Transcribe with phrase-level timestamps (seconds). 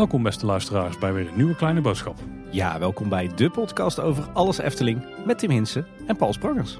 [0.00, 2.16] Welkom beste luisteraars bij weer een nieuwe kleine boodschap.
[2.50, 6.78] Ja, welkom bij de podcast over alles Efteling met Tim Hinsen en Paul Sprangers.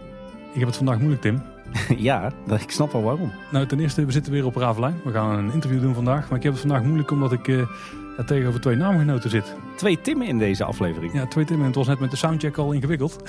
[0.53, 1.43] Ik heb het vandaag moeilijk Tim.
[2.09, 3.33] ja, ik snap wel waarom.
[3.53, 5.01] Nou, ten eerste, we zitten weer op Ravelijn.
[5.05, 6.29] We gaan een interview doen vandaag.
[6.29, 7.69] Maar ik heb het vandaag moeilijk omdat ik uh,
[8.27, 9.55] tegenover twee naamgenoten zit.
[9.77, 11.13] Twee Timmen in deze aflevering.
[11.13, 11.67] Ja, twee Timmen.
[11.67, 13.19] Het was net met de soundcheck al ingewikkeld.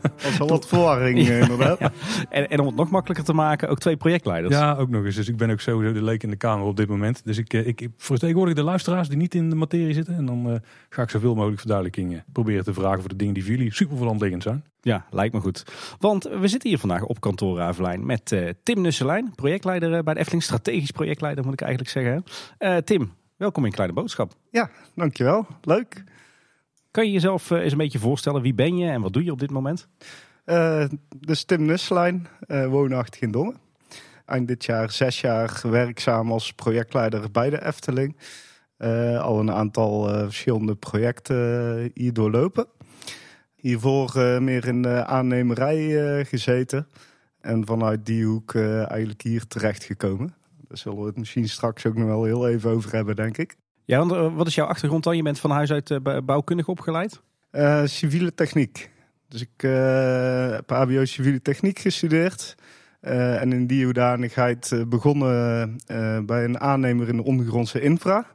[0.00, 1.80] dat was al wat verwarring eh, inderdaad.
[2.28, 4.54] en, en, om het nog makkelijker te maken, ook twee projectleiders.
[4.54, 5.14] Ja, ook nog eens.
[5.14, 7.24] Dus ik ben ook sowieso de leek in de kamer op dit moment.
[7.24, 10.14] Dus ik, eh, ik vertegenwoordig de luisteraars die niet in de materie zitten.
[10.14, 10.54] En dan uh,
[10.88, 14.16] ga ik zoveel mogelijk verduidelijkingen proberen te vragen voor de dingen die voor jullie super
[14.18, 14.64] liggend zijn.
[14.82, 15.64] Ja, lijkt me goed.
[15.98, 20.20] Want we zitten hier vandaag op kantoor Ravelijn met uh, Tim Nusselijn, projectleider bij de
[20.20, 22.24] Efteling, strategisch projectleider moet ik eigenlijk zeggen.
[22.58, 24.32] Uh, Tim, welkom in Kleine Boodschap.
[24.50, 25.46] Ja, dankjewel.
[25.62, 26.04] Leuk.
[26.90, 29.38] Kan je jezelf eens een beetje voorstellen, wie ben je en wat doe je op
[29.38, 29.88] dit moment?
[30.46, 30.84] Uh,
[31.16, 33.56] dus Tim Nusselijn, woonachtig in Dongen.
[34.24, 38.16] Eind dit jaar zes jaar werkzaam als projectleider bij de Efteling.
[39.18, 42.66] al een aantal verschillende projecten hier doorlopen.
[43.54, 45.78] Hiervoor uh, meer in de aannemerij
[46.18, 46.88] uh, gezeten.
[47.40, 50.34] En vanuit die hoek uh, eigenlijk hier terecht gekomen.
[50.70, 53.56] Daar zullen we het misschien straks ook nog wel heel even over hebben, denk ik.
[53.84, 55.16] Ja, want wat is jouw achtergrond dan?
[55.16, 57.20] Je bent van huis uit bouwkundig opgeleid?
[57.84, 58.90] civiele techniek.
[59.28, 59.60] Dus ik
[60.56, 62.54] heb HBO civiele techniek gestudeerd.
[63.00, 65.76] en in die hoedanigheid begonnen
[66.26, 68.26] bij een aannemer in de ondergrondse infra.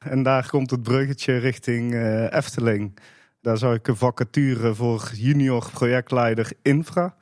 [0.00, 1.94] En daar komt het bruggetje richting
[2.30, 2.98] Efteling.
[3.40, 7.14] Daar zou ik een vacature voor junior projectleider infra.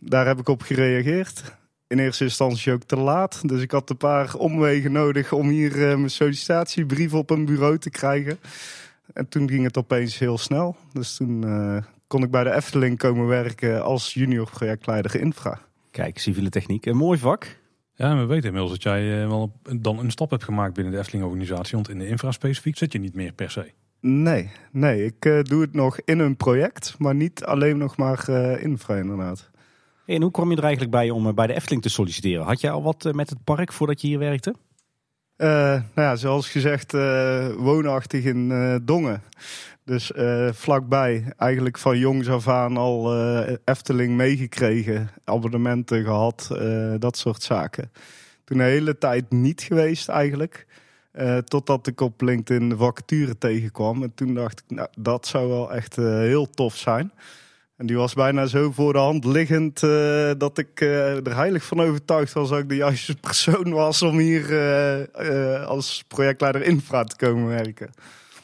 [0.00, 1.56] Daar heb ik op gereageerd.
[1.88, 3.48] In eerste instantie ook te laat.
[3.48, 7.78] Dus ik had een paar omwegen nodig om hier uh, mijn sollicitatiebrief op een bureau
[7.78, 8.38] te krijgen.
[9.12, 10.76] En toen ging het opeens heel snel.
[10.92, 15.60] Dus toen uh, kon ik bij de Efteling komen werken als junior projectleider infra.
[15.90, 17.56] Kijk, civiele techniek, een mooi vak.
[17.94, 20.98] Ja, we weten inmiddels dat jij uh, wel dan een stap hebt gemaakt binnen de
[20.98, 21.74] Efteling-organisatie.
[21.74, 23.72] Want in de infra specifiek zit je niet meer per se.
[24.00, 25.04] Nee, nee.
[25.04, 28.96] Ik uh, doe het nog in een project, maar niet alleen nog maar uh, infra
[28.96, 29.50] inderdaad.
[30.08, 32.44] En hoe kwam je er eigenlijk bij om uh, bij de Efteling te solliciteren?
[32.44, 34.54] Had jij al wat met het park voordat je hier werkte?
[35.36, 36.92] nou ja, zoals gezegd,
[37.56, 38.48] woonachtig in
[38.84, 39.22] Dongen.
[39.84, 40.12] Dus
[40.50, 43.16] vlakbij, eigenlijk van jongs af aan al
[43.64, 45.10] Efteling meegekregen.
[45.24, 46.48] Abonnementen gehad,
[46.98, 47.90] dat soort zaken.
[48.44, 50.66] Toen een hele tijd niet geweest eigenlijk.
[51.12, 54.02] Uh, totdat ik op LinkedIn de vacature tegenkwam.
[54.02, 57.12] En toen dacht ik, nou, dat zou wel echt uh, heel tof zijn.
[57.78, 61.80] En die was bijna zo voor de hand liggend uh, dat ik er heilig van
[61.80, 64.46] overtuigd was dat ik de juiste persoon was om hier
[65.66, 67.90] als projectleider infra te komen werken.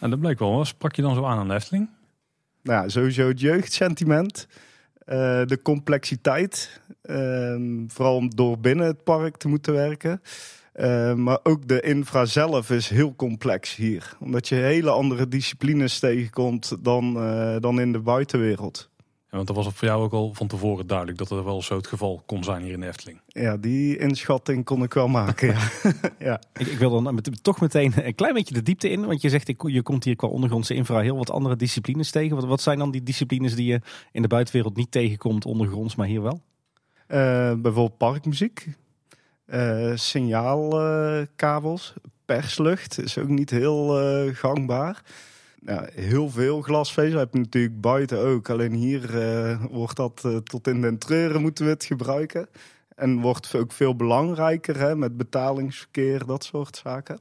[0.00, 0.56] En dat bleek wel.
[0.56, 1.88] Wat sprak je dan zo aan aan de Efteling?
[2.62, 4.46] Nou, sowieso het jeugdsentiment.
[5.46, 6.80] de complexiteit.
[7.02, 10.22] Ehm, vooral om door binnen het park te moeten werken.
[10.76, 14.16] Uh, maar ook de infra zelf is heel complex hier.
[14.20, 17.14] Omdat je hele andere disciplines tegenkomt dan,
[17.60, 18.92] dan in de buitenwereld.
[19.34, 21.86] Want dat was voor jou ook al van tevoren duidelijk dat er wel zo het
[21.86, 23.20] geval kon zijn hier in de Efteling.
[23.26, 25.48] Ja, die inschatting kon ik wel maken.
[25.48, 25.68] ja.
[26.18, 26.40] ja.
[26.56, 29.06] Ik, ik, wil dan toch meteen een klein beetje de diepte in.
[29.06, 32.36] Want je zegt, je komt hier qua ondergrondse infra heel wat andere disciplines tegen.
[32.36, 33.80] Wat, wat zijn dan die disciplines die je
[34.12, 36.40] in de buitenwereld niet tegenkomt ondergronds, maar hier wel?
[37.08, 38.68] Uh, bijvoorbeeld parkmuziek.
[39.46, 45.02] Uh, signaalkabels, perslucht is ook niet heel uh, gangbaar.
[45.66, 48.50] Ja, heel veel glasvezel heb je natuurlijk buiten ook.
[48.50, 52.48] Alleen hier uh, wordt dat tot in den treuren moeten we het gebruiken.
[52.94, 57.20] En wordt ook veel belangrijker hè, met betalingsverkeer, dat soort zaken.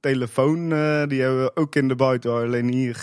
[0.00, 0.68] Telefoon,
[1.08, 2.32] die hebben we ook in de buiten.
[2.32, 3.02] Alleen hier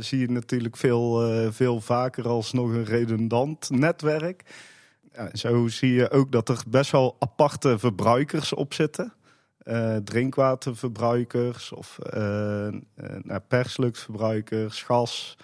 [0.00, 1.20] zie je natuurlijk veel,
[1.52, 4.42] veel vaker als nog een redundant netwerk.
[5.12, 9.12] Ja, zo zie je ook dat er best wel aparte verbruikers op zitten.
[9.68, 15.36] Uh, drinkwaterverbruikers of uh, uh, persluchtverbruikers, gas.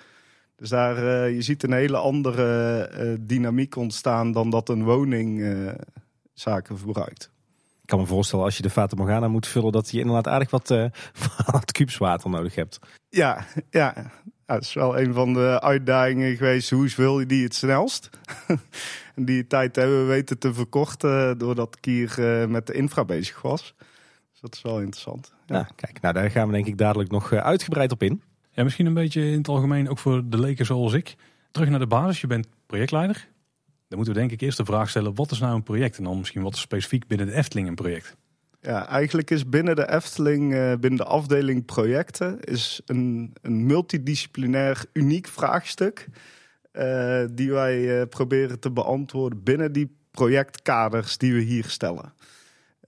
[0.57, 5.45] Dus daar, je ziet een hele andere dynamiek ontstaan dan dat een woning
[6.33, 7.31] zaken verbruikt.
[7.83, 10.51] Ik kan me voorstellen als je de Fata Morgana moet vullen dat je inderdaad aardig
[10.51, 10.69] wat,
[11.53, 12.79] wat kubuswater nodig hebt.
[13.09, 14.11] Ja, ja,
[14.47, 16.71] dat is wel een van de uitdagingen geweest.
[16.71, 18.11] Hoe wil je die het snelst?
[19.17, 23.05] en die tijd hebben we weten te verkorten doordat ik hier uh, met de infra
[23.05, 23.75] bezig was.
[24.43, 25.33] Dat is wel interessant.
[25.47, 25.57] Ja.
[25.57, 25.69] ja.
[25.77, 28.23] kijk, nou daar gaan we denk ik dadelijk nog eh, uitgebreid op in.
[28.51, 31.15] Ja, misschien een beetje in het algemeen ook voor de leken zoals ik.
[31.51, 33.29] Terug naar de basis, je bent projectleider.
[33.89, 35.99] Dan moeten we denk ik eerst de vraag stellen, wat is nou een project?
[35.99, 38.17] En dan misschien wat specifiek binnen de Efteling een project.
[38.61, 44.85] Ja, eigenlijk is binnen de Efteling, uh, binnen de afdeling projecten, is een, een multidisciplinair
[44.93, 46.09] uniek vraagstuk.
[46.73, 52.13] eh, die wij eh, proberen te beantwoorden binnen die projectkaders die we hier stellen.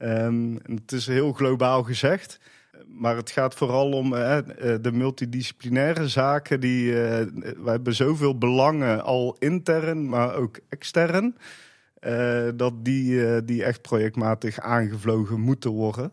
[0.04, 2.38] Ehm, het is heel globaal gezegd.
[2.86, 6.60] Maar het gaat vooral om de multidisciplinaire zaken.
[6.60, 11.36] Die, we hebben zoveel belangen al intern, maar ook extern.
[12.56, 16.12] dat die, die echt projectmatig aangevlogen moeten worden.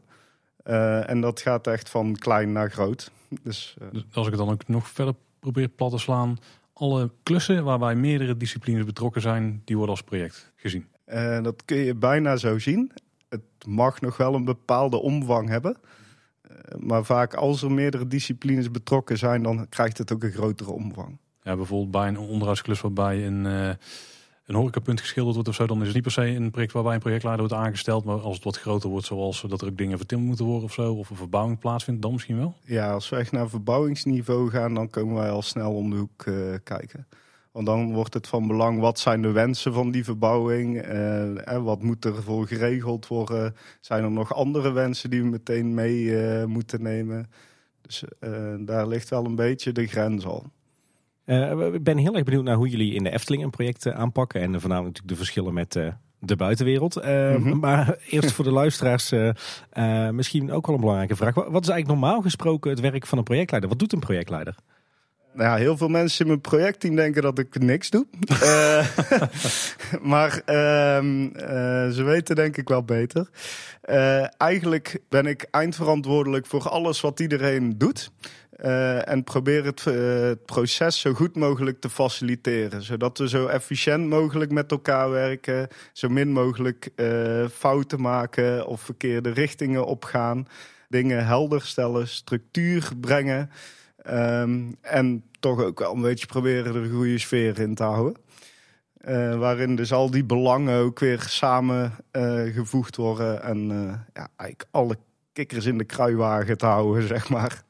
[1.06, 3.12] en dat gaat echt van klein naar groot.
[3.44, 6.38] Dus, dus als ik het dan ook nog verder probeer plat te slaan,
[6.74, 10.88] alle klussen waarbij meerdere disciplines betrokken zijn, die worden als project gezien.
[11.08, 12.92] Uh, dat kun je bijna zo zien.
[13.62, 15.78] Het mag nog wel een bepaalde omvang hebben.
[16.52, 20.72] Uh, maar vaak als er meerdere disciplines betrokken zijn, dan krijgt het ook een grotere
[20.72, 21.18] omvang.
[21.44, 23.68] Ja, bijvoorbeeld bij een onderhoudsklus waarbij een, uh,
[24.46, 26.94] een horecapunt geschilderd wordt of zo, dan is het niet per se een project waarbij
[26.94, 28.04] een projectleider wordt aangesteld.
[28.04, 30.74] Maar als het wat groter wordt, zoals dat er ook dingen vertimmerd moeten worden of
[30.74, 32.54] zo, of een verbouwing plaatsvindt, dan misschien wel?
[32.66, 36.26] Ja, als we echt naar verbouwingsniveau gaan, dan komen wij al snel om de hoek
[36.26, 37.08] uh, kijken.
[37.52, 40.86] Want dan wordt het van belang, wat zijn de wensen van die verbouwing?
[40.86, 43.56] Uh, en wat moet er voor geregeld worden?
[43.82, 47.30] Zijn er nog andere wensen die we meteen mee uh, moeten nemen?
[47.82, 48.04] Dus
[48.60, 50.52] daar ligt wel een beetje de grens al.
[51.74, 54.42] Ik ben heel erg benieuwd naar hoe jullie in de Efteling een project aanpakken.
[54.42, 55.72] En voornamelijk natuurlijk de verschillen met
[56.20, 56.96] de buitenwereld.
[56.96, 57.60] Mm -hmm.
[57.60, 59.14] Maar eerst voor de luisteraars
[60.12, 61.34] misschien ook wel een belangrijke vraag.
[61.34, 63.70] Wat is eigenlijk normaal gesproken het werk van een projectleider?
[63.70, 64.56] Wat doet een projectleider?
[65.34, 68.06] Nou ja, heel veel mensen in mijn projectteam denken dat ik niks doe.
[70.14, 71.30] maar ehm,
[71.92, 73.30] ze weten denk ik wel beter.
[74.38, 78.12] eigenlijk ben ik eindverantwoordelijk voor alles wat iedereen doet.
[79.06, 82.84] En probeer het, het, proces zo goed mogelijk te faciliteren.
[82.84, 85.68] Zodat we zo efficiënt mogelijk met elkaar werken.
[85.94, 86.90] Zo min mogelijk
[87.54, 90.48] fouten maken of verkeerde richtingen opgaan.
[90.90, 93.50] Dingen helder stellen, structuur brengen.
[94.10, 98.16] Um, en toch ook wel een beetje proberen er een goede sfeer in te houden.
[99.40, 101.94] waarin dus al die belangen ook weer samen
[102.54, 103.44] gevoegd worden.
[103.44, 103.68] En
[104.14, 104.98] ja, eigenlijk alle
[105.34, 107.64] kikkers in de kruiwagen te houden, zeg maar.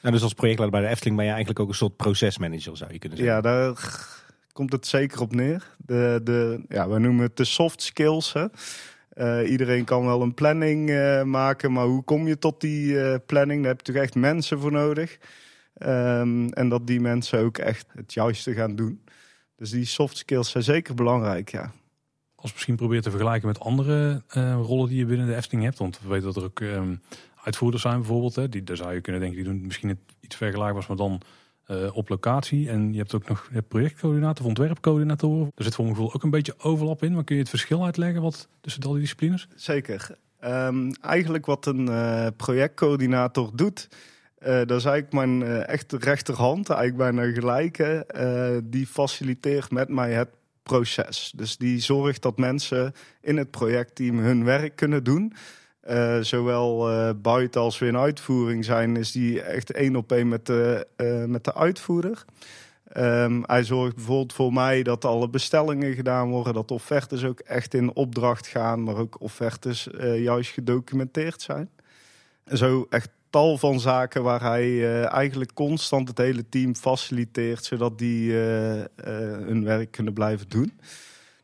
[0.00, 2.92] Nou, dus als projectleider bij de Efteling ben je eigenlijk ook een soort procesmanager, zou
[2.92, 3.36] je kunnen zeggen.
[3.36, 4.06] Ja, daar
[4.52, 5.76] komt het zeker op neer.
[5.76, 8.32] De, de, ja, we noemen het de soft skills.
[8.32, 8.46] Hè.
[9.14, 13.14] Uh, iedereen kan wel een planning uh, maken, maar hoe kom je tot die uh,
[13.26, 13.60] planning?
[13.60, 15.18] Daar heb je toch echt mensen voor nodig.
[15.82, 19.00] Um, en dat die mensen ook echt het juiste gaan doen.
[19.56, 21.72] Dus die soft skills zijn zeker belangrijk, ja.
[22.34, 24.22] Als je misschien probeert te vergelijken met andere
[24.62, 25.78] rollen die je binnen de Efteling hebt.
[25.78, 27.00] Want we weten dat er ook um,
[27.44, 28.34] uitvoerders zijn bijvoorbeeld.
[28.34, 31.20] Hè, die, daar zou je kunnen denken, die doen misschien iets vergelijkbaars, maar dan
[31.68, 32.70] uh, op locatie.
[32.70, 35.52] En je hebt ook nog je projectcoördinator of ontwerpcoördinatoren.
[35.54, 37.14] Er zit voor mijn gevoel ook een beetje overlap in.
[37.14, 39.48] Maar kun je het verschil uitleggen wat tussen al die disciplines?
[39.54, 40.16] Zeker.
[40.44, 43.88] Um, eigenlijk wat een uh, projectcoördinator doet...
[44.46, 48.06] Uh, dat is eigenlijk mijn uh, echte rechterhand, eigenlijk bijna gelijke.
[48.16, 50.28] Uh, die faciliteert met mij het
[50.62, 51.32] proces.
[51.36, 55.34] Dus die zorgt dat mensen in het projectteam hun werk kunnen doen.
[56.20, 60.86] Zowel buiten als we in uitvoering zijn, is die echt één op één met de,
[61.28, 62.24] met de uitvoerder.
[62.96, 67.74] Um, hij zorgt bijvoorbeeld voor mij dat alle bestellingen gedaan worden, dat offertes ook echt
[67.74, 71.70] in opdracht gaan, maar ook offertes juist gedocumenteerd zijn.
[72.44, 77.98] En zo echt tal van zaken waar hij eigenlijk constant het hele team faciliteert, zodat
[77.98, 80.72] die hun werk kunnen blijven doen.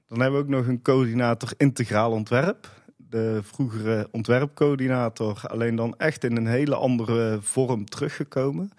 [0.08, 6.24] Dan hebben we ook nog een coördinator integraal ontwerp de vroegere ontwerpcoördinator, alleen dan echt
[6.24, 8.72] in een hele andere vorm teruggekomen.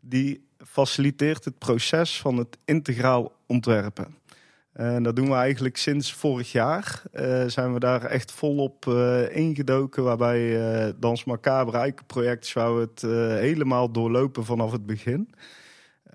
[0.00, 4.16] Die faciliteert het proces van het integraal ontwerpen.
[4.74, 7.02] En dat doen we eigenlijk sinds vorig jaar.
[7.12, 10.04] Uh, zijn we daar echt volop uh, ingedoken.
[10.04, 10.40] Waarbij
[10.86, 13.00] uh, Dans Macabre Eikenproject zou het
[13.40, 15.30] helemaal doorlopen vanaf het begin.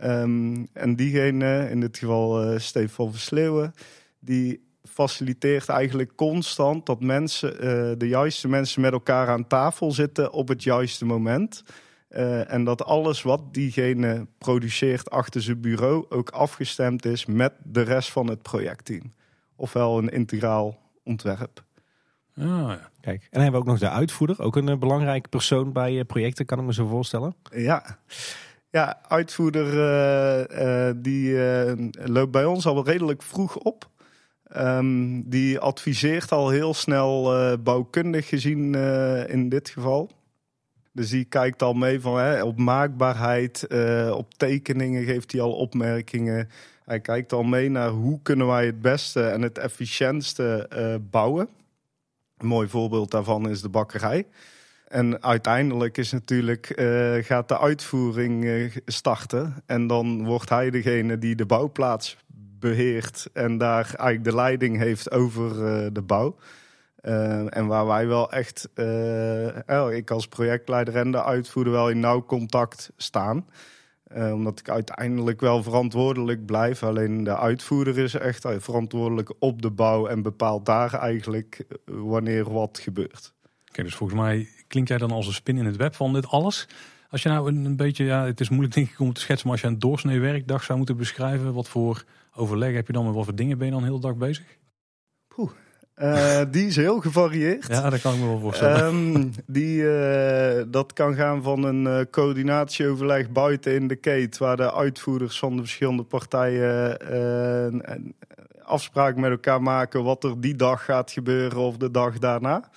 [0.04, 3.74] Um, en diegene, in dit geval Stefan Versleeuwen,
[4.20, 10.48] die faciliteert eigenlijk constant dat mensen, de juiste mensen met elkaar aan tafel zitten op
[10.48, 11.64] het juiste moment.
[12.10, 17.82] Uh, en dat alles wat diegene produceert achter zijn bureau ook afgestemd is met de
[17.82, 19.14] rest van het projectteam.
[19.56, 21.64] Ofwel een integraal ontwerp.
[22.38, 22.90] Ah, ja.
[23.02, 26.04] Kijk, en dan hebben we ook nog de uitvoerder, ook een uh, belangrijke persoon bij
[26.06, 27.36] projecten, kan ik me zo voorstellen.
[27.52, 28.00] Ja,
[28.70, 29.68] ja uitvoerder
[31.02, 31.38] die
[31.92, 33.90] loopt bij ons al wel redelijk vroeg op.
[34.58, 40.10] Um, die adviseert al heel snel uh, bouwkundig gezien uh, in dit geval.
[40.92, 45.54] Dus die kijkt al mee van, hè, op maakbaarheid, uh, op tekeningen geeft hij al
[45.54, 46.50] opmerkingen.
[46.86, 50.70] Hij kijkt al mee naar hoe kunnen wij het beste en het efficiëntste
[51.12, 51.50] bouwen.
[52.38, 54.28] Een mooi voorbeeld daarvan is de bakkerij.
[54.88, 56.66] En uiteindelijk is natuurlijk,
[57.26, 59.56] gaat de uitvoering starten.
[59.66, 62.18] En dan wordt hij degene die de bouwplaats
[62.60, 65.54] beheert en daar eigenlijk de leiding heeft over
[65.94, 66.36] de bouw.
[67.02, 68.70] En waar wij wel echt,
[69.92, 73.46] ik als projectleider en de uitvoerder wel in nauw contact staan.
[74.18, 76.84] Uh, omdat ik uiteindelijk wel verantwoordelijk blijf.
[76.84, 82.80] Alleen de uitvoerder is echt verantwoordelijk op de bouw en bepaalt daar eigenlijk wanneer wat
[82.80, 83.34] gebeurt.
[83.70, 86.28] Oké, dus volgens mij klink jij dan als een spin in het web van dit
[86.28, 86.68] alles.
[87.10, 89.48] Als je nou een, een, beetje, ja, het is moeilijk denk ik om te schetsen,
[89.48, 92.04] maar als je een doorsnee werkdag zou moeten beschrijven, wat voor
[92.34, 94.58] overleg heb je dan met wat voor dingen ben je dan heel de dag bezig?
[95.28, 95.52] Poeh.
[96.02, 97.68] Uh, die is heel gevarieerd.
[97.68, 98.86] Ja, dat kan ik me wel voorstellen.
[98.86, 104.58] Um, die, uh, dat kan gaan van een uh, coördinatieoverleg buiten in de kate, waar
[104.58, 106.98] de uitvoerders van de verschillende partijen
[108.64, 112.70] afspraken met elkaar maken wat er die dag gaat gebeuren of de dag daarna.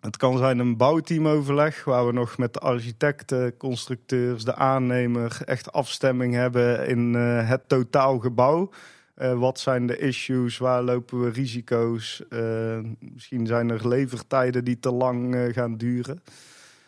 [0.00, 5.72] Het kan zijn een bouwteamoverleg waar we nog met de architecten, constructeurs, de aannemer echt
[5.72, 8.70] afstemming hebben in het totaalgebouw.
[9.16, 10.58] Uh, wat zijn de issues?
[10.58, 12.22] Waar lopen we risico's?
[12.30, 16.22] Uh, misschien zijn er levertijden die te lang gaan duren.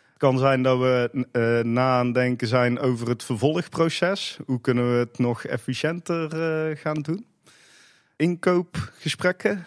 [0.09, 1.09] Het kan zijn dat we
[1.65, 4.39] na aan denken zijn over het vervolgproces.
[4.45, 6.29] Hoe kunnen we het nog efficiënter
[6.77, 7.27] gaan doen?
[8.15, 9.65] inkoopgesprekken.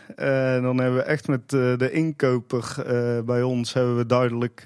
[0.62, 2.74] Dan hebben we echt met de inkoper
[3.24, 4.60] bij ons hebben we duidelijk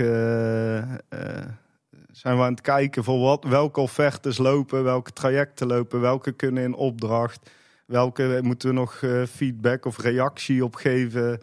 [2.16, 6.62] zijn we aan het kijken voor wat, welke offertes lopen, welke trajecten lopen, welke kunnen
[6.62, 7.50] in opdracht,
[7.86, 11.40] welke moeten we nog feedback of reactie op geven.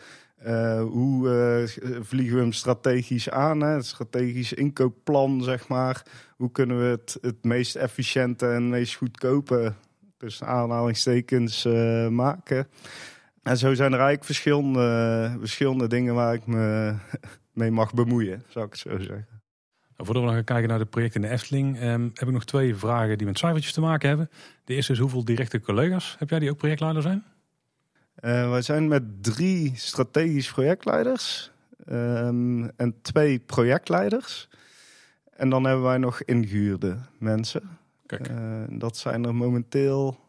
[0.82, 1.68] hoe
[2.02, 3.62] vliegen we hem strategisch aan?
[3.62, 3.68] Hè?
[3.68, 6.04] Het strategisch inkoopplan, zeg maar.
[6.36, 9.74] Hoe kunnen we het, het meest efficiënte en meest goedkope
[10.18, 11.66] tussen aanhalingstekens
[12.10, 12.68] maken.
[13.44, 16.96] En zo zijn er eigenlijk verschillende, verschillende dingen waar ik me
[17.54, 19.33] mee mag bemoeien, zou ik het zo zeggen.
[20.06, 22.46] Voordat we dan gaan kijken naar de projecten in de Efteling, ehm, heb ik nog
[22.46, 24.30] twee vragen die met cijfertjes te maken hebben.
[24.66, 27.24] De eerste is hoeveel directe collega's heb jij die ook projectleider zijn?
[28.22, 31.52] Uh, wij zijn met drie strategisch projectleiders
[31.90, 34.50] um, en twee projectleiders.
[35.36, 37.78] En dan hebben wij nog ingehuurde mensen.
[38.08, 40.20] Uh, dat zijn er momenteel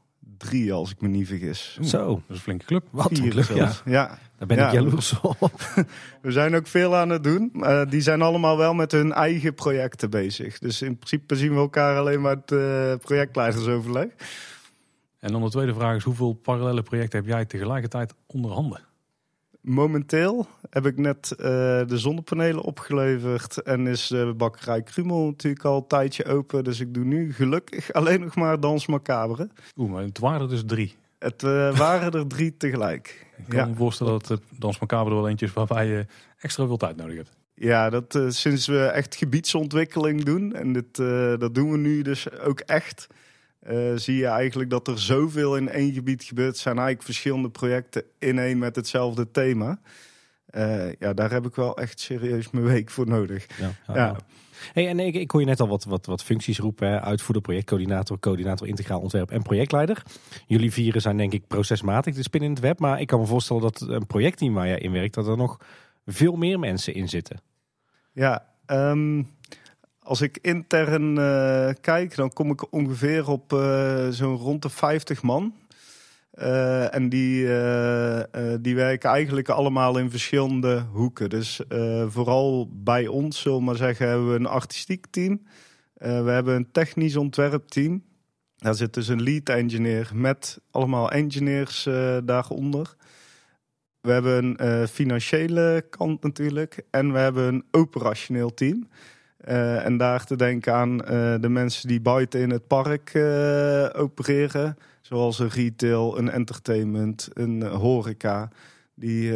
[0.44, 1.78] drie, als ik me niet vergis.
[1.82, 2.06] Zo.
[2.06, 2.84] Dat is een flinke club.
[2.90, 3.72] Wat een club, ja.
[3.84, 4.18] ja.
[4.38, 5.60] Daar ben ik jaloers op.
[6.22, 7.50] We zijn ook veel aan het doen.
[7.54, 10.58] Uh, die zijn allemaal wel met hun eigen projecten bezig.
[10.58, 14.06] Dus in principe zien we elkaar alleen maar het uh, projectleidersoverleg.
[15.20, 18.80] En dan de tweede vraag is, hoeveel parallele projecten heb jij tegelijkertijd onder handen?
[19.64, 21.46] Momenteel heb ik net uh,
[21.86, 26.64] de zonnepanelen opgeleverd en is de bakkerij Krumel natuurlijk al een tijdje open.
[26.64, 29.48] Dus ik doe nu gelukkig alleen nog maar Dans Macabre.
[29.76, 30.94] Oeh, maar het waren er dus drie.
[31.18, 33.26] Het uh, waren er drie tegelijk.
[33.36, 33.66] Ik kan ja.
[33.66, 36.06] me voorstellen dat het Dans Macabre wel eentje is waarbij je
[36.38, 37.30] extra veel tijd nodig hebt.
[37.54, 40.52] Ja, dat uh, sinds we echt gebiedsontwikkeling doen.
[40.52, 40.96] En dit,
[41.40, 43.06] dat doen we nu dus ook echt.
[43.70, 46.56] Uh, zie je eigenlijk dat er zoveel in één gebied gebeurt.
[46.56, 49.78] zijn eigenlijk verschillende projecten in één met hetzelfde thema.
[50.50, 53.46] Uh, ja, daar heb ik wel echt serieus mijn week voor nodig.
[53.58, 54.16] Ja, ja.
[54.72, 57.02] Hey, en ik, ik hoor je net al wat, wat, wat functies roepen.
[57.02, 60.02] Uitvoerder, projectcoördinator, coördinator integraal ontwerp en projectleider.
[60.46, 62.78] Jullie vieren zijn denk ik procesmatig de spin in het web.
[62.78, 65.60] Maar ik kan me voorstellen dat een projectteam waar je in werkt, dat er nog
[66.06, 67.40] veel meer mensen in zitten.
[68.12, 69.28] Ja, um,
[70.04, 75.22] als ik intern uh, kijk, dan kom ik ongeveer op uh, zo'n rond de 50
[75.22, 75.54] man.
[76.34, 77.46] Uh, en die,
[78.60, 81.30] die werken eigenlijk allemaal in verschillende hoeken.
[81.30, 81.60] Dus
[82.06, 85.42] vooral bij ons, zullen maar zeggen, hebben we een artistiek team.
[85.94, 88.02] we hebben een technisch ontwerpteam.
[88.56, 91.88] Daar zit dus een lead engineer met allemaal engineers
[92.24, 92.96] daaronder.
[94.00, 96.84] We hebben een financiële kant natuurlijk.
[96.90, 98.88] En we hebben een operationeel team.
[99.48, 103.88] Uh, en daar te denken aan uh, de mensen die buiten in het park uh,
[103.92, 104.76] opereren.
[105.00, 108.48] Zoals een retail, een entertainment, een horeca.
[108.94, 109.30] Die,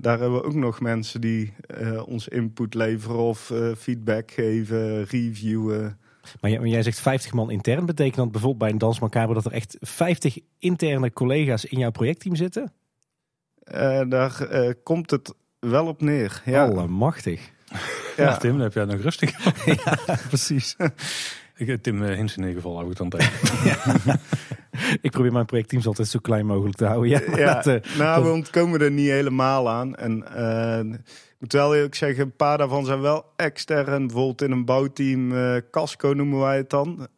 [0.00, 1.54] daar hebben we ook nog mensen die
[2.04, 5.98] ons input leveren of feedback geven, reviewen.
[6.40, 7.86] Maar jij, jij, zegt 50 man intern.
[7.86, 11.90] Betekent dat bijvoorbeeld bij een Dans Macabre dat er echt 50 interne collega's in jouw
[11.90, 12.72] projectteam zitten?
[14.08, 14.48] daar
[14.82, 16.42] komt het wel op neer.
[16.44, 16.64] Ja.
[16.66, 17.50] Allemachtig.
[18.24, 18.36] Ja.
[18.36, 19.30] Tim, dan heb jij nog rustig.
[19.84, 19.98] ja,
[20.28, 20.76] precies.
[21.58, 24.20] Ik, Tim uh, Hins in ieder geval hou ik dan tegen.
[25.02, 27.10] ik probeer mijn projectteams altijd zo klein mogelijk te houden.
[27.10, 27.54] Ja, ja.
[27.54, 29.96] Dat, uh, nou, we ontkomen er niet helemaal aan.
[29.96, 34.06] En uh, ik moet wel eerlijk zeggen, een paar daarvan zijn wel extern.
[34.06, 35.32] Bijvoorbeeld in een bouwteam,
[35.70, 37.08] Casco noemen wij het dan.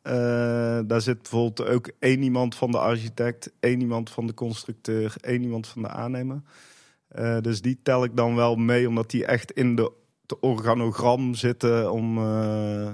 [0.87, 5.42] daar zit bijvoorbeeld ook één iemand van de architect, één iemand van de constructeur, één
[5.42, 6.42] iemand van de aannemer.
[7.40, 9.92] dus die tel ik dan wel mee, omdat die echt in de
[10.40, 12.88] organogram zitten om uh,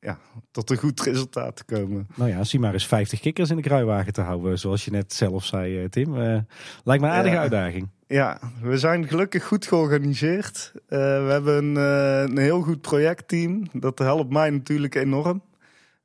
[0.00, 0.18] ja,
[0.50, 2.06] tot een goed resultaat te komen.
[2.14, 5.12] Nou ja, zie maar eens 50 kikkers in de kruiwagen te houden, zoals je net
[5.12, 6.14] zelf zei, eh, Tim.
[6.14, 6.38] Uh,
[6.84, 7.40] lijkt me een aardige Ja.
[7.40, 7.88] uitdaging.
[8.08, 10.72] Ja, we zijn gelukkig goed georganiseerd.
[10.74, 13.62] Eh, we hebben een, eh, een heel goed projectteam.
[13.72, 15.42] Dat helpt mij natuurlijk enorm.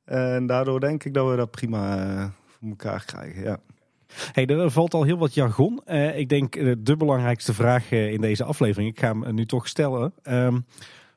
[0.04, 3.42] en daardoor denk ik dat we dat prima eh, voor elkaar krijgen.
[3.42, 3.58] Ja.
[4.32, 5.80] Hey, er valt al heel wat jargon.
[5.84, 6.52] Eh, ik denk
[6.84, 10.12] de belangrijkste vraag eh, in deze aflevering, ik ga hem eh, nu toch stellen.
[10.22, 10.58] Ehm,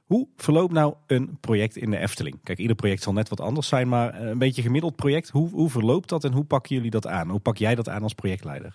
[0.05, 2.39] hoe verloopt nou een project in de Efteling?
[2.43, 5.29] Kijk, ieder project zal net wat anders zijn, maar een beetje gemiddeld project.
[5.29, 7.29] Hoe, hoe verloopt dat en hoe pakken jullie dat aan?
[7.29, 8.73] Hoe pak jij dat aan als projectleider?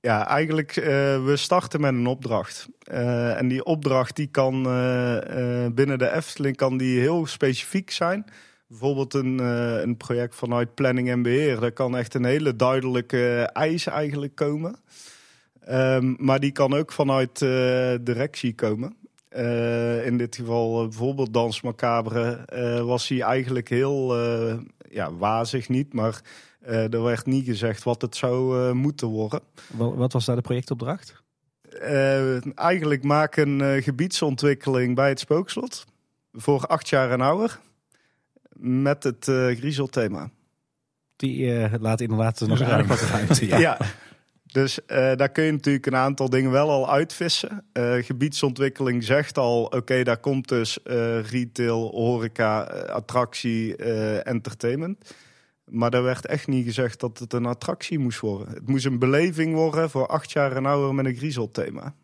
[0.00, 0.84] Ja, eigenlijk, eh,
[1.24, 2.68] we starten met een opdracht.
[3.36, 4.62] En die opdracht die kan
[5.74, 8.24] binnen de Efteling kan die heel specifiek zijn.
[8.68, 11.60] Bijvoorbeeld een, eh, een project vanuit planning en beheer.
[11.60, 14.76] Daar kan echt een hele duidelijke eis eigenlijk komen.
[15.60, 18.96] Ehm, maar die kan ook vanuit eh, directie komen.
[19.28, 22.44] Eh, in dit geval bijvoorbeeld Dans Macabre
[22.84, 24.16] was hij eigenlijk heel
[24.90, 26.20] ja, wazig niet, maar
[26.60, 29.40] er werd niet gezegd wat het zou moeten worden.
[29.76, 31.22] Wat, was daar de projectopdracht?
[32.54, 35.84] Eigenlijk maak een gebiedsontwikkeling bij het spookslot.
[36.32, 37.60] Voor acht jaar en ouder.
[38.58, 40.30] Met het eh griezelthema.
[41.16, 42.70] Die eh, laat inderdaad nog Ruim.
[42.72, 43.46] aardig wat ruimte.
[43.56, 43.58] Ja.
[43.58, 43.78] Ja.
[44.46, 47.64] Dus eh, daar kun je natuurlijk een aantal dingen wel al uitvissen.
[47.72, 55.14] Eh, gebiedsontwikkeling zegt al, oké, daar komt dus eh, retail, horeca, attractie, eh, entertainment.
[55.64, 58.48] Maar daar werd echt niet gezegd dat het een attractie moest worden.
[58.54, 61.94] Het moest een beleving worden voor acht jaar en ouder met een griezelthema.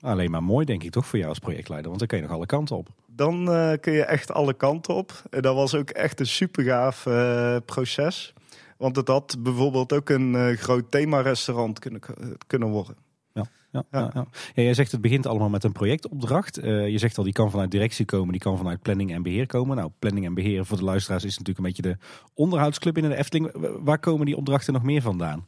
[0.00, 1.88] Alleen maar mooi, denk ik toch, voor jou als projectleider.
[1.88, 2.88] Want dan kun je nog alle kanten op.
[3.14, 5.22] Dan eh, kun je echt alle kanten op.
[5.30, 8.32] Eh, dat was ook echt een super gaaf eh, proces.
[8.76, 12.00] Want het had bijvoorbeeld ook een eh, groot themarestaurant kunnen,
[12.46, 12.96] kunnen worden.
[13.32, 14.10] Ja, ja, Ja.
[14.14, 14.26] ja.
[14.54, 16.54] Ja, jij zegt het begint allemaal met een projectopdracht.
[16.64, 19.76] Je zegt al, die kan vanuit directie komen, die kan vanuit planning en beheer komen.
[19.76, 21.96] Nou, planning en beheer voor de luisteraars is natuurlijk een beetje de
[22.34, 23.50] onderhoudsclub in de Efteling.
[23.80, 25.46] Waar komen die opdrachten nog meer vandaan?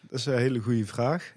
[0.00, 1.32] Dat is een hele goede vraag.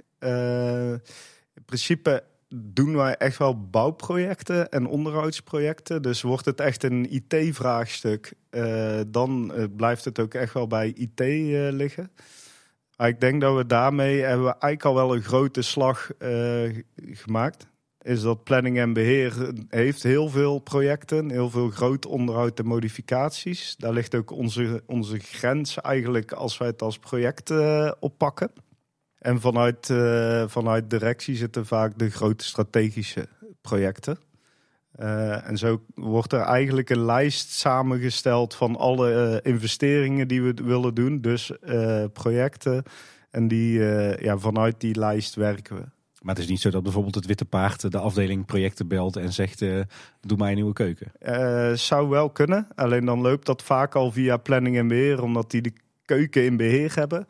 [1.56, 2.24] In principe
[2.56, 6.02] doen wij echt wel bouwprojecten en onderhoudsprojecten.
[6.02, 10.88] Dus wordt het echt een IT-vraagstuk, eh, dan eh, blijft het ook echt wel bij
[10.88, 12.12] IT eh, liggen.
[12.98, 16.12] Maar ik denk dat we daarmee hebben eigenlijk al wel een grote slag
[17.12, 17.68] gemaakt.
[18.02, 23.76] Is dat planning en beheer heeft heel veel projecten, heel veel groot onderhoud en modificaties.
[23.78, 27.54] Daar ligt ook onze, onze grens eigenlijk als wij het als project
[28.00, 28.52] oppakken.
[29.24, 33.28] En vanuit, eh, vanuit directie zitten vaak de grote strategische
[33.62, 34.18] projecten.
[34.92, 40.54] Eh, en zo wordt er eigenlijk een lijst samengesteld van alle eh, investeringen die we
[40.64, 41.22] willen doen.
[41.22, 41.52] Dus
[42.14, 42.84] projecten.
[43.30, 43.80] En die,
[44.20, 45.84] ja, vanuit die lijst werken we.
[46.22, 49.34] Maar het is niet zo dat bijvoorbeeld het Witte Paard de afdeling projecten belt en
[49.34, 49.60] zegt,
[50.22, 51.12] doe mij een nieuwe keuken.
[51.20, 52.68] Eh, zou wel kunnen.
[52.76, 55.74] Alleen dan loopt dat vaak al via planning en beheer, omdat die de
[56.06, 57.28] keuken in beheer hebben.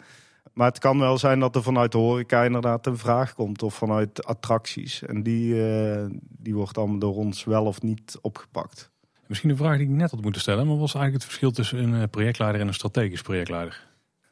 [0.53, 3.75] Maar het kan wel zijn dat er vanuit de horeca inderdaad een vraag komt of
[3.75, 5.03] vanuit attracties.
[5.03, 8.91] En die, eh, die wordt dan door ons wel of niet opgepakt.
[9.27, 11.51] Misschien een vraag die ik net had moeten stellen, maar wat was eigenlijk het verschil
[11.51, 13.87] tussen een eh, projectleider en een strategisch projectleider?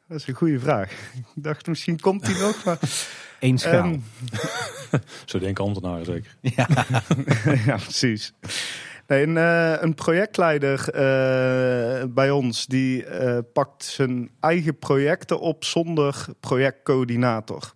[0.08, 0.90] Dat is een goede vraag.
[1.34, 2.78] Ik dacht misschien komt die nog, maar...
[3.40, 3.84] Eén schaal.
[3.84, 3.98] Ehm,
[5.24, 6.36] Zo denken ambtenaren zeker.
[7.66, 8.32] ja, precies.
[9.06, 16.26] Nee, een, eh, projectleider eh, bij ons die eh, pakt zijn eigen projecten op zonder
[16.40, 17.74] projectcoördinator.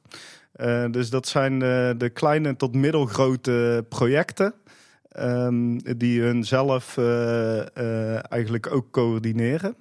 [0.91, 1.59] Dus dat zijn
[1.99, 4.55] de, kleine tot middelgrote projecten.
[5.09, 6.99] ehm, die hun zelf
[8.29, 9.77] eigenlijk ook coördineren.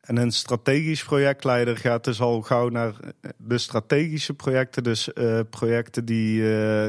[0.00, 2.92] En een strategisch projectleider gaat dus al gauw naar
[3.36, 4.82] de strategische projecten.
[4.82, 5.10] Dus
[5.50, 6.42] projecten die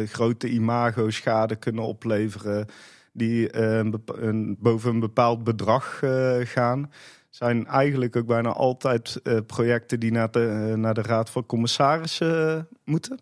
[0.08, 2.68] grote imago-schade kunnen opleveren.
[3.20, 3.86] Die eh,
[4.60, 6.92] boven een bepaald bedrag eh, gaan.
[7.30, 12.68] Zijn eigenlijk ook bijna altijd eh, projecten die naar de, naar de Raad van Commissarissen
[12.84, 13.20] moeten.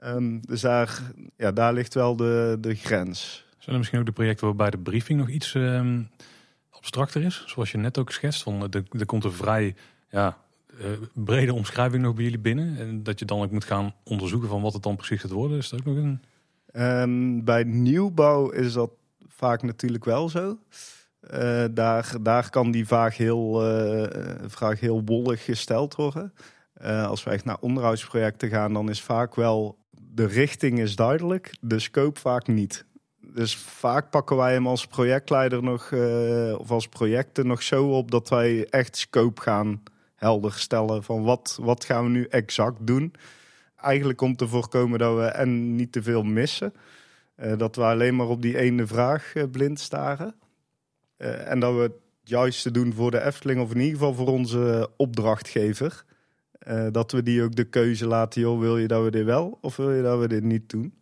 [0.00, 1.02] Ehm, dus daar,
[1.36, 3.46] ja, daar ligt wel de, de grens.
[3.58, 6.02] Zijn er misschien ook de projecten waarbij de briefing nog iets ehm,
[6.70, 7.44] abstracter is?
[7.46, 9.74] Zoals je net ook schetst, van, er, komt een vrij
[10.10, 10.36] ja,
[11.12, 12.78] brede omschrijving nog bij jullie binnen.
[12.78, 15.58] En dat je dan ook moet gaan onderzoeken van wat het dan precies gaat worden.
[15.58, 16.22] Is dat ook nog een...
[16.72, 18.90] Ehm, bij nieuwbouw is dat
[19.26, 20.58] vaak natuurlijk wel zo.
[21.20, 26.32] Eh, daar, daar kan die vraag heel, eh, vraag heel wollig gesteld worden.
[26.74, 31.54] Eh, als we echt naar onderhoudsprojecten gaan, dan is vaak wel de richting is duidelijk,
[31.60, 32.84] de scope vaak niet.
[33.20, 35.92] Dus vaak pakken wij hem als projectleider nog,
[36.58, 39.82] of als projecten nog zo op dat wij echt scope gaan
[40.14, 43.14] helder stellen van wat, wat gaan we nu exact doen
[43.82, 46.72] eigenlijk om te voorkomen dat we en niet te veel missen.
[47.34, 50.34] Eh, dat we alleen maar op die ene vraag eh, blind staren.
[51.16, 51.92] Eh, en dat we het
[52.24, 56.04] juiste doen voor de Efteling, of in ieder geval voor onze opdrachtgever.
[56.90, 59.76] Dat we die ook de keuze laten, joh, wil je dat we dit wel of
[59.76, 60.94] wil je dat we dit niet doen?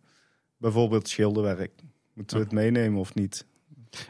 [0.57, 1.71] Bijvoorbeeld schilderwerk.
[2.13, 3.45] Moeten we het meenemen of niet?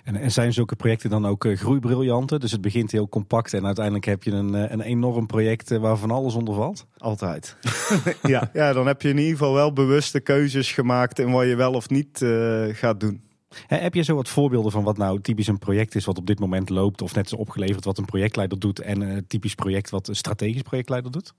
[0.04, 2.40] En, en zijn zulke projecten dan ook uh, groeibriljanten?
[2.40, 6.12] Dus het begint heel compact en uiteindelijk heb je een, een enorm project waar van
[6.12, 6.86] alles onder valt?
[6.98, 7.56] Altijd.
[8.24, 8.50] ja.
[8.54, 11.74] ja, dan heb je in ieder geval wel bewuste keuzes gemaakt in wat je wel
[11.74, 12.26] of niet
[12.72, 13.22] gaat doen.
[13.68, 16.40] Heb je zo wat voorbeelden van wat nou typisch een project is wat op dit
[16.40, 20.08] moment loopt, of net zo opgeleverd wat een projectleider doet en een typisch project wat
[20.08, 21.34] een strategisch projectleider doet?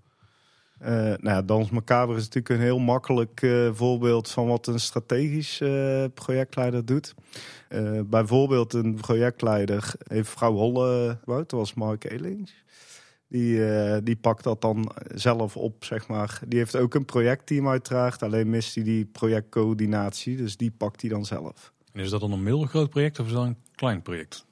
[0.83, 4.81] Uh, nou ja, Dans Macabre is natuurlijk een heel makkelijk uh, voorbeeld van wat een
[4.81, 7.15] strategisch uh, projectleider doet.
[8.05, 12.55] bijvoorbeeld een projectleider heeft vrouw Holle dat was Mark Elings.
[13.29, 13.61] Die,
[14.03, 16.41] die pakt dat dan zelf op, zeg maar.
[16.47, 21.11] Die heeft ook een projectteam uiteraard, alleen mist hij die projectcoördinatie, dus die pakt hij
[21.11, 21.73] dan zelf.
[21.93, 24.47] En is dat dan een middelgroot project of is dat een klein project?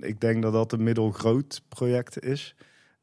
[0.00, 2.54] Ik denk dat dat een middelgroot project is.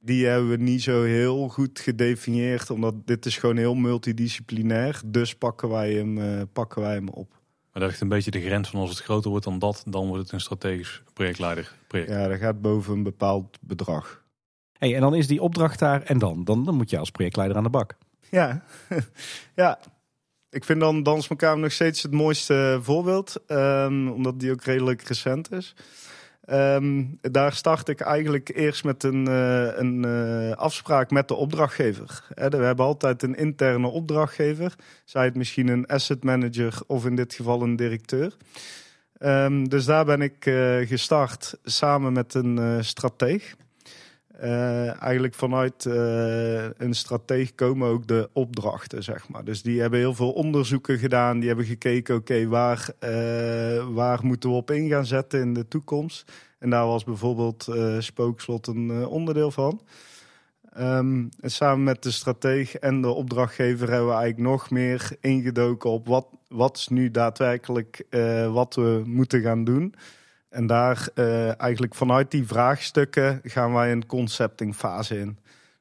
[0.06, 5.02] Die hebben we niet zo heel goed gedefinieerd, omdat dit is gewoon heel multidisciplinair.
[5.06, 7.30] Dus pakken wij hem, uh, pakken wij hem op.
[7.72, 10.08] Maar dat ligt een beetje de grens van als het groter wordt dan dat, dan
[10.08, 12.10] wordt het een strategisch projectleider project.
[12.10, 14.24] Ja, dat gaat boven een bepaald bedrag.
[14.78, 16.44] Hey, en dan is die opdracht daar en dan?
[16.44, 17.98] Dan, dan moet je als projectleider aan de bak.
[18.30, 18.64] Ja,
[19.56, 19.80] ja
[20.50, 23.36] ik vind dan Dans elkaar nog steeds het mooiste voorbeeld.
[23.48, 25.76] Um, omdat die ook redelijk recent is.
[26.52, 32.24] Um, daar start ik eigenlijk eerst met een, uh, een uh, afspraak met de opdrachtgever.
[32.36, 34.76] We hebben altijd een interne opdrachtgever.
[35.06, 38.34] Zij het misschien een asset manager of in dit geval een directeur.
[39.20, 43.56] Um, dus daar ben ik uh, gestart samen met een strateeg.
[44.42, 49.44] Uh, eigenlijk vanuit uh, een strategie komen ook de opdrachten, zeg maar.
[49.44, 51.40] Dus die hebben heel veel onderzoeken gedaan.
[51.40, 55.68] Die hebben gekeken, oké, waar, uh, waar moeten we op in gaan zetten in de
[55.68, 56.32] toekomst?
[56.60, 57.68] En daar was bijvoorbeeld
[58.00, 59.82] Spookslot een onderdeel van.
[60.80, 65.90] Um, en samen met de strateeg en de opdrachtgever hebben we eigenlijk nog meer ingedoken
[65.90, 68.06] op wat, wat is nu daadwerkelijk
[68.52, 69.96] wat we moeten gaan doen.
[70.54, 75.38] En daar uh, eigenlijk vanuit die vraagstukken gaan wij een concepting fase in.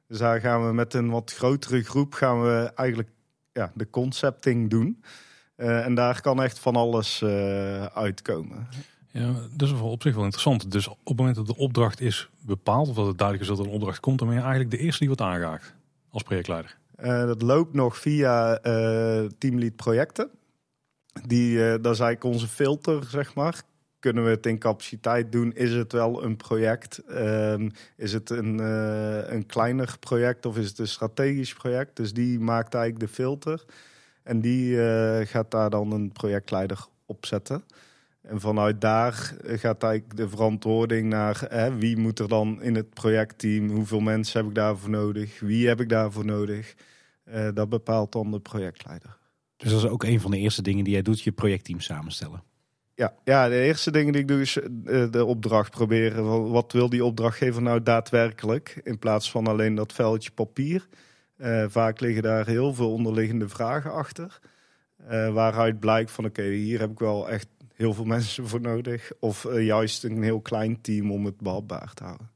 [0.07, 3.09] Dus daar gaan we met een wat grotere groep gaan we eigenlijk
[3.51, 5.03] ja, de concepting doen.
[5.57, 8.67] Uh, en daar kan echt van alles uh, uitkomen.
[9.11, 10.71] Ja, dat is op zich wel interessant.
[10.71, 13.65] Dus op het moment dat de opdracht is bepaald, of dat het duidelijk is dat
[13.65, 15.73] er een opdracht komt, dan ben je eigenlijk de eerste die wordt aangeraakt
[16.09, 16.77] als projectleider.
[17.25, 18.57] dat loopt nog via
[19.37, 20.29] teamlead projecten.
[21.27, 23.63] Die, dat is eigenlijk onze filter, zeg maar
[24.03, 25.53] kunnen we het in capaciteit doen?
[25.53, 27.01] Is het wel een project?
[27.09, 31.95] Um, is het een, uh, een kleiner project of is het een strategisch project?
[31.95, 33.63] Dus die maakt eigenlijk de filter.
[34.23, 37.63] En die uh, gaat daar dan een projectleider op zetten.
[38.21, 42.93] En vanuit daar gaat eigenlijk de verantwoording naar hè, wie moet er dan in het
[42.93, 46.75] projectteam, hoeveel mensen heb ik daarvoor nodig, wie heb ik daarvoor nodig.
[47.25, 49.17] Uh, dat bepaalt dan de projectleider.
[49.57, 52.43] Dus dat is ook een van de eerste dingen die jij doet, je projectteam samenstellen.
[52.95, 56.51] Ja, ja, de eerste dingen die ik doe is eh, de opdracht proberen.
[56.51, 58.81] Wat wil die opdrachtgever nou daadwerkelijk?
[58.83, 60.87] In plaats van alleen dat veldje papier.
[61.37, 64.39] Uh, vaak liggen daar heel veel onderliggende vragen achter.
[65.11, 69.11] Uh, waaruit blijkt van oké, hier heb ik wel echt heel veel mensen voor nodig.
[69.19, 72.29] Of juist een heel klein team om het behapbaar te houden.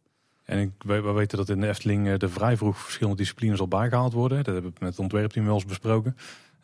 [0.43, 3.67] En ik, we, we weten dat in de Efteling de vrij vroeg verschillende disciplines al
[3.67, 4.43] bijgehaald worden.
[4.43, 6.15] Dat hebben we met het ontwerpteam wel eens besproken.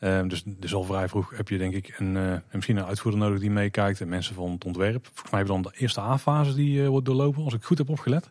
[0.03, 3.19] Um, dus, dus al vrij vroeg heb je denk ik een, uh, misschien een uitvoerder
[3.19, 4.01] nodig die meekijkt.
[4.01, 5.05] En mensen van het ontwerp.
[5.05, 7.43] Volgens mij hebben we dan de eerste A-fase die uh, wordt doorlopen.
[7.43, 8.29] Als ik goed heb opgelet.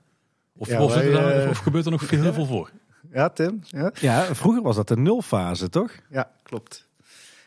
[0.56, 2.70] Of, ja, of, wij, daar, uh, of gebeurt er nog veel, heel veel voor?
[3.12, 3.62] Ja, Tim.
[3.66, 3.92] Ja.
[4.00, 5.92] ja, vroeger was dat de nulfase, toch?
[6.10, 6.88] Ja, klopt.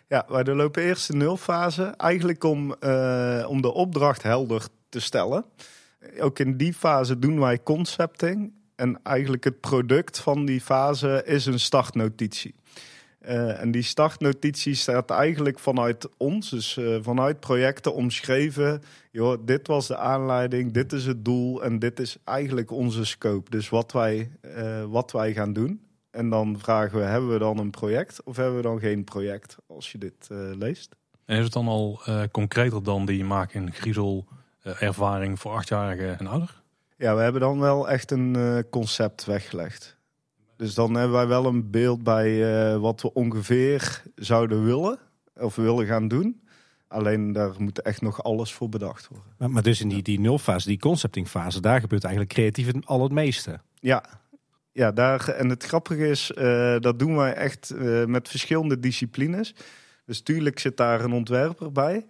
[0.07, 1.83] Ja, wij lopen eerst de nulfase.
[1.83, 2.71] Eigenlijk om,
[3.47, 5.45] om de opdracht helder te stellen.
[6.19, 8.53] Ook in die fase doen wij concepting.
[8.75, 12.55] En eigenlijk het product van die fase is een startnotitie.
[13.27, 18.81] Uh, en die startnotitie staat eigenlijk vanuit ons, dus uh, vanuit projecten omschreven.
[19.11, 23.49] Joh, dit was de aanleiding, dit is het doel en dit is eigenlijk onze scope.
[23.49, 25.81] Dus wat wij, uh, wat wij gaan doen.
[26.11, 29.57] En dan vragen we, hebben we dan een project of hebben we dan geen project
[29.67, 30.95] als je dit leest?
[31.25, 31.99] En is het dan al
[32.31, 34.25] concreter dan die maak in griezel
[34.61, 36.61] ervaring voor achtjarigen en ouder?
[36.97, 39.97] Ja, we hebben dan wel echt een concept weggelegd.
[40.57, 42.31] Dus dan hebben wij wel een beeld bij
[42.73, 44.99] uh, wat we ongeveer zouden willen
[45.35, 46.41] of willen gaan doen.
[46.87, 49.33] Alleen daar moet echt nog alles voor bedacht worden.
[49.37, 53.11] Maar, maar dus in die, die nulfase, die conceptingfase, daar gebeurt eigenlijk creatief al het
[53.11, 53.59] meeste.
[53.79, 54.03] Ja,
[54.71, 59.55] ja daar, en het grappige is, uh, dat doen wij echt uh, met verschillende disciplines.
[60.05, 62.05] Dus tuurlijk zit daar een ontwerper bij.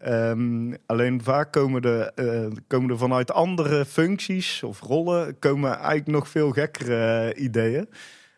[0.00, 6.06] Ehm, alleen vaak komen er, eh, komen er vanuit andere functies of rollen komen eigenlijk
[6.06, 7.88] nog veel gekkere eh, ideeën.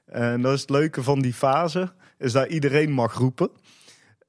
[0.06, 3.50] En dat is het leuke van die fase, is dat iedereen mag roepen.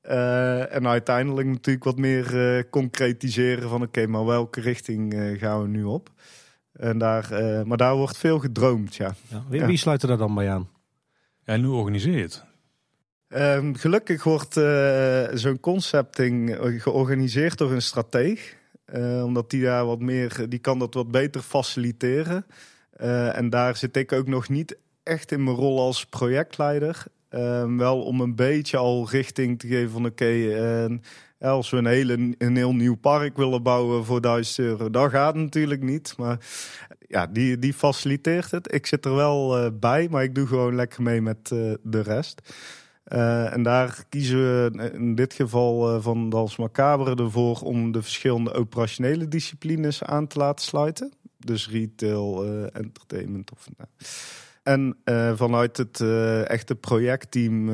[0.02, 5.62] Eh, en uiteindelijk natuurlijk wat meer eh, concretiseren van oké, maar welke richting eh, gaan
[5.62, 6.10] we nu op?
[6.74, 9.14] En daar, eh, maar daar wordt veel gedroomd, ja.
[9.28, 9.44] Ja.
[9.50, 9.66] Wie, Ja.
[9.68, 10.70] wie sluit er daar dan bij aan?
[11.46, 11.76] Ja, en hoe
[13.34, 18.58] Ehm, gelukkig wordt eh, zo'n concepting eh, georganiseerd door een strateeg.
[18.86, 22.46] Eh, omdat die daar wat meer, die kan dat wat beter faciliteren.
[23.34, 27.04] En daar zit ik ook nog niet echt in mijn rol als projectleider.
[27.30, 31.00] Ehm, wel om een beetje al richting te geven van oké,
[31.40, 35.36] als we een, hele, een heel nieuw park willen bouwen voor 1000 euro, dat gaat
[35.36, 36.14] natuurlijk niet.
[36.18, 36.38] Maar
[37.08, 38.74] ja, die, die faciliteert het.
[38.74, 41.48] Ik zit er wel bij, maar ik doe gewoon lekker mee met
[41.82, 42.42] de rest.
[43.14, 48.02] Eh, en daar kiezen we in dit geval eh, van Dans Macabre ervoor om de
[48.02, 51.14] verschillende operationele disciplines aan te laten sluiten.
[51.38, 53.68] Dus retail, eh, entertainment of.
[53.78, 53.90] nou.
[54.64, 54.98] En
[55.38, 56.02] vanuit het
[56.48, 57.66] echte projectteam,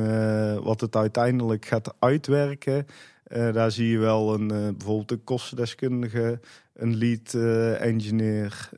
[0.62, 2.86] wat het uiteindelijk gaat uitwerken,
[3.28, 6.40] daar zie je wel een, bijvoorbeeld een kostendeskundige,
[6.74, 7.34] een lead
[7.80, 8.70] engineer,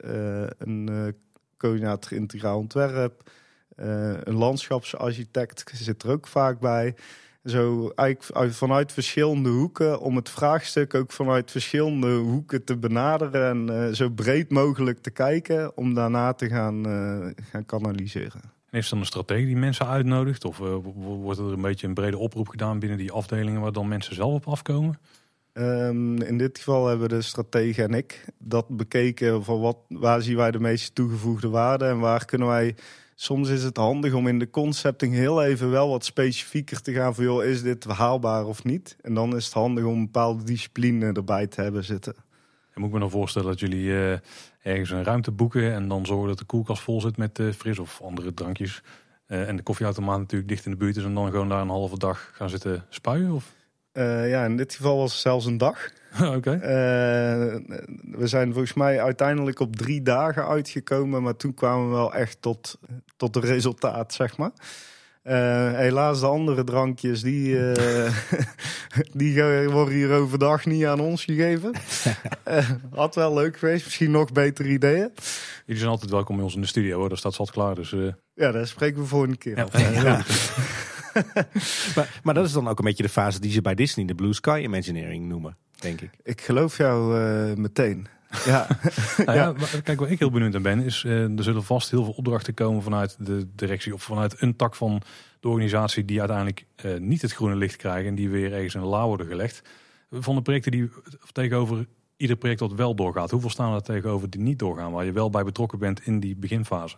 [0.59, 1.15] een
[1.57, 3.31] coördinator integraal ontwerp,
[4.25, 6.95] een landschapsarchitect zit er ook vaak bij.
[7.45, 13.49] Zo eigenlijk uit- vanuit verschillende hoeken, om het vraagstuk ook vanuit verschillende hoeken te benaderen
[13.69, 18.41] en eh, zo breed mogelijk te kijken, om daarna te gaan, eh, gaan kanaliseren.
[18.71, 20.45] En Is er dan een strategie die mensen uitnodigt?
[20.45, 23.89] Of eh, wordt er een beetje een brede oproep gedaan binnen die afdelingen waar dan
[23.89, 24.99] mensen zelf op afkomen?
[25.53, 30.37] Ehm, in dit geval hebben de stratege en ik dat bekeken van wat, waar zien
[30.37, 32.75] wij de meeste toegevoegde waarde en waar kunnen wij.
[33.23, 37.15] Soms is het handig om in de concepting heel even wel wat specifieker te gaan
[37.15, 38.97] van joh, is dit haalbaar of niet?
[39.03, 42.15] En dan is het handig om een bepaalde discipline erbij te hebben zitten.
[42.75, 44.19] En moet ik me dan voorstellen dat jullie eh,
[44.63, 47.79] ergens een ruimte boeken en dan zorgen dat de koelkast vol zit met eh, fris
[47.79, 48.83] of andere drankjes.
[49.27, 51.69] Eh, en de koffieautomaat natuurlijk dicht in de buurt is en dan gewoon daar een
[51.69, 53.33] halve dag gaan zitten spuien?
[53.33, 53.53] Of?
[53.93, 55.91] Ja, in dit geval was het zelfs een dag.
[56.37, 56.51] Oké.
[56.51, 56.61] Eh,
[58.03, 62.37] we zijn volgens mij uiteindelijk op drie dagen uitgekomen, maar toen kwamen we wel echt
[62.41, 62.79] tot,
[63.17, 64.53] tot het resultaat, zeg maar.
[65.23, 68.13] Eh, helaas, de andere drankjes, die, eh,
[69.13, 71.73] die worden hier overdag niet aan ons gegeven.
[72.95, 75.11] Had wel leuk geweest, misschien nog betere ideeën.
[75.65, 77.75] Jullie zijn altijd welkom bij ons in de studio hoor, daar staat zat klaar.
[77.75, 78.01] Dus eh,
[78.35, 79.57] Ja, daar spreken we voor een keer.
[79.57, 80.25] Ja.
[81.95, 84.15] Maar, maar dat is dan ook een beetje de fase die ze bij Disney de
[84.15, 86.11] Blue Sky Imagineering noemen, denk ik.
[86.23, 88.07] Ik geloof jou eh, meteen.
[88.45, 88.67] Ja.
[89.25, 92.05] Nou ja, kijk, waar ik heel benieuwd naar ben, is eh, er zullen vast heel
[92.05, 95.03] veel opdrachten komen vanuit de directie of vanuit een tak van
[95.41, 98.81] de organisatie die uiteindelijk eh, niet het groene licht krijgen en die weer ergens in
[98.81, 99.63] de la worden gelegd.
[100.11, 100.91] Van de projecten die
[101.33, 105.13] tegenover ieder project dat wel doorgaat, hoeveel staan er tegenover die niet doorgaan, waar je
[105.13, 106.97] wel bij betrokken bent in die beginfase?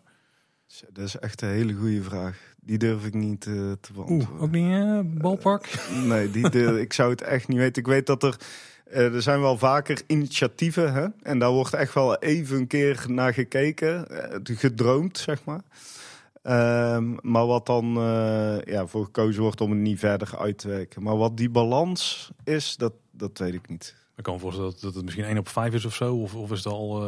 [0.92, 2.54] Dat is echt een hele goede vraag.
[2.60, 4.28] Die durf ik niet te beantwoorden.
[4.30, 5.88] Oeh, ook niet balpark?
[6.04, 7.82] Nee, die de, ik zou het echt niet weten.
[7.82, 8.36] Ik weet dat er.
[8.94, 10.92] Eh, er zijn wel vaker initiatieven.
[10.92, 11.06] Hè?
[11.22, 14.08] En daar wordt echt wel even een keer naar gekeken.
[14.08, 15.60] eh, gedroomd, zeg maar.
[16.42, 20.68] Ehm, maar wat dan eh, ja, voor gekozen wordt om het niet verder uit te
[20.68, 21.02] werken.
[21.02, 23.94] Maar wat die balans is, dat, dat weet ik niet.
[24.16, 26.34] Ik kan me voorstellen dat, dat het misschien 1 op 5 is of zo, of,
[26.34, 27.00] of is het al...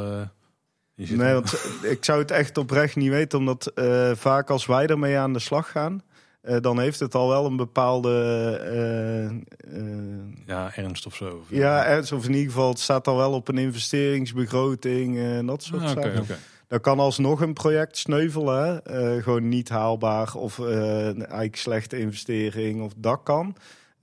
[0.96, 3.38] zit- Nee, want ik zou het echt oprecht niet weten.
[3.38, 3.72] Omdat
[4.14, 6.02] vaak als wij ermee aan de slag gaan.
[6.46, 8.10] Eh, dan heeft het al wel een bepaalde
[8.62, 9.32] eh, eh,
[10.46, 11.24] Ja, ernst of zo.
[11.24, 15.46] Of, Ja, ergens, of in ieder geval, het staat al wel op een investeringsbegroting en
[15.46, 16.24] dat soort Ah, zaken.
[16.68, 18.82] Dan kan alsnog een project sneuvelen,
[19.22, 23.56] gewoon niet haalbaar of eigenlijk slechte investering of dat kan.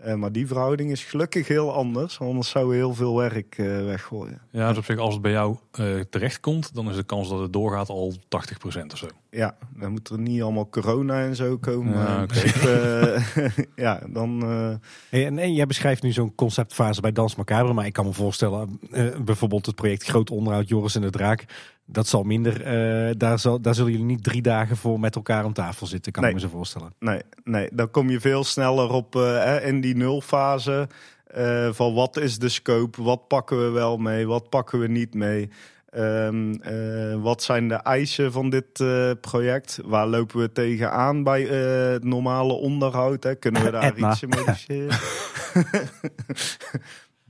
[0.04, 3.66] Eh, maar die verhouding is gelukkig heel anders, anders zou we heel veel werk eh,
[3.66, 4.42] weggooien.
[4.52, 7.30] Ja, dus op zich, als het bij jou eh terecht komt, dan is de kans
[7.30, 9.08] dat het doorgaat al 80% of zo.
[9.30, 11.94] Ja, dan moet er niet allemaal corona en zo komen.
[11.94, 13.48] Ja, eh,
[13.86, 14.42] ja, dan...
[14.44, 14.76] eh,
[15.10, 18.14] Hey, en, en jij beschrijft nu zo'n conceptfase bij Dans Macabre, maar ik kan me
[18.14, 21.46] voorstellen, eh, bijvoorbeeld het project Groot Onderhoud Joris en de Draak,
[21.94, 25.44] dat zal minder, eh, daar, zal, daar zullen jullie niet drie dagen voor met elkaar
[25.44, 26.32] aan tafel zitten, kan Nee.
[26.32, 26.94] ik me zo voorstellen.
[27.00, 30.88] Nee, nee, dan kom je veel sneller op eh, in die nulfase.
[31.28, 33.04] eh, van wat is de scope?
[33.04, 34.28] Wat pakken we wel mee?
[34.28, 35.50] Wat pakken we niet mee?
[35.90, 38.84] Ehm, eh, wat zijn de eisen van dit
[39.22, 39.80] project?
[39.86, 43.24] Waar lopen we tegenaan bij het normale onderhoud?
[43.24, 43.36] Hè?
[43.36, 44.98] Kunnen we daar iets in modificeren?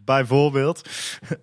[0.06, 0.90] Bijvoorbeeld.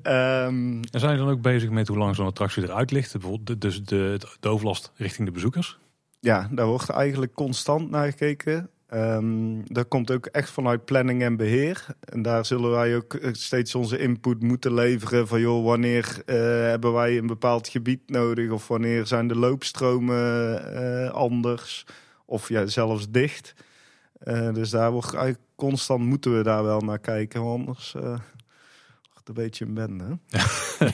[0.03, 3.13] Ehm, En zijn je dan ook bezig met hoe lang zo'n attractie eruit ligt?
[3.13, 5.79] Bijvoorbeeld de- dus de, de overlast richting de bezoekers?
[6.21, 8.71] Ja, daar wordt eigenlijk constant naar gekeken.
[8.95, 11.87] Um, dat komt ook echt vanuit planning en beheer.
[12.01, 15.29] En daar zullen wij ook steeds onze input moeten leveren.
[15.29, 16.35] Van joh, wanneer uh,
[16.69, 18.51] hebben wij een bepaald gebied nodig?
[18.51, 21.87] Of wanneer zijn de loopstromen uh, anders?
[22.27, 23.55] Of ja, zelfs dicht.
[24.25, 27.41] Uh, dus daar wordt eigenlijk constant moeten we daar wel naar kijken.
[27.41, 27.95] Anders
[29.29, 30.19] een beetje een bende.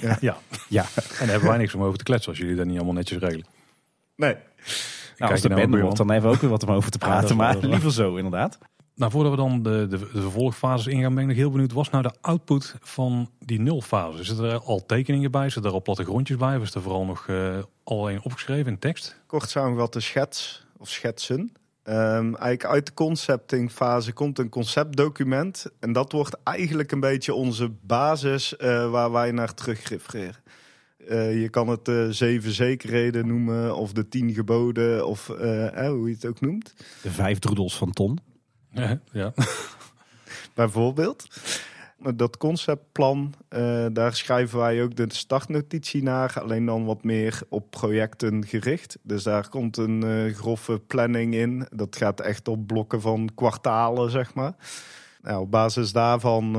[0.00, 0.16] ja.
[0.20, 0.38] ja.
[0.68, 0.82] ja.
[0.82, 3.18] En daar hebben wij niks om over te kletsen als jullie dat niet allemaal netjes
[3.18, 3.46] regelen.
[4.16, 4.36] Nee.
[5.16, 6.98] Nou, als de nou bende wordt, dan hebben we ook weer wat om over te
[6.98, 7.36] praten.
[7.36, 8.58] maar liever zo, inderdaad.
[8.94, 11.72] Nou, voordat we dan de, de, de vervolgfases ingaan, ben ik nog heel benieuwd.
[11.72, 14.24] Was nou de output van die nulfase?
[14.24, 15.50] Zitten er al tekeningen bij?
[15.50, 16.56] Zitten er al plattegrondjes bij?
[16.56, 19.20] Of is er vooral nog uh, alleen opgeschreven in tekst?
[19.26, 21.52] Kort samengevat de schets of schetsen.
[21.88, 25.66] Um, eigenlijk uit de conceptingfase komt een conceptdocument.
[25.80, 30.36] En dat wordt eigenlijk een beetje onze basis uh, waar wij naar terugrefereren.
[30.98, 36.08] Uh, je kan het de zeven zekerheden noemen, of de tien geboden, of uh, hoe
[36.08, 36.74] je het ook noemt.
[37.02, 38.18] De vijf droedels van Ton.
[38.70, 39.32] Ja, ja.
[40.54, 41.26] Bijvoorbeeld.
[42.14, 46.40] Dat conceptplan, uh, daar schrijven wij ook de startnotitie naar.
[46.40, 48.98] Alleen dan wat meer op projecten gericht.
[49.02, 51.66] Dus daar komt een grove planning in.
[51.70, 54.54] Dat gaat echt op blokken van kwartalen, zeg maar.
[55.22, 56.52] Nou, op basis daarvan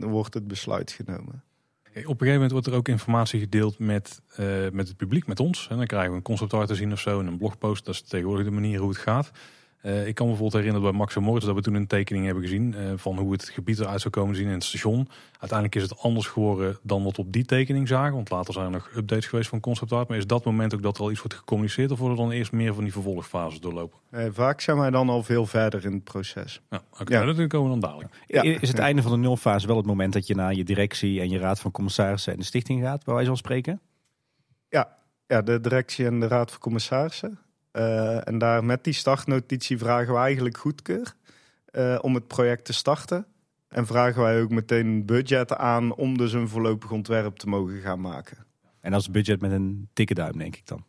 [0.00, 1.42] wordt het besluit genomen.
[1.84, 4.20] Op een gegeven moment wordt er ook informatie gedeeld met,
[4.72, 5.66] met het publiek, met ons.
[5.70, 7.84] En dan krijgen we een conceptart te zien of zo en een blogpost.
[7.84, 9.30] Dat is tegenwoordig de manier hoe het gaat.
[9.86, 12.24] Uh, ik kan me bijvoorbeeld herinneren bij Max en Moritz dat we toen een tekening
[12.24, 15.08] hebben gezien uh, van hoe het gebied eruit zou komen zien in het station.
[15.30, 18.66] Uiteindelijk is het anders geworden dan wat we op die tekening zagen, want later zijn
[18.66, 20.08] er nog updates geweest van concept art.
[20.08, 22.52] Maar is dat moment ook dat er al iets wordt gecommuniceerd of worden dan eerst
[22.52, 23.98] meer van die vervolgfases doorlopen?
[24.10, 26.60] Uh, vaak zijn wij dan al veel verder in het proces.
[26.70, 27.26] Ja, okay.
[27.26, 27.32] ja.
[27.32, 28.14] dat komen we dan dadelijk.
[28.26, 28.42] Ja.
[28.42, 31.30] Is het einde van de nulfase wel het moment dat je naar je directie en
[31.30, 33.80] je raad van commissarissen en de stichting gaat, bij wijze van spreken?
[34.68, 37.38] Ja, ja de directie en de raad van commissarissen.
[37.76, 41.14] Uh, en daar met die startnotitie vragen we eigenlijk goedkeur
[41.72, 43.26] uh, om het project te starten.
[43.68, 47.80] En vragen wij ook meteen een budget aan om dus een voorlopig ontwerp te mogen
[47.80, 48.36] gaan maken.
[48.80, 50.84] En is budget met een dikke duim, denk ik dan?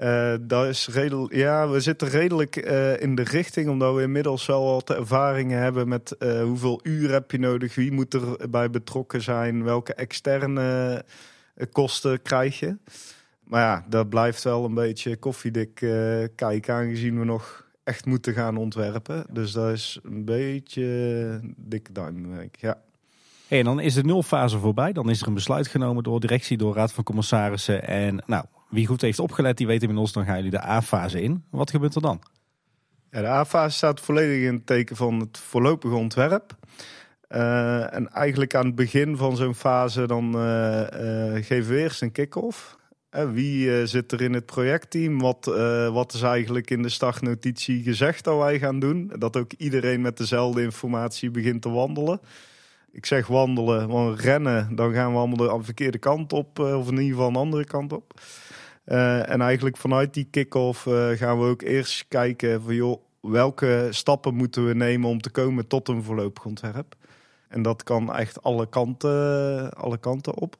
[0.00, 2.56] Uh, dat is redelijk, ja, we zitten redelijk
[3.00, 7.38] in de richting, omdat we inmiddels wel wat ervaringen hebben met hoeveel uur heb je
[7.38, 11.04] nodig, wie moet er bij betrokken zijn, welke externe
[11.72, 12.76] kosten krijg je.
[13.48, 18.32] Maar ja, dat blijft wel een beetje koffiedik uh, kijken, aangezien we nog echt moeten
[18.34, 19.26] gaan ontwerpen.
[19.30, 22.80] Dus dat is een beetje dikke duim, Ja.
[23.46, 24.92] Hey, en dan is de nulfase voorbij.
[24.92, 27.88] Dan is er een besluit genomen door directie, door raad van commissarissen.
[27.88, 31.44] En nou, wie goed heeft opgelet, die weet inmiddels, dan gaan jullie de A-fase in.
[31.50, 32.22] Wat gebeurt er dan?
[33.10, 36.56] Ja, de A-fase staat volledig in het teken van het voorlopige ontwerp.
[37.28, 40.82] Uh, en eigenlijk aan het begin van zo'n fase dan uh,
[41.44, 42.77] geven we eerst een kick-off.
[43.26, 45.18] Wie uh, zit er in het projectteam?
[45.18, 49.12] Wat, uh, wat is eigenlijk in de startnotitie gezegd dat wij gaan doen?
[49.18, 52.20] Dat ook iedereen met dezelfde informatie begint te wandelen.
[52.92, 56.86] Ik zeg wandelen, want rennen, dan gaan we allemaal de verkeerde kant op, uh, of
[56.88, 58.20] in ieder geval een andere kant op.
[58.84, 60.82] en eigenlijk vanuit die kick-off
[61.14, 65.66] gaan we ook eerst kijken van joh, welke stappen moeten we nemen om te komen
[65.66, 66.94] tot een voorlopig ontwerp.
[67.48, 70.56] En dat kan echt alle kanten, alle kanten op.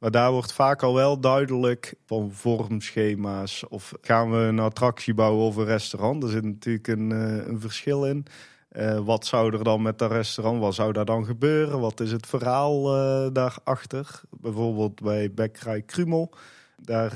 [0.00, 3.68] Maar daar wordt vaak al wel duidelijk van vormschema's.
[3.68, 6.22] Of gaan we een attractie bouwen of een restaurant?
[6.22, 8.26] Er zit natuurlijk een, uh, een verschil in.
[8.72, 10.60] Uh, wat zou er dan met dat restaurant?
[10.60, 11.80] Wat zou daar dan gebeuren?
[11.80, 14.20] Wat is het verhaal uh, daarachter?
[14.30, 16.32] Bijvoorbeeld bij Bekkerij Krumel.
[16.76, 17.14] Daar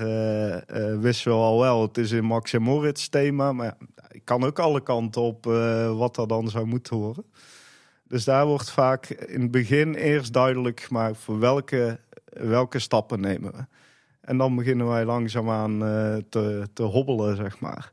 [1.01, 3.53] wisten we al wel, het is een Max Moritz thema.
[3.53, 3.77] Maar
[4.11, 5.45] ik kan ook alle kanten op
[5.97, 7.25] wat er dan zou moeten horen.
[8.09, 11.99] Dus daar wordt vaak in het begin eerst duidelijk gemaakt voor welke
[12.35, 13.65] welke stappen nemen we?
[14.21, 17.93] En dan beginnen wij langzaamaan uh, te, te hobbelen, zeg maar.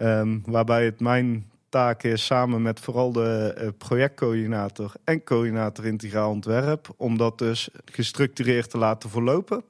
[0.00, 6.30] Um, waarbij het mijn taak is samen met vooral de uh, projectcoördinator en coördinator integraal
[6.30, 9.64] ontwerp, om dat dus gestructureerd te laten verlopen.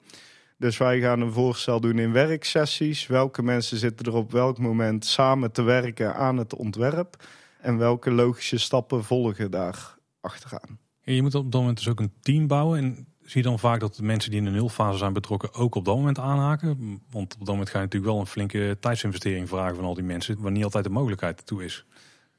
[0.56, 3.06] Dus wij gaan een voorstel doen in werksessies.
[3.06, 7.16] Welke mensen zitten er op welk moment samen te werken aan het ontwerp?
[7.60, 10.78] En welke logische stappen volgen daar achteraan?
[11.14, 12.78] je moet op dat moment dus ook een team bouwen.
[12.78, 15.74] En zie je dan vaak dat de mensen die in de nulfase zijn betrokken ook
[15.74, 17.00] op dat moment aanhaken?
[17.10, 20.04] Want op dat moment ga je natuurlijk wel een flinke tijdsinvestering vragen van al die
[20.04, 21.84] mensen, waar niet altijd de mogelijkheid toe is.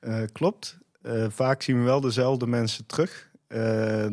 [0.01, 0.77] Uh, klopt.
[1.03, 3.29] Uh, vaak zien we wel dezelfde mensen terug.
[3.47, 3.57] Uh,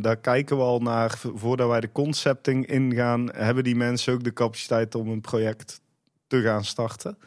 [0.01, 3.29] daar kijken we al naar voordat wij de concepting ingaan.
[3.33, 5.81] Hebben die mensen ook de capaciteit om een project
[6.27, 7.19] te gaan starten?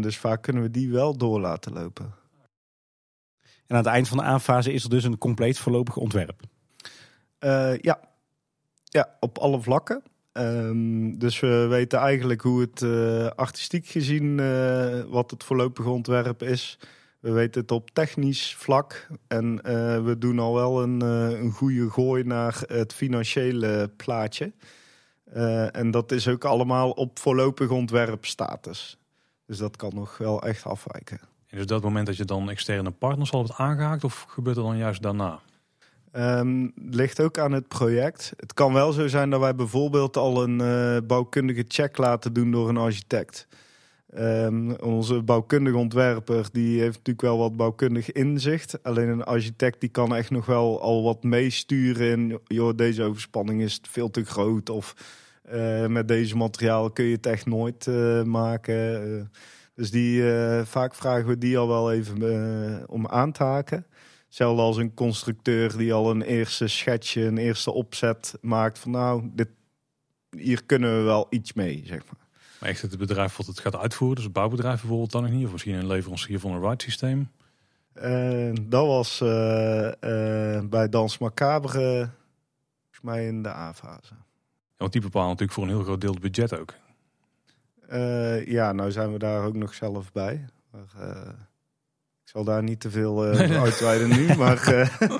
[0.00, 2.14] dus vaak kunnen we die wel door laten lopen.
[3.40, 6.40] En aan het eind van de aanfase is er dus een compleet voorlopig ontwerp.
[7.80, 8.09] ja,
[8.90, 10.02] ja, op alle vlakken.
[10.32, 16.42] Um, dus we weten eigenlijk hoe het uh, artistiek gezien uh, wat het voorlopige ontwerp
[16.42, 16.78] is.
[17.20, 19.06] We weten het op technisch vlak.
[19.26, 24.52] En eh, we doen al wel een, een goede gooi naar het financiële plaatje.
[25.72, 28.98] En dat is ook allemaal op voorlopig ontwerpstatus.
[29.46, 31.20] Dus dat kan nog wel echt afwijken.
[31.46, 34.62] En dus dat moment dat je dan externe partners al hebt aangehaakt, of gebeurt er
[34.62, 35.40] dan juist daarna?
[36.16, 38.32] Um, ligt ook aan het project.
[38.36, 42.50] Het kan wel zo zijn dat wij bijvoorbeeld al een uh, bouwkundige check laten doen
[42.50, 43.46] door een architect.
[44.18, 48.82] Um, onze bouwkundige ontwerper die heeft natuurlijk wel wat bouwkundig inzicht.
[48.82, 52.38] Alleen een architect die kan echt nog wel al wat meesturen in...
[52.44, 54.94] joh, deze overspanning is veel te groot of
[55.52, 59.30] uh, met deze materiaal kun je het echt nooit uh, maken.
[59.74, 60.22] Dus die,
[60.64, 63.86] vaak vragen we die al wel even om aan te haken.
[64.30, 69.30] Hetzelfde als een constructeur die al een eerste schetsje, een eerste opzet maakt van nou,
[69.32, 69.48] dit,
[70.36, 72.26] hier kunnen we wel iets mee, zeg maar.
[72.60, 75.44] Maar echt het bedrijf wat het gaat uitvoeren, dus het bouwbedrijf bijvoorbeeld dan nog niet,
[75.46, 77.30] of misschien een leverancier van een ride systeem?
[77.94, 79.28] Uh, dat was uh,
[79.86, 82.10] uh, bij Dans Macabre,
[82.80, 84.14] volgens mij in de A-fase.
[84.14, 86.74] Ja, want die bepalen natuurlijk voor een heel groot deel het budget ook.
[88.46, 90.46] ja, nou zijn we daar ook nog zelf bij.
[90.70, 91.34] Maar,
[92.30, 94.72] zal daar niet te veel uh, uitweiden nu, maar...
[94.72, 94.88] Uh...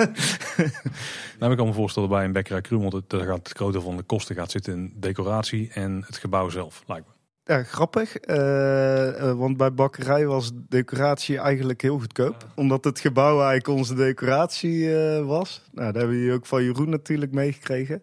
[1.39, 2.91] nou, ik kan me voorstellen bij een bekkerij Krumel...
[2.91, 6.83] dat gaat het grote van de kosten gaat zitten in decoratie en het gebouw zelf,
[6.87, 7.13] lijkt me.
[7.45, 8.29] Ja, grappig.
[8.29, 12.47] Uh, want bij bakkerij was decoratie eigenlijk heel goedkoop.
[12.55, 14.95] Omdat het gebouw eigenlijk onze decoratie
[15.25, 15.63] was.
[15.73, 18.03] Nou, daar hebben we ook van Jeroen natuurlijk meegekregen.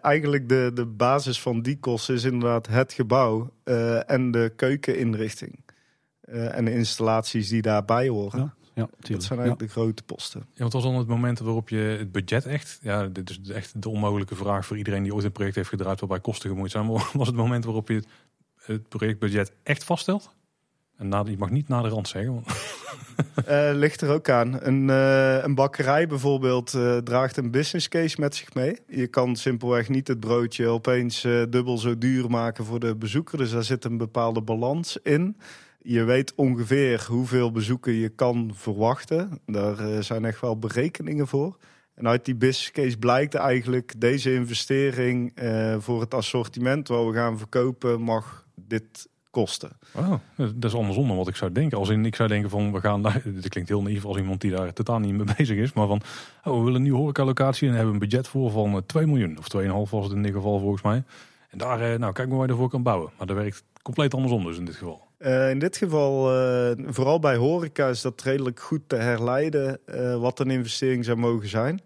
[0.00, 3.50] eigenlijk de, de basis van die kosten is inderdaad het gebouw
[4.06, 5.64] en de keukeninrichting.
[6.26, 8.40] Uh, en de installaties die daarbij horen.
[8.40, 10.46] Ja, ja, dat zijn eigenlijk de grote posten.
[10.54, 12.78] Ja, wat was dan het moment waarop je het budget echt...
[12.82, 16.00] Ja, dit is echt de onmogelijke vraag voor iedereen die ooit een project heeft gedraaid...
[16.00, 16.86] waarbij kosten gemoeid zijn.
[16.86, 18.02] Maar was het moment waarop je
[18.62, 20.30] het projectbudget echt vaststelt?
[20.96, 22.34] En na, je mag niet naar de rand zeggen.
[22.34, 22.46] Want...
[23.48, 24.58] Uh, ligt er ook aan.
[24.62, 28.78] Een, uh, een bakkerij bijvoorbeeld uh, draagt een business case met zich mee.
[28.86, 33.38] Je kan simpelweg niet het broodje opeens dubbel zo duur maken voor de bezoeker.
[33.38, 35.36] Dus daar zit een bepaalde balans in
[35.86, 39.40] je weet ongeveer hoeveel bezoeken je kan verwachten.
[39.46, 41.56] Daar uh, zijn echt wel berekeningen voor.
[41.94, 47.12] En uit die business case blijkt eigenlijk deze investering uh, voor het assortiment wat we
[47.12, 49.70] gaan verkopen mag dit kosten.
[49.94, 51.78] Oh, dat is andersom dan wat ik zou denken.
[51.78, 54.40] Als in, ik zou denken van we gaan daar, dit klinkt heel naïef als iemand
[54.40, 56.00] die daar totaal niet mee bezig is, maar van
[56.44, 59.38] oh, we willen een nieuwe horecalocatie en hebben een budget voor van 2 eh, miljoen
[59.38, 59.46] of
[59.86, 61.02] 2,5 was het in dit geval volgens mij.
[61.50, 63.10] En daar, nou kijk maar waar je ervoor kan bouwen.
[63.18, 65.05] Maar dat werkt compleet andersom dus in dit geval.
[65.18, 70.16] Uh, in dit geval, uh, vooral bij horeca, is dat redelijk goed te herleiden uh,
[70.16, 71.80] wat een investering zou mogen zijn.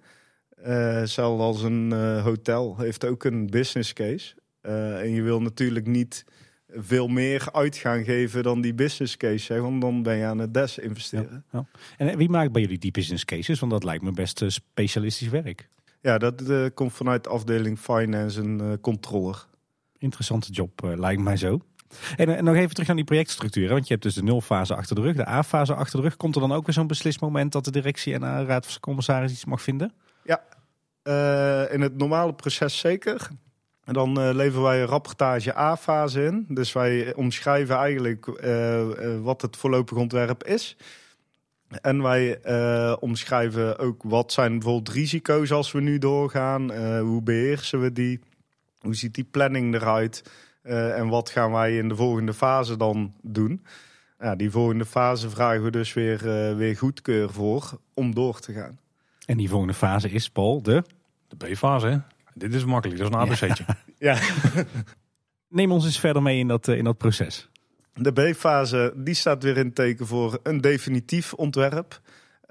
[1.04, 4.34] zelfs als een hotel heeft ook een business case.
[5.00, 6.24] en je wil natuurlijk niet
[6.68, 10.38] veel meer uit gaan geven dan die business case, hè, want dan ben je aan
[10.38, 11.44] het desinvesteren.
[11.52, 11.66] Ja,
[11.98, 12.06] ja.
[12.06, 13.60] En wie maakt bij jullie die business cases?
[13.60, 15.68] Want dat lijkt me best specialistisch werk.
[16.00, 16.42] Ja, dat
[16.74, 19.46] komt vanuit de afdeling finance en controller.
[19.98, 21.60] Interessante job, lijkt mij zo.
[22.16, 23.68] En, en, nog even terug naar die projectstructuur.
[23.68, 26.16] Want je hebt dus de nulfase achter de rug, de A-fase achter de rug.
[26.16, 29.32] Komt er dan ook weer zo'n beslismoment dat de directie en de raad van commissaris
[29.32, 29.92] iets mag vinden?
[30.24, 30.42] Ja,
[31.04, 33.28] uh, in het normale proces zeker.
[33.84, 36.46] En dan uh, leveren wij een rapportage A-fase in.
[36.48, 38.26] Dus wij omschrijven eigenlijk
[39.22, 40.76] wat het voorlopig ontwerp is.
[41.80, 42.40] En wij
[42.98, 46.72] omschrijven ook wat zijn bijvoorbeeld risico's als we nu doorgaan.
[47.00, 48.20] hoe beheersen we die?
[48.80, 50.22] Hoe ziet die planning eruit?
[50.70, 53.64] Uh, en wat gaan wij in de volgende fase dan doen?
[54.18, 58.52] Ja, die volgende fase vragen we dus weer, uh, weer goedkeur voor om door te
[58.52, 58.78] gaan.
[59.26, 60.84] En die volgende fase is, Paul, de?
[61.28, 62.02] De B-fase,
[62.34, 63.64] Dit is makkelijk, dat is een ABC'tje.
[63.98, 64.14] Ja.
[64.54, 64.64] ja.
[65.48, 67.48] Neem ons eens verder mee in dat, uh, in dat proces.
[67.94, 72.00] De B-fase die staat weer in teken voor een definitief ontwerp.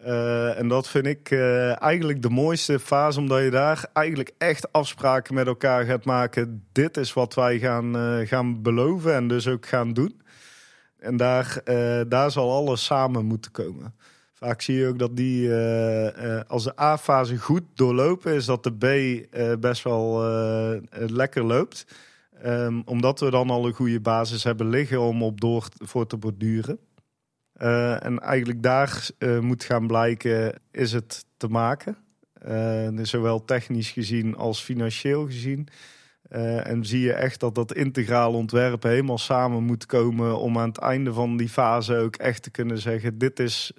[0.05, 4.71] Uh, en dat vind ik uh, eigenlijk de mooiste fase, omdat je daar eigenlijk echt
[4.71, 6.63] afspraken met elkaar gaat maken.
[6.71, 10.21] Dit is wat wij gaan, uh, gaan beloven en dus ook gaan doen.
[10.99, 11.61] En daar,
[12.07, 13.95] daar zal alles samen moeten komen.
[14.33, 15.53] Vaak zie je ook dat die,
[16.47, 18.85] als de A-fase goed doorlopen is, dat de B
[19.61, 20.23] best wel
[20.91, 21.85] lekker loopt.
[22.45, 26.17] Um, omdat we dan al een goede basis hebben liggen om op door voor te
[26.17, 26.79] borduren.
[27.59, 31.97] Uh, en eigenlijk daar uh, moet gaan blijken, is het te maken.
[32.47, 35.67] Uh, zowel technisch gezien als financieel gezien.
[36.63, 40.77] en zie je echt dat dat integraal ontwerpen helemaal samen moet komen om aan het
[40.77, 43.71] einde van die fase ook echt te kunnen zeggen: dit is,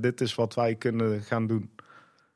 [0.00, 1.70] dit is wat wij kunnen gaan doen.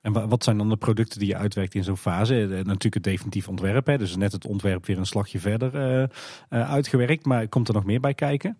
[0.01, 2.35] En wat zijn dan de producten die je uitwerkt in zo'n fase?
[2.49, 3.99] Natuurlijk het definitief ontwerp, hè?
[3.99, 6.09] dus net het ontwerp weer een slagje verder
[6.49, 7.25] uitgewerkt.
[7.25, 8.59] Maar komt er nog meer bij kijken?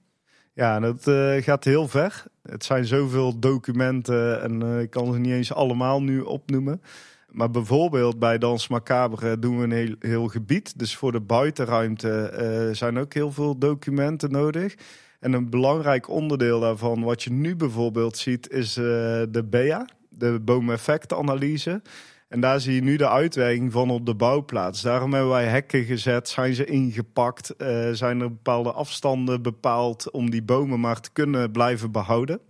[0.57, 2.25] Ja, dat uh, gaat heel ver.
[2.43, 6.83] Het zijn zoveel documenten en uh, ik kan ze niet eens allemaal nu opnoemen.
[7.31, 10.79] Maar bijvoorbeeld bij Dans Macabre doen we een heel, heel gebied.
[10.79, 12.33] Dus voor de buitenruimte
[12.69, 14.75] uh, zijn ook heel veel documenten nodig.
[15.21, 21.83] En een belangrijk onderdeel daarvan, wat je nu bijvoorbeeld ziet, is de BEA, de boomeffectanalyse.
[22.29, 24.83] En daar zie je nu de uitwerking van op de bouwplaats.
[24.83, 30.31] Daarom hebben wij hekken gezet, zijn ze ingepakt, uh, zijn er bepaalde afstanden bepaald om
[30.31, 32.41] die bomen maar te kunnen blijven behouden.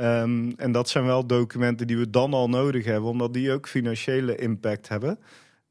[0.00, 3.68] Um, en dat zijn wel documenten die we dan al nodig hebben, omdat die ook
[3.68, 5.18] financiële impact hebben.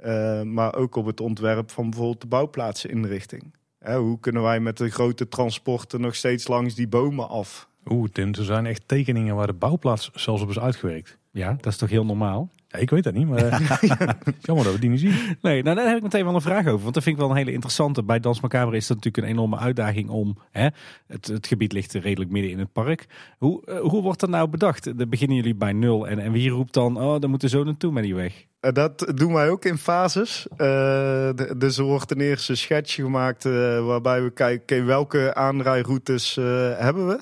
[0.05, 3.53] Uh, maar ook op het ontwerp van bijvoorbeeld de bouwplaatsinrichting.
[3.87, 7.69] Uh, hoe kunnen wij met de grote transporten nog steeds langs die bomen af?
[7.85, 11.17] Oeh, Tim, er zijn echt tekeningen waar de bouwplaats zelfs op is uitgewerkt.
[11.31, 12.49] Ja, dat is toch heel normaal?
[12.71, 13.61] Ja, ik weet dat niet, maar
[14.41, 15.37] jammer dat we die niet zien.
[15.41, 16.81] Nee, nou daar heb ik meteen wel een vraag over.
[16.81, 18.03] Want dat vind ik wel een hele interessante.
[18.03, 20.37] Bij Dans Macabre is dat natuurlijk een enorme uitdaging om...
[20.51, 20.67] Hè,
[21.07, 23.05] het, het gebied ligt redelijk midden in het park.
[23.37, 24.97] Hoe, uh, hoe wordt dat nou bedacht?
[24.97, 26.07] Dan beginnen jullie bij nul.
[26.07, 28.45] En, en wie roept dan, oh, dan moeten zo naartoe met die weg?
[28.59, 30.47] Dat doen wij ook in fases.
[30.57, 33.43] Uh, dus er wordt een eerste schets gemaakt
[33.83, 34.85] waarbij we kijken...
[34.85, 36.35] welke aanrijroutes
[36.77, 37.19] hebben we...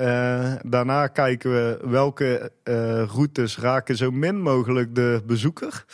[0.00, 5.84] Uh, daarna kijken we welke uh, routes raken zo min mogelijk de bezoeker.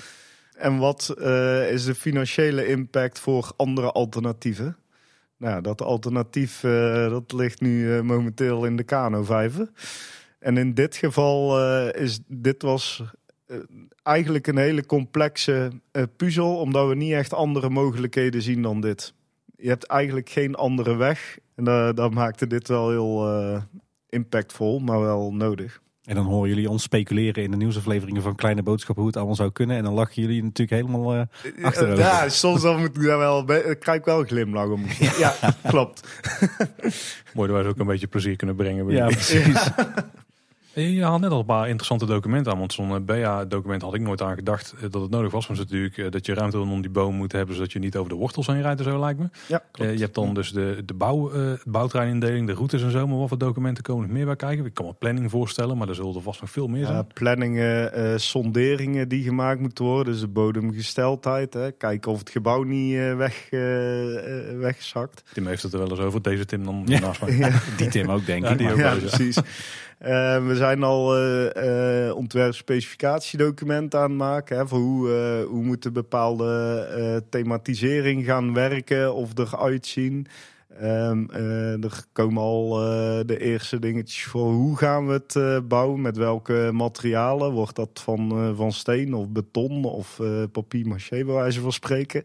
[0.57, 4.77] En wat uh, is de financiële impact voor andere alternatieven?
[5.37, 6.61] Nou, dat alternatief
[7.11, 9.71] dat ligt nu momenteel in de Kano-vijver.
[10.39, 13.03] En in dit geval is dit was
[14.03, 15.71] eigenlijk een hele complexe
[16.17, 19.15] puzzel, omdat we niet echt andere mogelijkheden zien dan dit.
[19.57, 21.39] Je hebt eigenlijk geen andere weg.
[21.55, 23.27] En dat maakte dit wel heel,
[24.11, 25.81] impactvol, maar wel nodig.
[26.05, 29.37] En dan horen jullie ons speculeren in de nieuwsafleveringen van Kleine Boodschappen hoe het allemaal
[29.37, 29.77] zou kunnen.
[29.77, 31.23] En dan lachen jullie natuurlijk helemaal uh,
[31.63, 31.99] achterover.
[31.99, 34.85] Ja, soms dan moet ik daar wel, krijg ik wel een glimlach om.
[35.19, 35.35] Ja,
[35.67, 36.09] klopt.
[37.35, 38.91] Mooi dat wij ook een beetje plezier kunnen brengen.
[38.91, 39.71] Ja, precies.
[40.81, 44.23] Je had net al een paar interessante documenten aan, want zo'n BA-document had ik nooit
[44.23, 45.47] aan gedacht eh, dat het nodig was.
[45.47, 48.11] Want natuurlijk eh, dat je ruimte om die boom moet hebben, zodat je niet over
[48.11, 49.29] de wortels heen rijdt en zo lijkt me.
[49.47, 53.07] Ja, je hebt dan dus de, de bouw, uh, bouwtreinindeling, de routes en zo.
[53.07, 54.65] Maar wat voor documenten komen er meer bij kijken?
[54.65, 56.97] Ik kan me planning voorstellen, maar er zullen er vast nog veel meer zijn.
[56.97, 61.55] Ja, planningen, uh, sonderingen die gemaakt moeten worden, dus de bodemgesteldheid.
[61.55, 61.73] Hè.
[61.73, 63.47] Kijken of het gebouw niet weg,
[64.59, 65.23] wegzakt.
[65.33, 67.01] Tim heeft het er wel eens over, deze Tim dan ja.
[67.01, 67.37] naast mij.
[67.37, 67.61] Ja.
[67.77, 68.59] Die Tim ook denk ik.
[68.59, 69.39] Die ook ja, precies.
[70.03, 72.13] Uh, we zijn al uh, uh,
[73.95, 74.57] aan het maken.
[74.57, 75.09] Hè, voor hoe,
[75.49, 80.27] hoe moeten bepaalde thematisering gaan werken of eruit zien.
[80.83, 81.31] Um,
[81.83, 82.71] er komen al
[83.27, 87.53] de eerste dingetjes voor hoe gaan we het bouwen, met welke materialen.
[87.53, 90.21] Wordt dat van, van steen of beton of
[90.53, 92.25] papier maché bij wijze van spreken.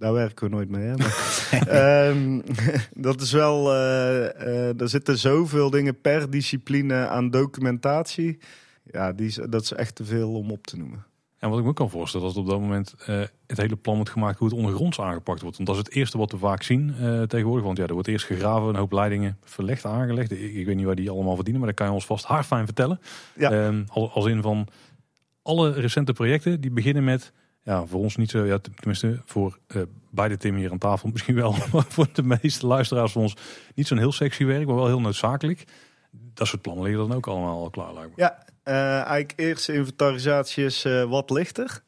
[0.00, 0.86] Daar werken we nooit mee.
[0.86, 0.96] Hè?
[0.96, 2.42] Maar, um,
[3.08, 3.74] dat is wel.
[3.74, 3.80] Uh,
[4.22, 8.38] uh, er zitten zoveel dingen per discipline aan documentatie.
[8.84, 11.04] Ja, die, dat is echt te veel om op te noemen.
[11.38, 14.10] En wat ik me kan voorstellen, dat op dat moment uh, het hele plan wordt
[14.10, 15.56] gemaakt hoe het ondergronds aangepakt wordt.
[15.56, 16.94] Want dat is het eerste wat we vaak zien
[17.26, 17.64] tegenwoordig.
[17.64, 20.30] Want ja, er wordt eerst gegraven, een hoop leidingen verlegd, aangelegd.
[20.30, 22.64] Ik, ik, weet niet waar die allemaal verdienen, maar dat kan je ons vast haarfijn
[22.64, 23.00] vertellen.
[23.36, 23.66] Ja.
[23.66, 24.68] Um, als, als in van
[25.42, 27.32] alle recente projecten die beginnen met
[27.62, 28.44] ja, voor ons niet zo.
[28.44, 31.54] Ja, tenminste, voor uh, beide Tim hier aan tafel misschien wel.
[31.72, 33.36] Maar voor de meeste luisteraars van ons
[33.74, 35.64] niet zo'n heel sexy werk, maar wel heel noodzakelijk.
[36.10, 37.94] Dat soort plannen liggen dan ook allemaal al klaar.
[37.94, 38.22] Lijkt me.
[38.22, 41.82] Ja, uh, eigenlijk eerste inventarisatie is wat lichter.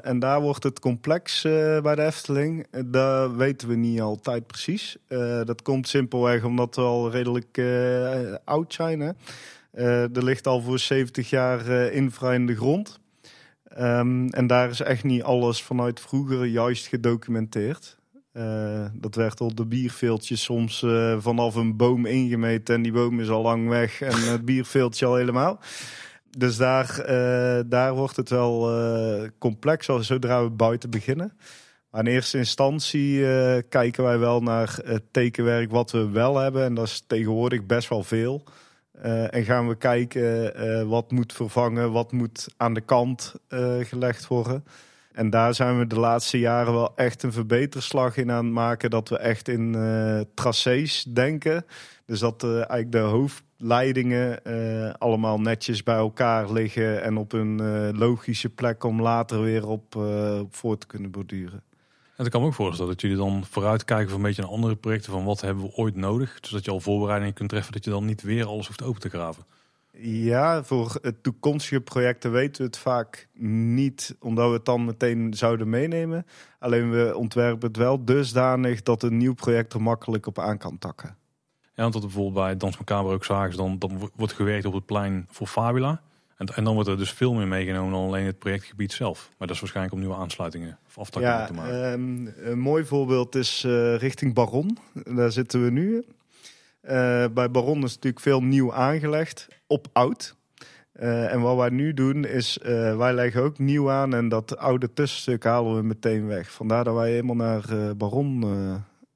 [0.00, 2.66] En daar wordt het complex bij de Efteling.
[2.86, 4.96] daar weten we niet altijd precies.
[5.44, 7.62] dat komt simpelweg omdat we al redelijk
[8.44, 9.00] oud zijn.
[9.00, 9.12] Hè?
[10.06, 13.00] er ligt al voor 70 jaar infra in de grond.
[13.78, 17.98] Um, en daar is echt niet alles vanuit vroeger juist gedocumenteerd.
[18.32, 23.20] Uh, dat werd op de bierveeltjes soms uh, vanaf een boom ingemeten en die boom
[23.20, 25.60] is al lang weg en het bierveeltje al helemaal.
[26.38, 28.70] Dus daar, uh, daar wordt het wel
[29.38, 31.32] complex als zodra we buiten beginnen.
[31.90, 33.20] Maar in eerste instantie
[33.68, 36.64] kijken wij wel naar het tekenwerk wat we wel hebben.
[36.64, 38.44] En dat is tegenwoordig best wel veel.
[39.02, 43.84] Uh, en gaan we kijken uh, wat moet vervangen, wat moet aan de kant uh,
[43.84, 44.64] gelegd worden.
[45.12, 48.90] En daar zijn we de laatste jaren wel echt een verbeterslag in aan het maken.
[48.90, 49.76] Dat we echt in
[50.34, 51.64] tracés denken.
[52.06, 54.42] Dus dat eigenlijk de hoofdleidingen
[54.98, 57.02] allemaal netjes bij elkaar liggen.
[57.02, 59.96] En op een logische plek om later weer op,
[60.40, 61.62] op voor te kunnen borduren.
[62.16, 64.76] En ik kan me ook voorstellen dat jullie dan vooruitkijken voor een beetje naar andere
[64.76, 66.38] projecten van wat hebben we ooit nodig.
[66.40, 69.08] Zodat je al voorbereidingen kunt treffen dat je dan niet weer alles hoeft open te
[69.08, 69.44] graven.
[69.98, 73.28] Ja, voor toekomstige projecten weten we het vaak
[73.74, 76.26] niet, omdat we het dan meteen zouden meenemen.
[76.58, 80.78] Alleen we ontwerpen het wel dusdanig dat een nieuw project er makkelijk op aan kan
[80.78, 81.16] takken.
[81.74, 84.86] Ja, want dat bijvoorbeeld bij Dans Macabre ook zagen dan, dan wordt gewerkt op het
[84.86, 86.02] plein voor Fabula.
[86.36, 89.28] En, en dan wordt er dus veel meer meegenomen dan alleen het projectbaangebied zelf.
[89.38, 91.92] Maar dat is waarschijnlijk om nieuwe aansluitingen of aftakkingen Ja, te maken.
[91.92, 94.78] ehm, een mooi voorbeeld is eh, richting Baron.
[94.92, 96.04] Daar zitten we nu.
[96.80, 100.34] Eh, bij Baron is natuurlijk veel nieuw aangelegd op oud.
[100.92, 102.58] Eh, en wat wij nu doen is,
[102.96, 106.50] wij leggen ook nieuw aan en dat oude tussenstuk halen we meteen weg.
[106.52, 108.44] Vandaar dat wij helemaal naar Baron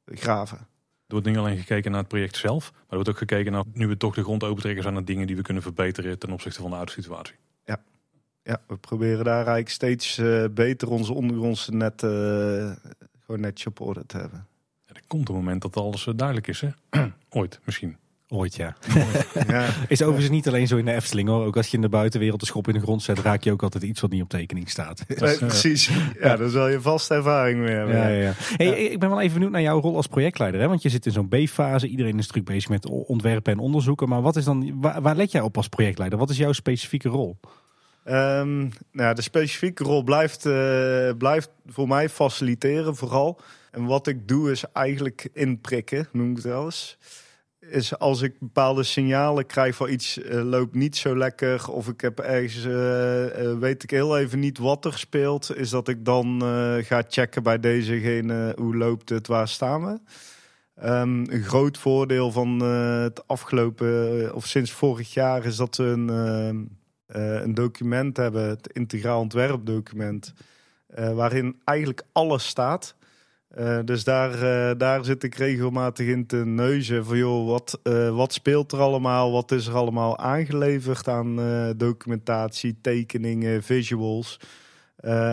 [0.07, 0.68] graven.
[1.09, 3.65] Er wordt niet alleen gekeken naar het project zelf, maar er wordt ook gekeken naar
[3.73, 6.61] nu we toch de grond opentrekken zijn naar dingen die we kunnen verbeteren ten opzichte
[6.61, 7.35] van de oude situatie.
[8.49, 12.11] Ja, we proberen daar eigenlijk steeds eh, beter onze ondergrondse net eh,
[13.25, 14.47] gewoon netjes op orde te hebben.
[14.87, 16.71] Ja, er komt een moment dat alles eh, duidelijk is, hè?
[17.29, 17.97] Ooit, misschien.
[18.31, 18.77] Ooit, ja.
[19.47, 19.67] ja.
[19.89, 21.45] Is overigens niet alleen zo in de Efteling hoor.
[21.45, 23.63] Ook als je in de buitenwereld de schop in de grond zet, raak je ook
[23.63, 25.05] altijd iets wat niet op tekening staat.
[25.39, 25.91] Precies.
[26.21, 27.97] Ja, daar zal je vast ervaring mee hebben.
[27.97, 28.33] Ja, ja.
[28.37, 30.61] Hey, Ik ben wel even benieuwd naar jouw rol als projectleider.
[30.61, 30.69] Hè?
[30.69, 31.89] Want je zit in zo'n B-fase.
[31.89, 34.09] Iedereen is druk bezig met ontwerpen en onderzoeken.
[34.09, 36.19] Maar wat is dan, waar, waar let jij op als projectleider?
[36.19, 37.37] Wat is jouw specifieke rol?
[38.05, 43.41] Ehm, nou, ja, de specifieke rol blijft, eh, blijft voor mij faciliteren vooral.
[43.71, 46.99] En wat ik doe is eigenlijk inprikken, noem ik het wel eens.
[47.71, 51.71] Is als ik bepaalde signalen krijg van iets eh, loopt niet zo lekker...
[51.71, 55.57] of ik heb ergens, eh, eh, weet ik heel even niet wat er speelt...
[55.57, 56.43] is dat ik dan
[56.85, 60.01] ga checken bij dezegene hoe loopt het, waar staan we.
[60.75, 65.45] Ehm, een groot voordeel van het afgelopen, of sinds vorig jaar...
[65.45, 66.09] is dat we een...
[67.43, 70.35] een document hebben, het integraal ontwerpdocument,
[70.95, 72.97] waarin eigenlijk alles staat.
[73.59, 78.17] Eh, dus daar, eh, daar zit ik regelmatig in te neuzen van joh, wat, eh,
[78.17, 81.37] wat speelt er allemaal, wat is er allemaal aangeleverd aan
[81.77, 84.41] documentatie, tekeningen, visuals.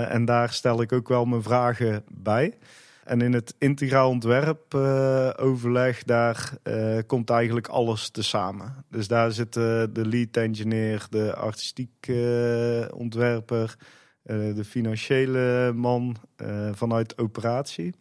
[0.08, 2.58] En daar stel ik ook wel mijn vragen bij.
[3.04, 6.58] En in het integraal ontwerp eh, overleg, daar
[7.06, 8.86] komt eigenlijk alles tezamen.
[8.90, 12.12] Dus daar zitten de lead engineer, de artistiek
[12.94, 13.76] ontwerper,
[14.24, 16.16] de financiële man
[16.74, 17.94] vanuit operatie.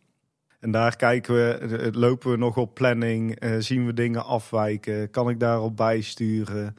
[0.64, 5.10] En daar kijken we, eh, lopen we nog op planning, eh, zien we dingen afwijken,
[5.10, 6.76] kan ik daarop bijsturen?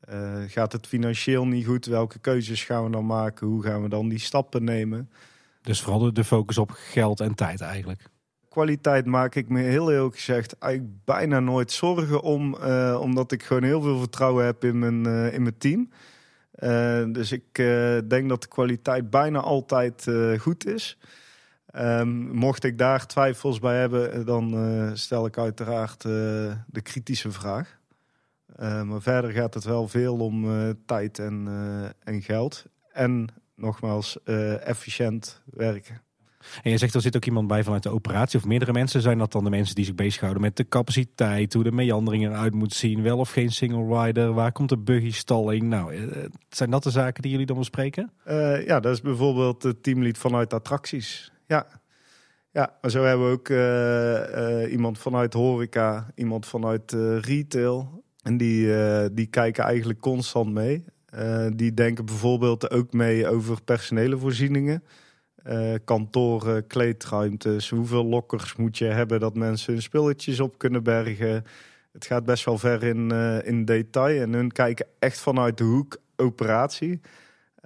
[0.00, 1.86] Eh, gaat het financieel niet goed?
[1.86, 3.46] Welke keuzes gaan we dan maken?
[3.46, 5.10] Hoe gaan we dan die stappen nemen?
[5.62, 8.02] Dus vooral de- focus op geld en tijd eigenlijk.
[8.48, 12.54] kwaliteit maak ik me heel eerlijk gezegd eigenlijk bijna nooit zorgen om.
[12.94, 15.90] omdat ik gewoon heel veel vertrouwen heb in mijn, in mijn team.
[17.12, 17.54] Dus ik
[18.08, 20.06] denk dat de kwaliteit bijna altijd
[20.38, 20.98] goed is.
[21.70, 26.10] Ehm, mocht ik daar twijfels bij hebben, eh, dan eh, stel ik uiteraard eh,
[26.66, 27.78] de kritische vraag.
[28.56, 30.46] Eh, maar verder gaat het wel veel om
[30.86, 31.48] tijd en,
[32.04, 32.64] en geld.
[32.92, 34.22] En nogmaals,
[34.62, 36.00] efficiënt werken.
[36.62, 39.00] En je zegt er zit ook iemand bij vanuit de operatie of meerdere mensen.
[39.00, 42.54] Zijn dat dan de mensen die zich bezighouden met de capaciteit, hoe de meandering eruit
[42.54, 45.62] moet zien, wel of geen single rider, waar komt de buggy stalling?
[45.62, 46.10] Nou,
[46.48, 48.12] zijn dat de zaken die jullie dan bespreken?
[48.64, 51.32] Ja, dat is bijvoorbeeld het teamlead vanuit attracties.
[51.48, 51.66] Ja,
[52.50, 58.04] ja maar zo hebben we ook eh, eh, iemand vanuit horeca, iemand vanuit eh, retail.
[58.22, 58.72] En die,
[59.12, 60.84] die kijken eigenlijk constant mee.
[61.54, 64.82] Die denken bijvoorbeeld ook mee over personele voorzieningen.
[65.84, 71.44] Kantoren, kleedruimtes, hoeveel lokkers moet je hebben dat mensen hun spulletjes op kunnen bergen.
[71.92, 73.10] Het gaat best wel ver in,
[73.44, 77.00] in detail en hun kijken echt vanuit de hoek operatie.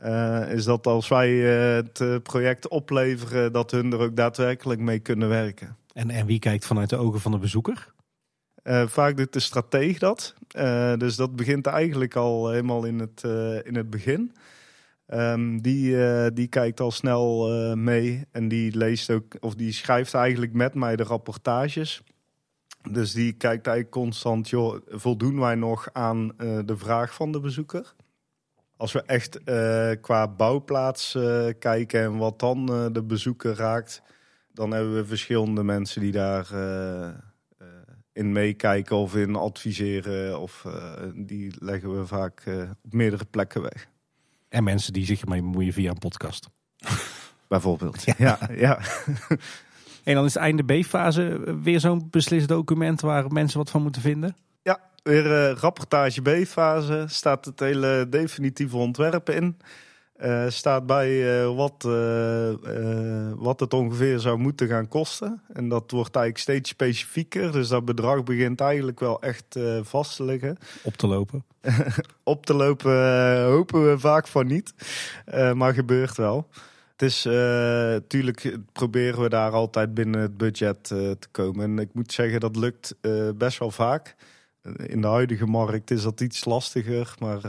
[0.03, 4.80] Eh, is dat als wij eh, het eh, project opleveren, dat hun er ook daadwerkelijk
[4.80, 5.76] mee kunnen werken.
[5.92, 7.90] En, en wie kijkt vanuit de ogen van de bezoeker?
[8.86, 10.34] Vaak doet de strateeg dat.
[10.98, 13.22] Dus dat begint eigenlijk al helemaal in het,
[13.64, 14.32] in het begin.
[15.07, 15.96] Ehm, die,
[16.32, 20.96] die kijkt al snel mee en die leest ook, of die schrijft eigenlijk met mij
[20.96, 22.03] de rapportages.
[22.90, 26.32] Dus die kijkt eigenlijk constant, joh, voldoen wij nog aan
[26.64, 27.94] de vraag van de bezoeker?
[28.82, 34.02] Als we echt eh, qua bouwplaats eh, kijken en wat dan eh, de bezoeker raakt,
[34.52, 36.46] dan hebben we verschillende mensen die daar
[38.12, 40.40] in meekijken of in adviseren.
[40.40, 40.66] Of
[41.14, 42.42] die leggen we vaak
[42.82, 43.88] op meerdere plekken weg.
[44.48, 46.48] En mensen die zich ermee bemoeien via een podcast.
[47.48, 48.04] Bijvoorbeeld.
[48.18, 48.80] Ja, ja.
[50.04, 54.36] En dan is het einde B-fase weer zo'n beslisdocument waar mensen wat van moeten vinden.
[55.03, 57.05] Weer eh, rapportage B-fase.
[57.09, 59.57] Staat het hele definitieve ontwerp in.
[60.16, 61.82] Eh, staat bij eh, wat,
[63.36, 65.42] wat het ongeveer zou moeten gaan kosten.
[65.53, 67.53] En dat wordt eigenlijk steeds specifieker.
[67.53, 70.57] Dus dat bedrag begint eigenlijk wel echt vast te liggen.
[70.82, 71.44] Op te lopen.
[72.22, 74.74] Op te lopen hopen we vaak van niet.
[75.55, 76.48] Maar gebeurt wel.
[76.90, 77.24] het is
[77.92, 81.64] natuurlijk proberen we daar altijd binnen het budget te komen.
[81.64, 82.94] En ik moet zeggen, dat lukt
[83.36, 84.16] best wel vaak.
[84.86, 87.44] In de huidige markt is dat iets lastiger, maar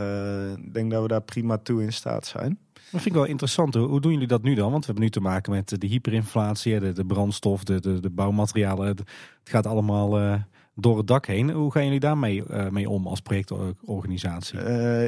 [0.57, 2.59] ik denk dat we daar prima toe in staat zijn.
[2.73, 3.73] Dat vind ik wel interessant.
[3.73, 4.71] Hoe doen jullie dat nu dan?
[4.71, 8.09] Want we hebben nu te maken met de hyperinflatie, de, de brandstof, de, de, de
[8.09, 8.87] bouwmaterialen.
[8.87, 9.01] Het,
[9.43, 10.35] gaat allemaal uh,
[10.75, 11.51] door het dak heen.
[11.51, 14.59] Hoe gaan jullie daarmee uh, mee om als projectorganisatie?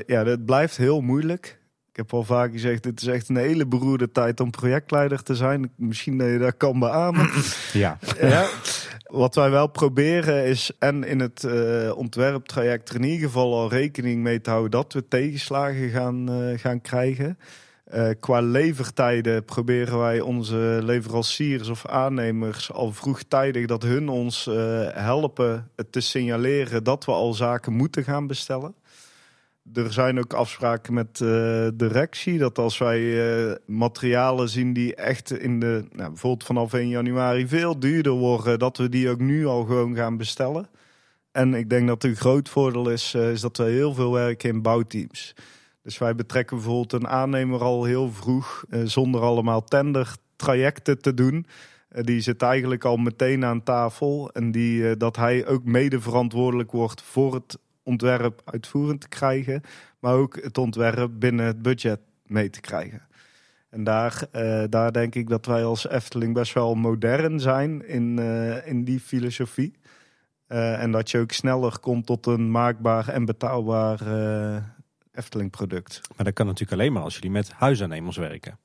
[0.05, 1.59] Ja, dat blijft heel moeilijk.
[1.95, 5.35] Ik heb al vaak gezegd, dit is echt een hele beroerde tijd om projectleider te
[5.35, 5.71] zijn.
[5.75, 7.29] Misschien dat je dat kan beamen.
[7.73, 7.97] ja.
[8.19, 8.47] ja.
[9.15, 13.69] Wat wij wel proberen is, en in het uh, ontwerptraject er in ieder geval al
[13.69, 17.37] rekening mee te houden dat we tegenslagen gaan, uh, gaan krijgen.
[17.93, 24.45] Uh, qua levertijden proberen wij onze leveranciers of aannemers al vroegtijdig dat hun ons
[24.93, 28.75] helpen te signaleren dat we al zaken moeten gaan bestellen.
[29.73, 35.39] Er zijn ook afspraken met uh, de directie dat als wij materialen zien die echt
[35.39, 39.45] in de, nou, bijvoorbeeld vanaf 1 januari veel duurder worden, dat we die ook nu
[39.45, 40.67] al gewoon gaan bestellen.
[41.31, 44.61] En ik denk dat een groot voordeel is, is dat we heel veel werken in
[44.61, 45.33] bouwteams.
[45.85, 51.45] Dus wij betrekken bijvoorbeeld een aannemer al heel vroeg, eh, zonder allemaal tendertrajecten te doen.
[51.89, 54.29] Die zit eigenlijk al meteen aan tafel.
[54.33, 59.61] En die, eh, dat hij ook mede verantwoordelijk wordt voor het ontwerp uitvoerend te krijgen.
[59.99, 63.01] Maar ook het ontwerp binnen het budget mee te krijgen.
[63.69, 64.27] En daar,
[64.69, 68.19] daar denk ik dat wij als Efteling best wel modern zijn in,
[68.65, 69.73] in die filosofie.
[70.47, 73.99] en dat je ook sneller komt tot een maakbaar en betaalbaar
[75.15, 76.01] Efteling product.
[76.15, 78.57] Maar dat kan natuurlijk alleen maar als jullie met huisaannemers werken.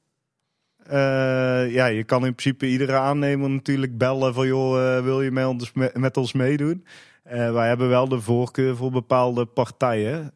[0.87, 5.31] Uh, ja, je kan in principe iedere aannemer natuurlijk bellen van joh, uh, wil je
[5.31, 6.85] met ons, met ons meedoen?
[7.33, 10.33] Uh, wij hebben wel de voorkeur voor bepaalde partijen,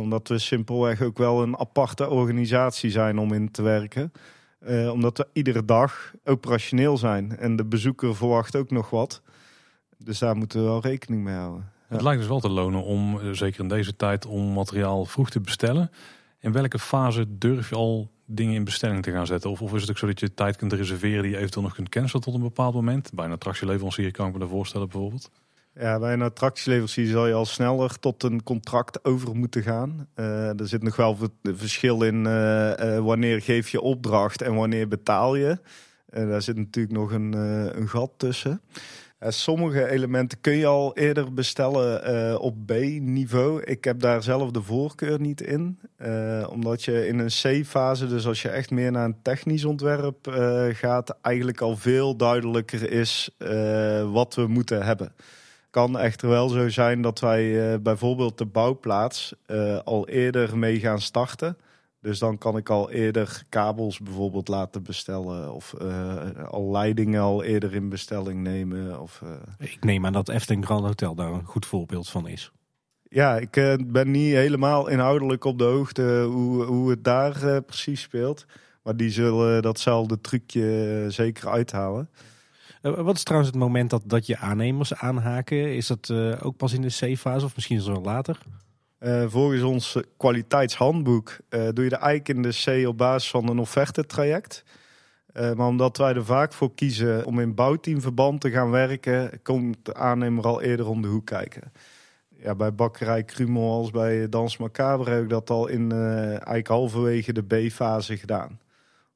[0.00, 4.12] omdat we simpelweg ook wel een aparte organisatie zijn om in te werken.
[4.92, 9.22] omdat we iedere dag operationeel zijn en de bezoeker verwacht ook nog wat.
[9.98, 11.72] Dus daar moeten we wel rekening mee houden.
[11.88, 15.30] Het lijkt dus wel te lonen om, eh, zeker in deze tijd, om materiaal vroeg
[15.30, 15.90] te bestellen.
[16.40, 19.50] In welke fase durf je al dingen in bestelling te gaan zetten?
[19.50, 21.74] Of, of is het ook zo dat je tijd kunt reserveren die je eventueel nog
[21.74, 23.10] kunt cancelen tot een bepaald moment?
[23.14, 25.30] Bij een attractieleverancier kan ik me dat voorstellen bijvoorbeeld.
[25.80, 30.08] Ja, bij een attractieleverancier zal je al sneller tot een contract over moeten gaan.
[30.16, 34.88] Uh, er zit nog wel verschil in uh, uh, wanneer geef je opdracht en wanneer
[34.88, 35.58] betaal je.
[36.10, 37.32] daar zit natuurlijk nog een,
[37.78, 38.60] een gat tussen.
[39.20, 43.62] Sommige elementen kun je al eerder bestellen op B-niveau.
[43.62, 45.78] Ik heb daar zelf de voorkeur niet in.
[46.48, 50.28] Omdat je in een C-fase, dus als je echt meer naar een technisch ontwerp
[50.72, 53.30] gaat, eigenlijk al veel duidelijker is
[54.12, 55.12] wat we moeten hebben.
[55.74, 59.34] Kan echter wel zo zijn dat wij bijvoorbeeld de bouwplaats
[59.84, 61.56] al eerder mee gaan starten.
[62.00, 65.52] Dus dan kan ik al eerder kabels bijvoorbeeld laten bestellen.
[65.52, 66.16] Of uh,
[66.46, 69.00] al leidingen al eerder in bestelling nemen.
[69.00, 69.30] Of, uh...
[69.58, 72.52] Ik neem aan dat Efteling Grand Hotel daar een goed voorbeeld van is.
[73.02, 78.00] Ja, ik uh, ben niet helemaal inhoudelijk op de hoogte hoe, hoe het daar precies
[78.00, 78.46] speelt.
[78.82, 82.08] Maar die zullen datzelfde trucje zeker uithalen.
[82.92, 85.76] Wat is trouwens het moment dat, dat je aannemers aanhaken?
[85.76, 86.10] Is dat
[86.42, 88.38] ook pas in de C-fase of misschien wel later?
[89.00, 93.58] Uh, volgens ons kwaliteitshandboek doe je de eigenlijk in de C op basis van een
[93.58, 94.64] offerte-traject.
[95.32, 99.94] Maar omdat wij er vaak voor kiezen om in bouwteamverband te gaan werken, komt de
[99.94, 101.72] aannemer al eerder om de hoek kijken.
[102.28, 107.32] Ja, bij bakkerij Krumel als bij Dans Macabre heb ik dat al in eigenlijk halverwege
[107.32, 108.58] de B-fase gedaan.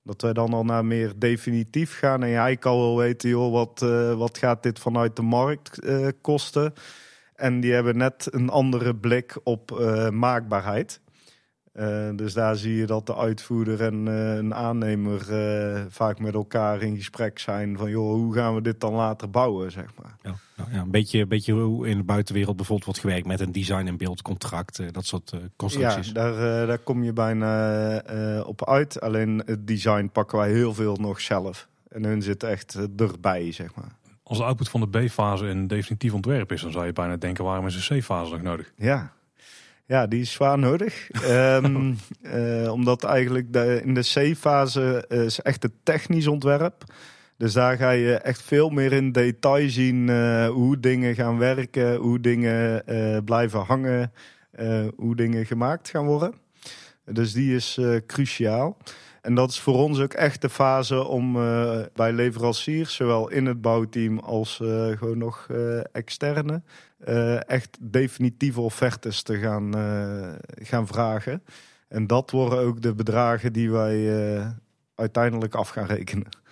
[0.09, 3.81] Dat wij dan al naar meer definitief gaan en eigenlijk al wil weten, joh, wat,
[4.17, 5.79] wat gaat dit vanuit de markt
[6.21, 6.73] kosten?
[7.35, 11.01] En die hebben net een andere blik op uh, maakbaarheid.
[12.15, 15.27] Dus daar zie je dat de uitvoerder en een aannemer
[15.89, 19.73] vaak met elkaar in gesprek zijn van joh, hoe gaan we dit dan later bouwen,
[19.73, 20.17] zeg maar.
[20.23, 23.53] Ja, nou ja een beetje, beetje hoe in de buitenwereld bijvoorbeeld wordt gewerkt met een
[23.53, 26.07] design- en beeldcontract, dat soort constructies.
[26.07, 29.01] Ja, daar, daar kom je bijna op uit.
[29.01, 31.69] Alleen het design pakken wij heel veel nog zelf.
[31.89, 33.99] En hun zit echt erbij, zeg maar
[34.29, 37.45] als de output van de B-fase een definitief ontwerp is, dan zou je bijna denken,
[37.45, 38.73] waarom is een C-fase nog nodig?
[38.77, 39.13] Ja.
[39.87, 41.09] Ja, die is zwaar nodig.
[41.25, 46.85] um, uh, omdat eigenlijk de, in de C-fase is echt het technisch ontwerp.
[47.39, 51.97] Dus daar ga je echt veel meer in detail zien uh, hoe dingen gaan werken,
[51.97, 54.13] hoe dingen uh, blijven hangen,
[54.97, 56.35] hoe dingen gemaakt gaan worden.
[57.05, 58.77] Dus die is cruciaal.
[59.23, 61.33] En dat is voor ons ook echt de fase om
[61.95, 64.57] bij leveranciers, zowel in het bouwteam als
[64.97, 65.49] gewoon nog
[65.93, 66.63] externe,
[67.47, 69.75] echt definitieve offertes te gaan,
[70.63, 71.43] gaan vragen.
[71.89, 74.11] En dat worden ook de bedragen die wij
[74.95, 76.47] uiteindelijk af gaan rekenen.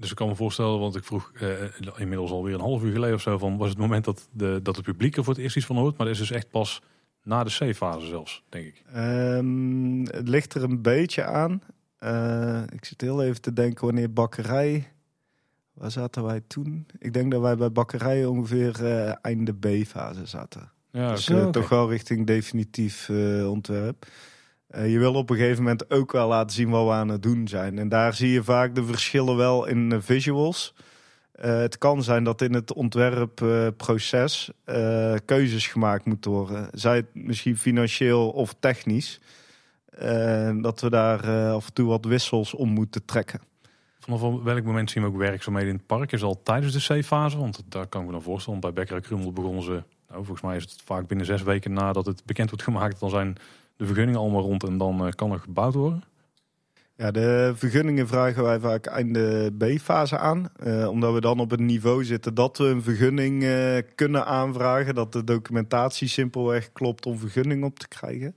[0.00, 1.50] Dus ik kan me voorstellen, want ik vroeg uh,
[1.96, 4.76] inmiddels alweer een half uur geleden of zo van was het moment dat, de, dat
[4.76, 6.82] het publiek er voor het eerst iets van hoort, maar dat is dus echt pas
[7.22, 8.82] na de C-fase zelfs, denk ik.
[8.96, 11.62] Um, het ligt er een beetje aan.
[12.00, 14.92] Uh, ik zit heel even te denken wanneer bakkerij.
[15.72, 16.86] Waar zaten wij toen?
[16.98, 20.70] Ik denk dat wij bij bakkerij ongeveer uh, einde B-fase zaten.
[20.90, 21.50] Ja, dus okay.
[21.50, 23.10] toch wel richting definitief
[23.46, 24.06] ontwerp.
[24.72, 27.48] Je wil op een gegeven moment ook wel laten zien wat we aan het doen
[27.48, 27.78] zijn.
[27.78, 30.74] En daar zie je vaak de verschillen wel in visuals.
[31.44, 36.68] Uh, het kan zijn dat in het ontwerpproces uh, keuzes gemaakt moeten worden.
[36.72, 39.20] Zij het misschien financieel of technisch.
[40.60, 43.40] Dat we daar af en toe wat wissels om moeten trekken.
[43.98, 46.12] Vanaf welk moment zien we ook werkzaamheden in het park?
[46.12, 47.38] Is al tijdens de C-fase?
[47.38, 48.60] Want daar kan ik me dan voorstellen.
[48.60, 52.06] Bij Becker Krummel begonnen ze, nou, volgens mij is het vaak binnen zes weken nadat
[52.06, 53.00] het bekend wordt gemaakt.
[53.00, 53.36] Dan zijn
[53.80, 56.02] de vergunningen allemaal rond en dan kan er gebouwd worden.
[56.96, 60.48] Ja, de vergunningen vragen wij vaak einde B-fase aan.
[60.66, 64.94] Uh, omdat we dan op het niveau zitten dat we een vergunning uh, kunnen aanvragen.
[64.94, 68.36] Dat de documentatie simpelweg klopt om vergunning op te krijgen.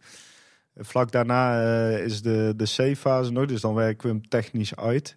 [0.76, 5.16] Vlak daarna is de, de C-fase nog, dus dan werken we hem technisch uit.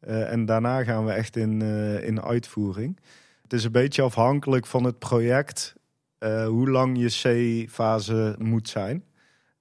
[0.00, 1.62] en daarna gaan we echt in,
[2.02, 3.00] in uitvoering.
[3.42, 5.74] Het is een beetje afhankelijk van het project
[6.46, 9.02] hoe lang je C-fase moet zijn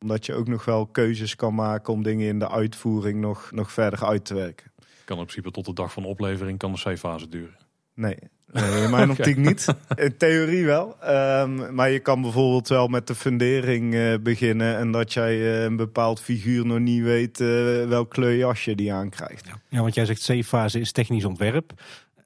[0.02, 3.72] omdat je ook nog wel keuzes kan maken om dingen in de uitvoering nog, nog
[3.72, 4.72] verder uit te werken.
[5.06, 7.58] Kan in principe tot de dag van oplevering kan de C-fase duren?
[7.94, 8.18] Nee,
[8.52, 9.76] nee in mijn optiek niet.
[9.96, 10.96] In theorie wel.
[11.10, 14.78] Um, maar je kan bijvoorbeeld wel met de fundering uh, beginnen.
[14.78, 17.48] En dat jij uh, een bepaald figuur nog niet weet uh,
[17.88, 19.48] welk kleurjasje die aankrijgt.
[19.70, 21.74] Ja, want jij zegt C-fase is technisch ontwerp.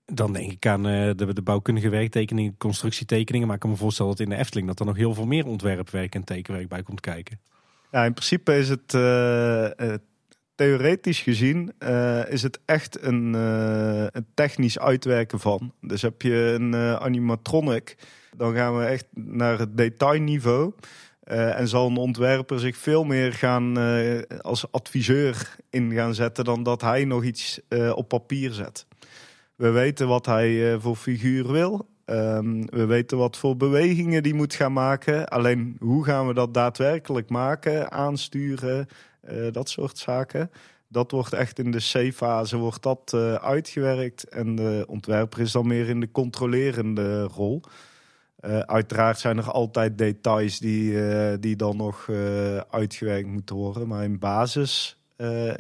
[0.06, 3.48] Dan denk ik aan de, de bouwkundige werktekeningen, constructietekeningen.
[3.48, 5.46] Maar ik kan me voorstellen dat in de Efteling dat er nog heel veel meer
[5.46, 7.40] ontwerpwerk en tekenwerk bij komt kijken.
[7.92, 9.94] Ja, in principe is het uh,
[10.56, 15.74] theoretisch gezien uh, is het echt een, een, technisch uitwerken van.
[15.82, 17.98] Dus heb je een animatronic,
[18.38, 20.74] dan gaan we echt naar het detailniveau.
[21.24, 23.78] en zal een ontwerper zich veel meer gaan
[24.42, 27.60] als adviseur in gaan zetten dan dat hij nog iets
[27.94, 28.86] op papier zet.
[29.56, 31.91] We weten wat hij voor figuur wil.
[32.12, 35.28] Um, we weten wat voor bewegingen die moet gaan maken.
[35.28, 38.88] Alleen hoe gaan we dat daadwerkelijk maken, aansturen,
[39.32, 40.52] uh, dat soort zaken.
[40.88, 44.24] Dat wordt echt in de C-fase wordt dat uh, uitgewerkt.
[44.24, 47.62] En de ontwerper is dan meer in de controlerende rol.
[48.42, 50.98] Uh, uiteraard zijn er altijd details die,
[51.40, 52.10] die dan nog
[52.70, 53.88] uitgewerkt moeten worden.
[53.88, 55.02] Maar in basis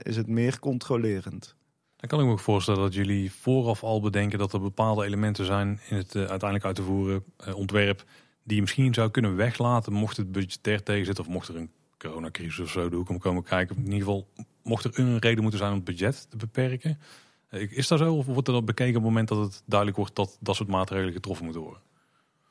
[0.03, 1.55] is het meer controlerend.
[2.01, 5.45] Dan kan ik me ook voorstellen dat jullie vooraf al bedenken dat er bepaalde elementen
[5.45, 8.03] zijn in het uh, uiteindelijk uit te voeren uh, ontwerp
[8.43, 12.59] die je misschien zou kunnen weglaten mocht het budgetair tegenzitten of mocht er een coronacrisis
[12.59, 13.75] of zo de hoek om komen kijken.
[13.75, 14.27] In ieder geval
[14.63, 16.99] mocht er een reden moeten zijn om het budget te beperken.
[17.49, 19.99] Uh, is dat zo of wordt er dan bekeken op het moment dat het duidelijk
[19.99, 21.81] wordt dat dat soort maatregelen getroffen moeten worden?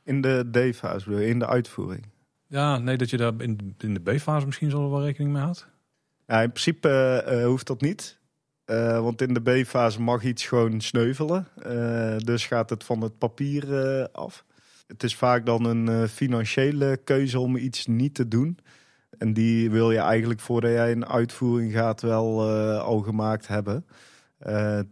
[0.04, 2.06] In de D-fase, in de uitvoering?
[2.46, 5.68] Ja, nee, dat je daar in, in de B-fase misschien zo wel rekening mee houdt?
[6.26, 8.19] Ja, in principe hoeft dat niet.
[8.70, 11.46] Uh, want in de B-fase mag iets gewoon sneuvelen.
[11.66, 14.44] Uh, dus gaat het van het papier uh, af.
[14.86, 18.58] Het is vaak dan een financiële keuze om iets niet te doen.
[19.18, 23.86] En die wil je eigenlijk voordat jij een uitvoering gaat wel al gemaakt hebben.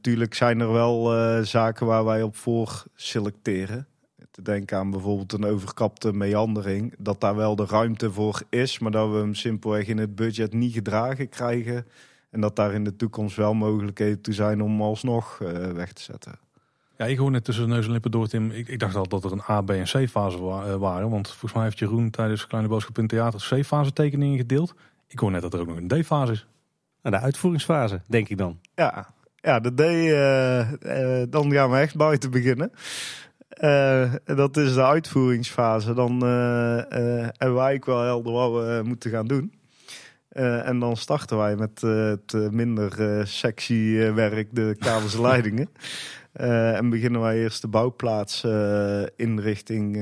[0.00, 1.12] tuurlijk zijn er wel
[1.44, 3.86] zaken waar wij op voor selecteren.
[4.30, 6.94] Te denken aan bijvoorbeeld een overkapte meandering.
[6.98, 10.52] Dat daar wel de ruimte voor is, maar dat we hem simpelweg in het budget
[10.52, 11.86] niet gedragen krijgen
[12.30, 16.02] en dat daar in de toekomst wel mogelijkheden toe zijn om alsnog uh, weg te
[16.02, 16.38] zetten.
[16.96, 18.50] Ja, ik hoor net tussen de neus en lippen door, Tim.
[18.50, 21.10] Ik, ik dacht al dat er een A, B en C-fase wa uh, waren.
[21.10, 24.74] Want volgens mij heeft Jeroen tijdens Kleine Boodschap in Theater C-fase tekeningen gedeeld.
[25.06, 26.46] Ik hoor net dat er ook nog een D-fase is.
[27.02, 28.58] Nou, de uitvoeringsfase, denk ik dan.
[28.74, 32.70] Ja, ja de D, uh, dan gaan we echt buiten beginnen.
[34.24, 35.94] dat is de uitvoeringsfase.
[35.94, 39.57] Dan hebben wij wel helder wat we moeten gaan doen.
[40.38, 45.68] Uh, en dan starten wij met uh, het minder uh, sexy werk, de kabelsleidingen.
[46.78, 48.46] en beginnen wij eerst de bouwplaats
[49.16, 49.98] inrichting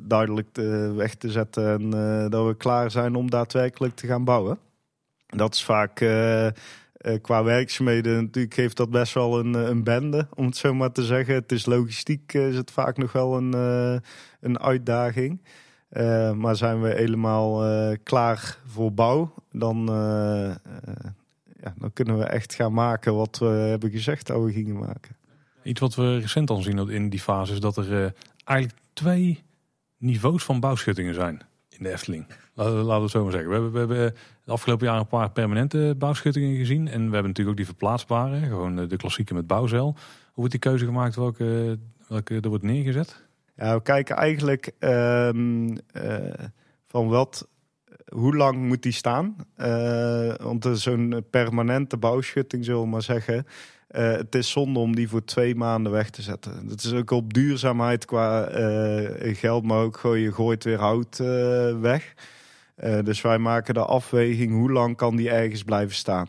[0.00, 1.68] duidelijk de weg te zetten.
[1.68, 1.90] En
[2.30, 4.58] dat we klaar zijn om daadwerkelijk te gaan bouwen.
[5.26, 5.94] Dat is vaak
[7.22, 11.04] qua werkzaamheden natuurlijk heeft dat best wel een, een bende, om het zo maar te
[11.04, 11.34] zeggen.
[11.34, 13.52] Het is logistiek is het vaak nog wel een,
[14.40, 15.40] een uitdaging.
[15.90, 20.54] Uh, maar zijn we helemaal uh, klaar voor bouw, dan, uh,
[21.60, 25.16] ja, dan kunnen we echt gaan maken wat we hebben gezegd dat we gingen maken.
[25.62, 29.42] Iets wat we recent al zien in die fase is dat er eigenlijk twee
[29.98, 32.26] niveaus van bouwschuttingen zijn in de Efteling.
[32.54, 33.48] Laten, we het zo maar zeggen.
[33.48, 36.88] We hebben, we hebben de afgelopen jaar een paar permanente bouwschuttingen gezien.
[36.88, 39.84] En we hebben natuurlijk ook die verplaatsbare, gewoon de klassieke met bouwzeil.
[39.84, 39.94] Hoe
[40.34, 41.78] wordt die keuze gemaakt welke,
[42.08, 43.24] welke er wordt neergezet?
[43.56, 45.78] Ja, we kijken eigenlijk um,
[46.86, 47.48] van wat,
[48.12, 49.36] hoe lang moet die staan?
[49.58, 53.46] Uh, want zo'n permanente bouwschutting, zullen we maar zeggen.
[53.90, 56.68] Uh, het is zonde om die voor twee maanden weg te zetten.
[56.68, 61.16] Dat is ook op duurzaamheid qua uh, geld, maar ook gooi je gooit weer hout
[61.80, 62.14] weg.
[63.04, 66.26] dus wij maken de afweging hoe lang kan die ergens blijven staan.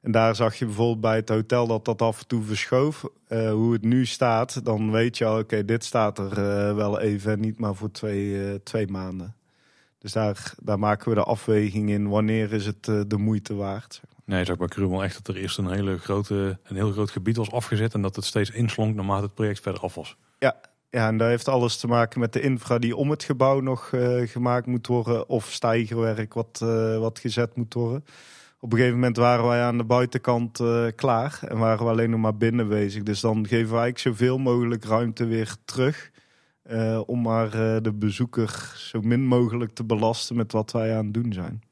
[0.00, 3.04] En daar zag je bijvoorbeeld bij het hotel dat dat af en toe verschoof.
[3.28, 6.34] Hoe het nu staat, dan weet je al, oké, dit staat er
[6.76, 9.34] wel even, niet maar voor twee, twee maanden.
[10.00, 14.00] Dus daar, daar maken we de afweging in, wanneer is het de moeite waard.
[14.24, 17.36] Nee, zag bij Krumel echt dat er eerst een, hele grote, een heel groot gebied
[17.36, 20.16] was afgezet en dat het steeds inslonk naarmate het project verder af was.
[20.38, 23.60] Ja, ja, en dat heeft alles te maken met de infra die om het gebouw
[23.60, 23.92] nog
[24.24, 26.58] gemaakt moet worden of stijgerwerk wat,
[26.98, 28.04] wat gezet moet worden
[28.60, 32.10] op een gegeven moment waren wij aan de buitenkant uh, klaar en waren we alleen
[32.10, 33.02] nog maar binnen bezig.
[33.02, 36.10] Dus dan geven wij zoveel mogelijk ruimte weer terug.
[36.70, 41.04] Uh, om maar uh, de bezoeker zo min mogelijk te belasten met wat wij aan
[41.04, 41.62] het doen zijn.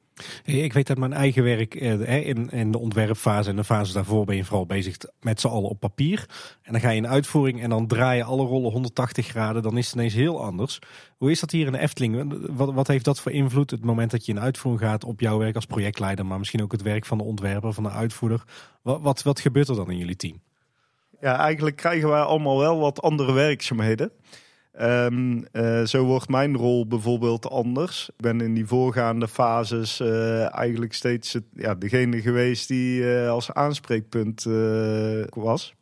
[0.44, 4.24] Ik weet dat mijn eigen werk eh, in, in de ontwerpfase en de fase daarvoor
[4.24, 6.26] ben je vooral bezig met z'n allen op papier.
[6.62, 9.62] En dan ga je in uitvoering en dan draai je alle rollen 180 graden.
[9.62, 10.78] Dan is het ineens heel anders.
[11.16, 12.34] Hoe is dat hier in de Efteling?
[12.56, 13.70] Wat, wat heeft dat voor invloed?
[13.70, 16.72] Het moment dat je in uitvoering gaat op jouw werk als projectleider, maar misschien ook
[16.72, 18.42] het werk van de ontwerper, van de uitvoerder.
[18.82, 20.40] Wat, wat, wat gebeurt er dan in jullie team?
[21.20, 24.10] Ja, eigenlijk krijgen wij allemaal wel wat andere werkzaamheden.
[24.80, 28.08] Um, uh, zo wordt mijn rol bijvoorbeeld anders.
[28.08, 33.28] Ik ben in die voorgaande fases uh, eigenlijk steeds het, ja, degene geweest die uh,
[33.28, 34.46] als aanspreekpunt
[35.30, 35.74] was.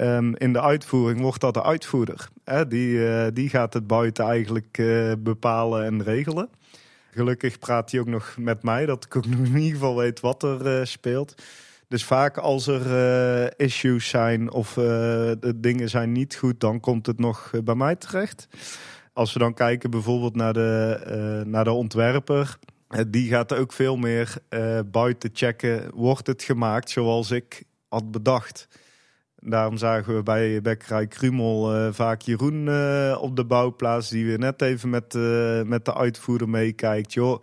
[0.00, 2.28] Um, in de uitvoering wordt dat de uitvoerder.
[2.44, 2.68] Hè?
[2.68, 4.82] Die, die gaat het buiten eigenlijk
[5.18, 6.48] bepalen en regelen.
[7.10, 10.20] Gelukkig praat hij ook nog met mij, dat ik ook nog in ieder geval weet
[10.20, 11.42] wat er speelt.
[11.88, 14.84] Dus vaak als er uh, issues zijn of uh,
[15.40, 18.48] de dingen zijn niet goed, dan komt het nog bij mij terecht.
[19.12, 21.00] Als we dan kijken bijvoorbeeld naar de,
[21.42, 22.58] uh, naar de ontwerper,
[23.08, 24.36] die gaat ook veel meer
[24.90, 28.68] buiten checken, wordt het gemaakt zoals ik had bedacht.
[29.36, 32.68] Daarom zagen we bij Bekkerij Krumel vaak Jeroen
[33.18, 35.14] op de bouwplaats, die weer net even met,
[35.66, 37.12] met de uitvoerder meekijkt.
[37.12, 37.42] Joh,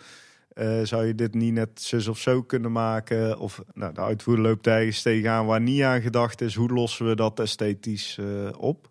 [0.56, 3.40] uh, zou je dit niet net zus of zo kunnen maken?
[3.40, 6.56] Of nou, de uitvoerder loopt ergens tegenaan waar niet aan gedacht is.
[6.56, 8.90] Hoe lossen we dat esthetisch uh, op?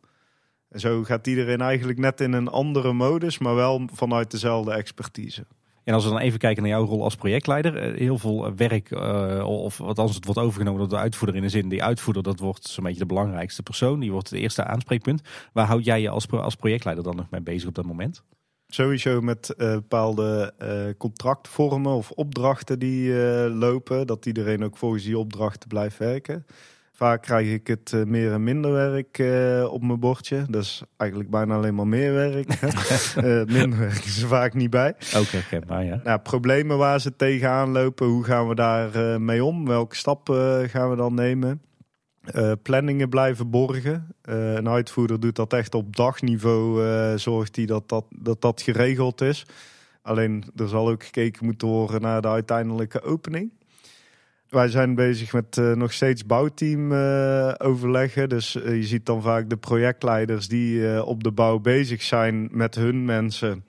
[0.68, 5.46] En zo gaat iedereen eigenlijk net in een andere modus, maar wel vanuit dezelfde expertise.
[5.84, 8.90] En als we dan even kijken naar jouw rol als projectleider, eh, heel veel werk,
[9.44, 12.66] of als het wordt overgenomen door de uitvoerder in de zin, die uitvoerder, dat wordt
[12.66, 15.22] zo'n beetje de belangrijkste persoon, die wordt het eerste aanspreekpunt.
[15.52, 18.22] Waar houd jij je als, als projectleider dan nog mee bezig op dat moment?
[18.74, 20.68] Sowieso met uh, bepaalde uh,
[20.98, 24.06] contractvormen of opdrachten die uh, lopen.
[24.06, 26.46] Dat iedereen ook volgens die opdrachten blijft werken.
[26.92, 29.18] Vaak krijg ik het meer en minder werk
[29.70, 30.44] op mijn bordje.
[30.48, 32.60] Dat is eigenlijk bijna alleen maar meer werk.
[33.60, 34.94] minder werk is er vaak niet bij.
[35.16, 36.00] Oké, okay, maar ja.
[36.04, 39.66] Nou, problemen waar ze tegenaan lopen, hoe gaan we daar mee om?
[39.66, 41.60] Welke stappen gaan we dan nemen?
[42.32, 44.14] Uh, planningen blijven borgen.
[44.28, 46.84] Uh, een uitvoerder doet dat echt op dagniveau.
[46.84, 49.46] Uh, zorgt hij dat dat, dat dat geregeld is.
[50.02, 53.52] Alleen er zal ook gekeken moeten worden naar de uiteindelijke opening.
[54.48, 56.92] Wij zijn bezig met nog steeds bouwteam
[57.58, 58.28] overleggen.
[58.28, 63.04] Dus je ziet dan vaak de projectleiders die op de bouw bezig zijn met hun
[63.04, 63.64] mensen.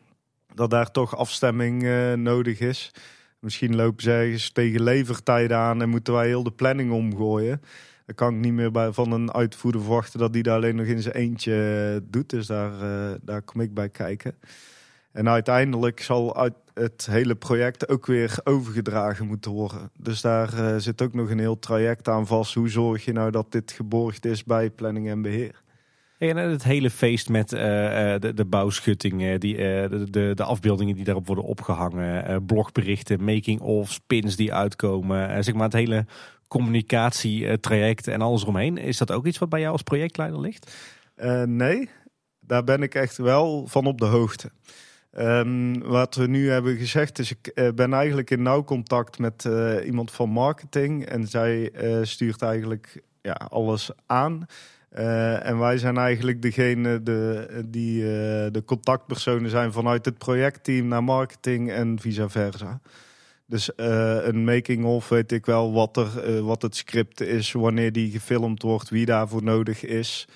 [0.53, 1.83] Dat daar toch afstemming
[2.15, 2.91] nodig is.
[3.39, 7.61] Misschien lopen ze ergens tegen levertijden aan en moeten wij heel de planning omgooien.
[8.05, 11.01] Dan kan ik niet meer van een uitvoerder verwachten dat die daar alleen nog in
[11.01, 11.53] zijn eentje
[11.95, 12.29] eh, doet.
[12.29, 14.35] Dus daar, uh, daar kom ik bij kijken.
[15.11, 19.91] En uiteindelijk zal het hele project ook weer overgedragen moeten worden.
[19.97, 22.53] Dus daar uh, zit ook nog een heel traject aan vast.
[22.53, 25.63] Hoe zorg je nou dat dit geborgd is bij planning en beheer?
[26.17, 31.27] En het hele feest met de, de bouwschuttingen, die, de, de, de, afbeeldingen die daarop
[31.27, 35.43] worden opgehangen, blogberichten, making-of, pins die uitkomen.
[35.43, 36.05] zeg maar het hele
[36.47, 38.77] communicatietraject en alles eromheen.
[38.77, 40.75] Is dat ook iets wat bij jou als projectleider ligt?
[41.17, 41.89] Uh, nee,
[42.39, 44.51] daar ben ik echt wel van op de hoogte.
[45.17, 49.43] Um, wat we nu hebben gezegd is, ik uh, ben eigenlijk in nauw contact met
[49.47, 51.05] uh, iemand van marketing.
[51.05, 51.71] En zij
[52.01, 54.45] stuurt eigenlijk ja, alles aan.
[54.89, 58.01] en wij zijn eigenlijk degene de, die
[58.51, 62.81] de contactpersonen zijn vanuit het projectteam naar marketing en vice versa.
[63.47, 67.91] Dus uh, een making-of weet ik wel wat, er, uh, wat het script is, wanneer
[67.91, 70.27] die gefilmd wordt, wie daarvoor nodig is.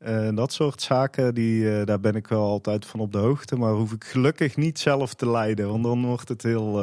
[0.00, 3.56] Uh, dat soort zaken, die, daar ben ik wel altijd van op de hoogte.
[3.56, 6.82] Maar hoef ik gelukkig niet zelf te leiden, want dan wordt het heel,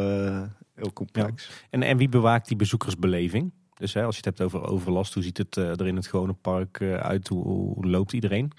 [0.75, 1.49] heel complex.
[1.69, 3.51] En, en wie bewaakt die bezoekersbeleving?
[3.73, 6.33] Dus hè, als je het hebt over overlast, hoe ziet het er in het gewone
[6.33, 7.27] park uit?
[7.27, 8.51] Hoe loopt iedereen?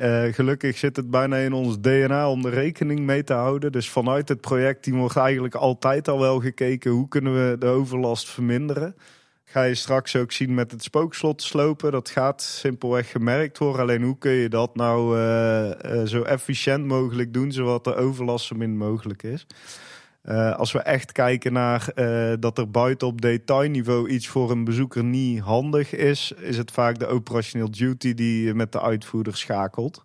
[0.00, 3.72] Uh, gelukkig zit het bijna in ons DNA om er rekening mee te houden.
[3.72, 8.30] Dus vanuit het project wordt eigenlijk altijd al wel gekeken hoe kunnen we de overlast
[8.30, 8.94] verminderen.
[9.44, 11.92] Ga je straks ook zien met het spookslot slopen.
[11.92, 13.80] Dat gaat simpelweg gemerkt worden.
[13.80, 18.46] Alleen hoe kun je dat nou uh, uh, zo efficiënt mogelijk doen, zodat de overlast
[18.46, 19.46] zo min mogelijk is.
[20.28, 24.64] Uh, als we echt kijken naar uh, dat er buiten op detailniveau iets voor een
[24.64, 30.04] bezoeker niet handig is, is het vaak de operational duty die met de uitvoerder schakelt.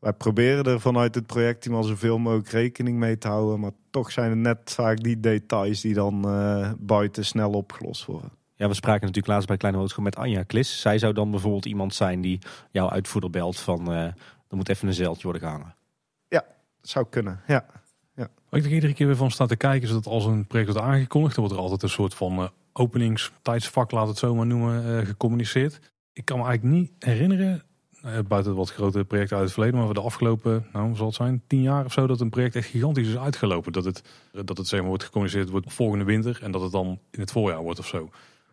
[0.00, 4.12] Wij proberen er vanuit het projectteam al zoveel mogelijk rekening mee te houden, maar toch
[4.12, 8.30] zijn het net vaak die details die dan uh, buiten snel opgelost worden.
[8.54, 10.80] Ja, we spraken natuurlijk laatst bij Kleine Hoogschap met Anja Klis.
[10.80, 12.38] Zij zou dan bijvoorbeeld iemand zijn die
[12.70, 14.14] jouw uitvoerder belt van er
[14.50, 15.74] moet even een zeiltje worden gehangen.
[16.28, 16.44] Ja,
[16.80, 17.66] zou kunnen, ja.
[18.52, 18.58] Ja.
[18.58, 20.86] Ik er iedere keer weer van sta te kijken, is dat als een project wordt
[20.86, 24.86] aangekondigd, dan wordt er altijd een soort van uh, openingstijdsvak, laat het zo maar noemen,
[24.86, 25.80] uh, gecommuniceerd.
[26.12, 27.62] Ik kan me eigenlijk niet herinneren,
[28.04, 31.14] uh, buiten wat grote projecten uit het verleden, maar voor de afgelopen, nou zal het
[31.14, 33.72] zijn, tien jaar of zo, dat een project echt gigantisch is uitgelopen.
[33.72, 34.02] Dat het,
[34.44, 37.32] dat het zeg maar, wordt gecommuniceerd wordt volgende winter en dat het dan in het
[37.32, 38.10] voorjaar wordt of zo.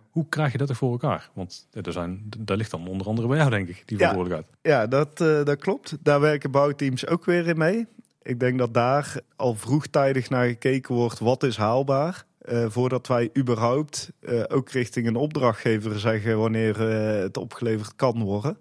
[0.09, 1.29] Hoe krijg je dat er voor elkaar?
[1.33, 4.57] Want er zijn, daar ligt dan onder andere bij jou, denk ik, die verantwoordelijkheid.
[4.61, 5.97] Ja, ja dat, dat klopt.
[6.01, 7.87] Daar werken bouwteams ook weer in mee.
[8.22, 12.28] Ik denk dat daar al vroegtijdig naar gekeken wordt wat is haalbaar.
[12.49, 18.24] Uh, voordat wij überhaupt uh, ook richting een opdrachtgever zeggen wanneer uh, het opgeleverd kan
[18.24, 18.57] worden.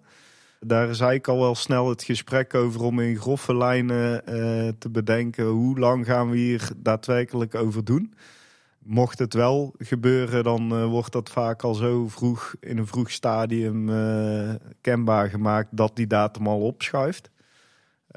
[0.60, 4.24] Daar is eigenlijk al wel snel het gesprek over om in grove lijnen
[4.78, 8.14] te bedenken hoe lang gaan we hier daadwerkelijk over doen.
[8.78, 13.90] Mocht het wel gebeuren, dan wordt dat vaak al zo vroeg in een vroeg stadium
[14.80, 17.30] kenbaar gemaakt dat die datum al opschuift.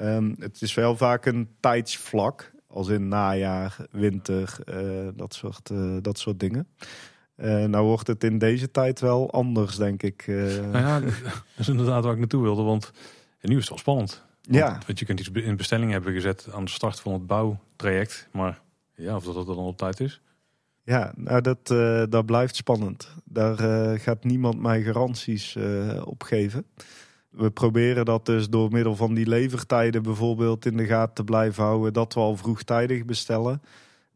[0.02, 5.96] Um, het is wel vaak een tijdsvlak, als in najaar, winter, uh, dat, soort, uh,
[6.00, 6.68] dat soort dingen.
[7.36, 10.24] Uh, nou wordt het in deze tijd wel anders, denk ik.
[10.26, 11.12] Nou ja, dat
[11.56, 12.92] is inderdaad waar ik naartoe wilde, want
[13.40, 14.24] nu is het wel spannend.
[14.42, 14.78] Want, ja.
[14.86, 18.60] Want je kunt iets in bestelling hebben gezet aan de start van het bouwtraject, maar
[18.94, 20.20] ja, of dat, dat dan op tijd is.
[20.84, 21.66] Ja, nou dat,
[22.10, 23.14] dat blijft spannend.
[23.24, 23.56] Daar
[23.98, 25.56] gaat niemand mij garanties
[26.04, 26.66] op geven.
[27.32, 31.64] We proberen dat dus door middel van die levertijden bijvoorbeeld in de gaten te blijven
[31.64, 31.92] houden.
[31.92, 33.62] Dat we al vroegtijdig bestellen.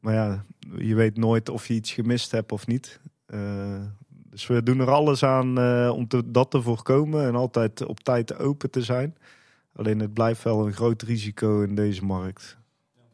[0.01, 0.45] Maar ja,
[0.79, 3.01] je weet nooit of je iets gemist hebt of niet.
[3.27, 3.81] Uh,
[4.31, 8.01] dus we doen er alles aan uh, om te, dat te voorkomen en altijd op
[8.01, 9.17] tijd open te zijn.
[9.75, 12.59] Alleen het blijft wel een groot risico in deze markt.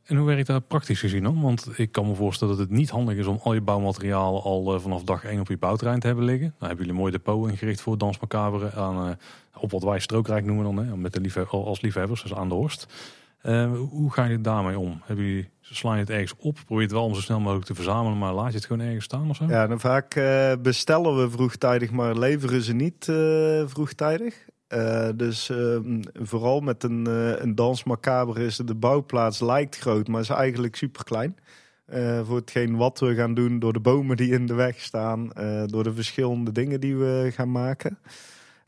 [0.05, 1.41] En hoe werkt dat praktisch gezien dan?
[1.41, 4.75] Want ik kan me voorstellen dat het niet handig is om al je bouwmateriaal al
[4.75, 6.55] uh, vanaf dag 1 op je bouwterrein te hebben liggen.
[6.59, 9.15] Dan hebben jullie een mooi depot ingericht voor Dans Macabre aan, uh,
[9.57, 12.55] op wat wij strookrijk noemen dan, hè, met de liefhe als liefhebbers, dus aan de
[12.55, 12.87] Horst.
[13.43, 15.01] Uh, hoe ga je daarmee om?
[15.05, 16.59] Hebben jullie, slaan je het ergens op?
[16.67, 19.05] Probeer het wel om zo snel mogelijk te verzamelen, maar laat je het gewoon ergens
[19.05, 19.45] staan of zo?
[19.49, 20.15] Ja, dan vaak
[20.63, 23.05] bestellen we vroegtijdig, maar leveren ze niet
[23.67, 24.45] vroegtijdig.
[24.75, 25.79] Uh, dus uh,
[26.13, 30.77] vooral met een, uh, een dans macabre is de bouwplaats lijkt groot, maar is eigenlijk
[30.77, 31.37] super klein.
[32.25, 35.31] voor hetgeen wat we gaan doen, door de bomen die in de weg staan,
[35.67, 37.99] door de verschillende dingen die we gaan maken.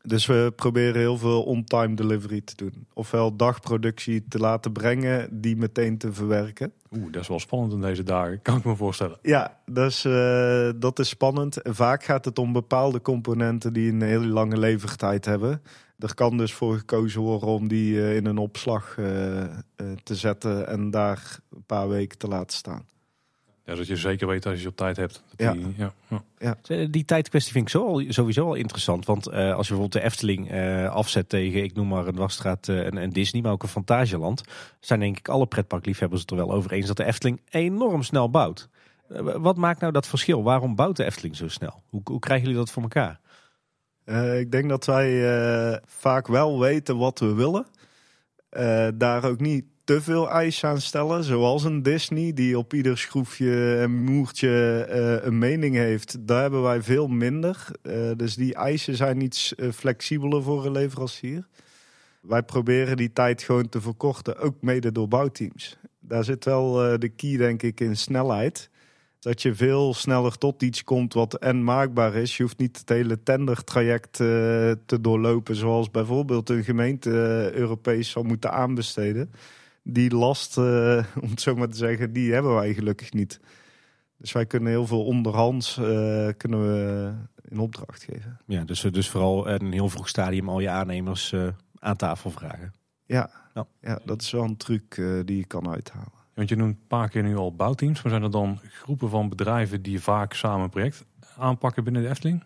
[0.02, 2.86] Dus we proberen heel veel on-time delivery te doen.
[2.92, 6.72] Ofwel dagproductie te laten brengen, die meteen te verwerken.
[6.90, 9.18] Oeh, dat is wel spannend in deze dagen, kan ik me voorstellen.
[9.22, 10.02] Ja, dus,
[10.76, 11.62] dat is spannend.
[11.62, 15.62] En vaak gaat het om bepaalde componenten die een hele lange levertijd hebben.
[15.98, 19.46] Er kan dus voor gekozen worden om die uh, in een opslag uh, uh,
[20.02, 22.86] te zetten en daar een paar weken te laten staan.
[23.64, 25.22] Ja, dat je zeker weet als je op tijd hebt.
[25.36, 25.52] Ja.
[25.52, 26.22] Die, ja, ja.
[26.38, 26.86] ja.
[26.86, 29.06] die tijdkwestie vind ik zo, sowieso al interessant.
[29.06, 30.52] Want als je bijvoorbeeld de Efteling
[30.90, 34.42] afzet tegen, ik noem maar een Wasstraat en, en, Disney, maar ook een Fantasieland.
[34.80, 38.30] Zijn denk ik alle pretparkliefhebbers het er wel over eens dat de Efteling enorm snel
[38.30, 38.68] bouwt.
[39.36, 40.42] wat maakt nou dat verschil?
[40.42, 41.82] Waarom bouwt de Efteling zo snel?
[41.88, 43.20] Hoe, hoe krijgen jullie dat voor elkaar?
[44.06, 47.66] Uh, ik denk dat wij uh, vaak wel weten wat we willen.
[48.52, 51.24] Uh, daar ook niet te veel eisen aan stellen.
[51.24, 54.86] Zoals een Disney die op ieder schroefje en moertje
[55.22, 56.16] een mening heeft.
[56.26, 57.66] Daar hebben wij veel minder.
[58.16, 61.46] dus die eisen zijn iets flexibeler voor een leverancier.
[62.20, 65.76] Wij proberen die tijd gewoon te verkorten, ook mede door bouwteams.
[66.00, 68.70] Daar zit wel de key denk ik in snelheid
[69.24, 72.36] dat je veel sneller tot iets komt wat en maakbaar is.
[72.36, 74.26] Je hoeft niet het hele tendertraject uh,
[74.86, 79.30] te doorlopen, zoals bijvoorbeeld een gemeente uh, Europees zou moeten aanbesteden.
[79.82, 83.40] Die last, uh, om het zo maar te zeggen, die hebben wij gelukkig niet.
[84.16, 85.74] Dus wij kunnen heel veel onderhands
[86.36, 87.12] kunnen we
[87.48, 88.40] in opdracht geven.
[88.46, 91.34] Ja, dus, dus vooral een heel vroeg stadium al je aannemers
[91.78, 92.72] aan tafel vragen.
[93.06, 93.66] Ja, Ja.
[93.80, 93.98] ja.
[94.04, 96.23] dat is wel een truc eh, die je kan uithalen.
[96.34, 98.02] Want je noemt een paar keer nu al bouwteams.
[98.02, 101.04] Maar zijn er dan groepen van bedrijven die vaak samen een project
[101.38, 102.44] aanpakken binnen de Efteling?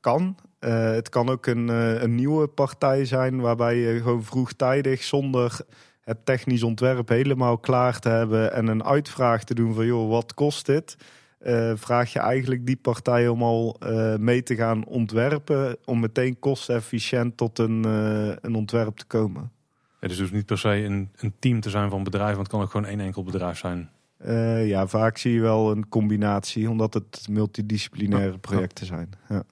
[0.00, 0.36] Kan.
[0.58, 5.60] Eh, het kan ook een, eh, een nieuwe partij zijn waarbij je gewoon vroegtijdig zonder
[6.00, 10.34] het technisch ontwerp helemaal klaar te hebben en een uitvraag te doen van joh, wat
[10.34, 10.96] kost dit?
[11.38, 13.76] Eh, vraag je eigenlijk die partij om al
[14.18, 17.84] mee te gaan ontwerpen om meteen kostenefficiënt tot een,
[18.40, 19.50] een ontwerp te komen.
[20.02, 22.34] Het is dus niet per se een, een team te zijn van bedrijven.
[22.34, 23.90] Want het kan ook gewoon één enkel bedrijf zijn.
[24.16, 29.10] Eh, ja, vaak zie je wel een combinatie, omdat het multidisciplinaire projecten zijn.
[29.28, 29.42] Ja.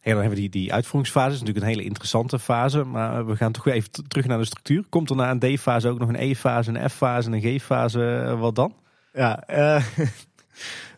[0.00, 1.34] Hey, dan hebben we die, die uitvoeringsfase.
[1.34, 2.84] Is natuurlijk een hele interessante fase.
[2.84, 4.84] Maar we gaan toch weer even terug naar de structuur.
[4.88, 8.24] Komt er na een D-fase ook nog een E-fase, een F-fase en een G-fase?
[8.26, 8.74] Eh, Wat dan?
[9.12, 9.84] Ja, eh,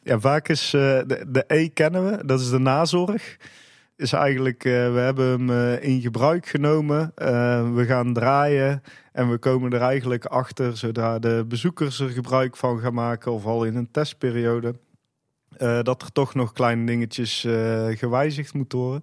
[0.08, 3.36] ja vaak is eh, de, de E kennen we, dat is de nazorg.
[4.02, 7.12] Is eigenlijk, eh, we hebben hem eh, in gebruik genomen.
[7.14, 12.56] Eh, we gaan draaien en we komen er eigenlijk achter zodra de bezoekers er gebruik
[12.56, 14.74] van gaan maken of al in een testperiode.
[15.82, 17.40] dat er toch nog kleine dingetjes
[17.98, 19.02] gewijzigd moeten worden.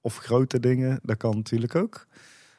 [0.00, 2.06] Of grote dingen, dat kan natuurlijk ook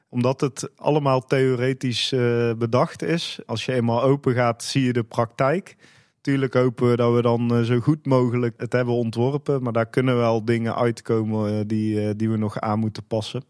[0.10, 2.10] omdat het allemaal theoretisch
[2.58, 3.40] bedacht is.
[3.46, 5.76] Als je eenmaal open gaat, zie je de praktijk.
[6.24, 9.64] Tuurlijk hopen we dat we dan eh, zo goed mogelijk het hebben ontworpen.
[9.64, 13.44] Maar daar kunnen wel dingen uitkomen eh, die, eh, die we nog aan moeten passen.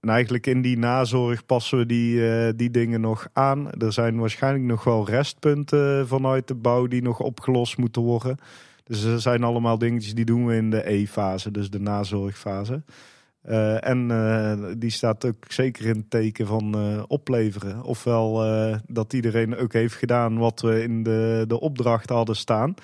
[0.00, 3.70] En eigenlijk in die nazorg passen we die, die dingen nog aan.
[3.70, 8.36] Er zijn waarschijnlijk nog wel restpunten vanuit de bouw die nog opgelost moeten worden.
[8.84, 12.82] Dus er zijn allemaal dingetjes die doen we in de E-fase, dus de nazorgfase.
[13.42, 17.82] Eh, en eh, die staat ook zeker in het teken van eh, opleveren.
[17.82, 18.44] Ofwel
[18.86, 22.74] dat iedereen ook heeft gedaan wat we in de, de opdracht hadden staan.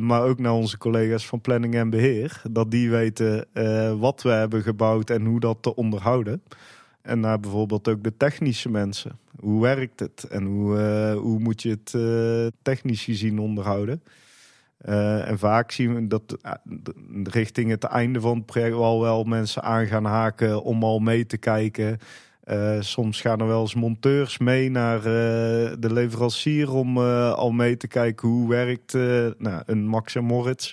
[0.00, 2.42] Maar ook naar onze collega's van planning en beheer.
[2.50, 3.46] Dat die weten
[3.98, 6.42] wat we hebben gebouwd en hoe dat te onderhouden.
[7.02, 9.18] En naar bijvoorbeeld ook de technische mensen.
[9.40, 10.78] Hoe werkt het en hoe,
[11.20, 11.96] hoe moet je het
[12.62, 14.02] technisch gezien onderhouden?
[14.82, 16.52] Eh, en vaak zien we dat eh,
[17.24, 21.26] richting het einde van het project wel wel mensen aan gaan haken om al mee
[21.26, 21.98] te kijken.
[22.42, 25.02] Eh, soms gaan er wel eens monteurs mee naar
[25.80, 28.92] de leverancier om al mee te kijken hoe werkt
[29.38, 30.72] nou, een Max en Moritz.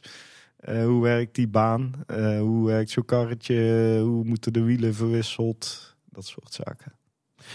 [0.65, 1.91] Hoe werkt die baan?
[2.40, 3.99] Hoe werkt zo'n karretje?
[4.03, 5.95] hoe moeten de wielen verwisseld?
[6.11, 6.99] Dat soort zaken.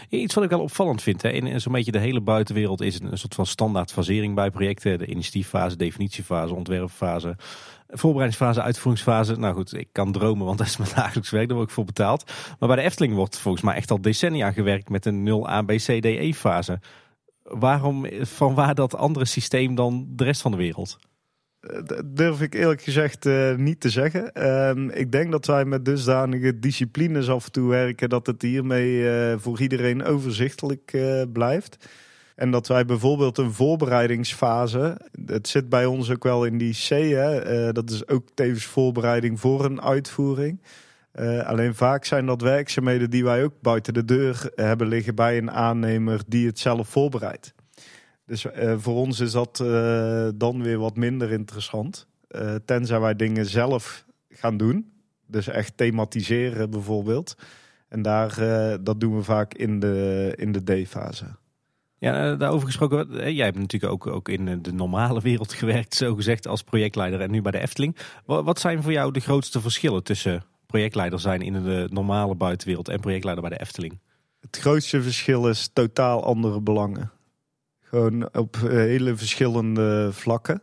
[0.08, 1.22] Iets wat ik wel opvallend vind.
[1.22, 1.28] Hè.
[1.28, 4.98] In, zo'n beetje de hele buitenwereld is een soort van standaard fasering bij projecten.
[4.98, 7.36] De initiatieffase, definitiefase, ontwerpfase,
[7.88, 9.38] voorbereidingsfase, uitvoeringsfase.
[9.38, 11.46] Nou goed, ik kan dromen, want dat is mijn dagelijks werk.
[11.46, 12.32] Daar word ik voor betaald.
[12.58, 15.62] Maar bij de Efteling wordt volgens mij echt al decennia gewerkt met een 0 A,
[15.62, 16.80] B, C, D, E fase.
[17.42, 20.98] Waarom, van waar dat andere systeem dan de rest van de wereld?
[21.64, 24.32] Dat durf ik eerlijk gezegd eh, niet te zeggen.
[24.32, 29.10] Ehm, ik denk dat wij met dusdanige disciplines af en toe werken dat het hiermee
[29.10, 31.88] eh, voor iedereen overzichtelijk eh, blijft.
[32.36, 36.88] En dat wij bijvoorbeeld een voorbereidingsfase, het zit bij ons ook wel in die C,
[36.88, 40.60] hè, dat is ook tevens voorbereiding voor een uitvoering.
[41.44, 45.50] Alleen vaak zijn dat werkzaamheden die wij ook buiten de deur hebben liggen bij een
[45.50, 47.54] aannemer die het zelf voorbereidt.
[48.26, 52.06] Dus eh, voor ons is dat eh, dan weer wat minder interessant.
[52.28, 54.92] Eh, tenzij wij dingen zelf gaan doen.
[55.26, 57.34] Dus echt thematiseren bijvoorbeeld.
[57.88, 58.36] En daar,
[58.82, 61.24] dat doen we vaak in de, in de D-fase.
[61.98, 63.32] Ja, daarover gesproken.
[63.34, 67.30] Jij hebt natuurlijk ook, ook in de normale wereld gewerkt, zo gezegd, als projectleider en
[67.30, 67.96] nu bij de Efteling.
[68.24, 72.88] Wa- Wat zijn voor jou de grootste verschillen tussen projectleider zijn in de normale buitenwereld
[72.88, 73.98] en projectleider bij de Efteling?
[74.40, 77.10] Het grootste verschil is totaal andere belangen.
[78.32, 80.62] Op eh, hele verschillende vlakken.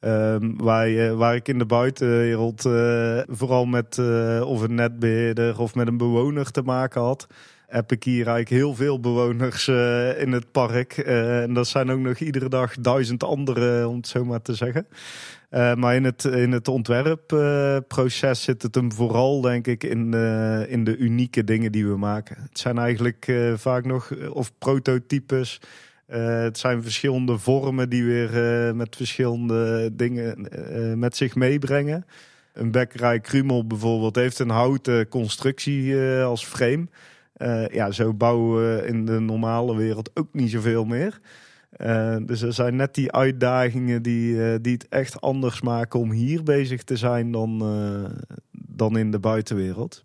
[0.00, 5.60] Ehm, waar, je, waar ik in de buitenwereld eh, vooral met eh, of een netbeheerder
[5.60, 7.26] of met een bewoner te maken had,
[7.66, 9.68] heb ik hier eigenlijk heel veel bewoners
[10.18, 10.98] in het park.
[10.98, 14.86] En dat zijn ook nog iedere dag duizend anderen, om het zo maar te zeggen.
[15.50, 20.14] Maar in het, in het ontwerpproces zit het hem vooral, denk ik, in,
[20.68, 22.36] in de unieke dingen die we maken.
[22.48, 25.60] Het zijn eigenlijk vaak nog, of prototypes.
[26.06, 32.06] Eh, het zijn verschillende vormen die weer eh, met verschillende dingen eh, met zich meebrengen.
[32.52, 36.86] Een bekkerij Krumel bijvoorbeeld heeft een houten constructie als frame.
[37.70, 41.20] Ja, zo bouwen we in de normale wereld ook niet zoveel meer.
[42.26, 46.82] Dus er zijn net die uitdagingen die, die het echt anders maken om hier bezig
[46.82, 47.58] te zijn dan,
[48.50, 50.04] dan in de buitenwereld.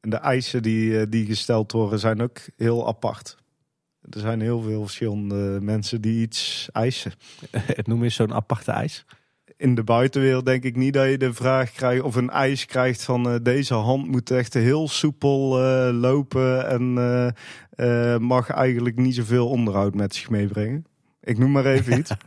[0.00, 3.37] En de eisen die, die gesteld worden zijn ook heel apart.
[4.10, 7.12] Er zijn heel veel verschillende mensen die iets eisen.
[7.50, 9.04] Het noemen is zo'n aparte ijs.
[9.56, 13.02] in de buitenwereld denk ik niet dat je de vraag krijgt of een eis krijgt
[13.02, 16.98] van eh, deze hand moet echt heel soepel eh, lopen en
[17.70, 20.86] eh, mag eigenlijk niet zoveel onderhoud met zich meebrengen.
[21.20, 22.10] Ik noem maar even iets.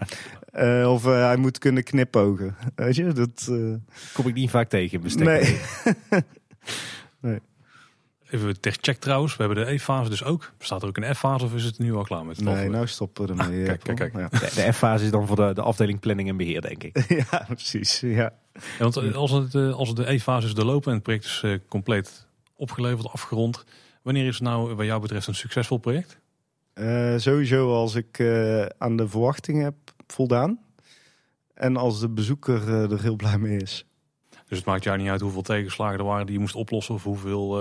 [0.85, 2.55] Of hij moet kunnen knipogen.
[2.75, 3.51] Weet je, dat.
[4.13, 5.25] Kom ik niet vaak tegen bestek.
[5.25, 5.59] nee.
[8.31, 9.37] Even ter check trouwens.
[9.37, 10.51] We hebben de E-fase dus ook.
[10.57, 12.87] Bestaat er ook een F-fase of is het nu al klaar met het nee, nou
[12.87, 13.63] stoppen we ermee.
[13.63, 14.29] kijk, eh, kijk, Paul.
[14.29, 17.05] De, de F-fase is dan voor de, de afdeling planning en beheer, denk ik.
[17.07, 17.15] Ja.
[17.31, 17.99] ja, precies.
[17.99, 18.33] Ja.
[18.53, 21.45] Ja, want eh, als, het, eh, als de E-fase is doorlopen en het project is
[21.67, 23.63] compleet opgeleverd, afgerond.
[24.01, 26.19] Wanneer is het nou wat jou betreft een succesvol project?
[26.73, 29.75] Eh, sowieso als ik eh, aan de verwachtingen heb
[30.07, 30.59] voldaan.
[31.53, 33.85] En als de bezoeker er heel blij mee is.
[34.47, 36.95] Dus het maakt jou niet uit hoeveel tegenslagen er waren die je moest oplossen.
[36.95, 37.57] Of hoeveel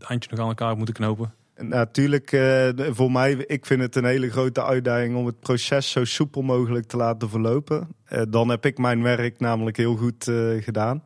[0.00, 1.34] eh eindjes nog aan elkaar moeten knopen.
[1.54, 5.90] En Natuurlijk, eh, voor mij, ik vind het een hele grote uitdaging om het proces
[5.90, 7.88] zo soepel mogelijk te laten verlopen.
[8.04, 11.02] Eh, dan heb ik mijn werk namelijk heel goed eh, gedaan.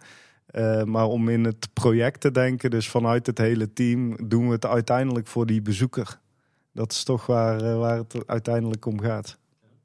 [0.47, 4.53] Eh, maar om in het project te denken, dus vanuit het hele team, doen we
[4.53, 6.19] het uiteindelijk voor die bezoeker.
[6.73, 9.39] Dat is toch waar, waar het uiteindelijk om gaat.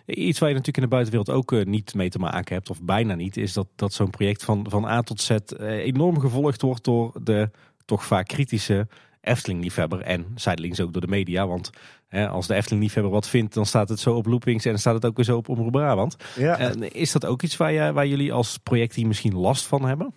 [0.06, 3.16] Iets waar je natuurlijk in de buitenwereld ook niet mee te maken hebt, of bijna
[3.16, 7.14] niet, is dat, dat zo'n project van, van A tot Z enorm gevolgd wordt door
[7.24, 7.50] de
[7.86, 8.88] toch vaak kritische
[9.22, 11.48] Efteling-liefhebber en zijdelings ook door de media.
[11.48, 11.70] Want
[12.08, 14.94] hè, als de Efteling-liefhebber wat vindt, dan staat het zo op Loopings en dan staat
[14.94, 16.16] het ook weer zo op Omroep Brabant.
[16.36, 16.58] Ja.
[16.58, 20.14] En is dat ook iets waar, waar jullie als projectteam misschien last van hebben?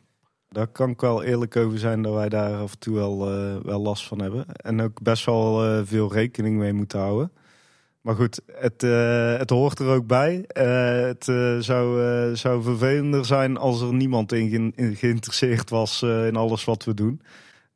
[0.48, 3.56] Daar kan ik wel eerlijk over zijn dat wij daar af en toe wel, eh,
[3.62, 4.46] wel last van hebben.
[4.56, 7.32] En ook best wel eh, veel rekening mee moeten houden.
[8.00, 10.44] Maar goed, het, eh, het hoort er ook bij.
[10.52, 11.24] Het
[11.64, 12.00] zou,
[12.36, 16.94] zou vervelender zijn als er niemand in, ge- in geïnteresseerd was in alles wat we
[16.94, 17.20] doen.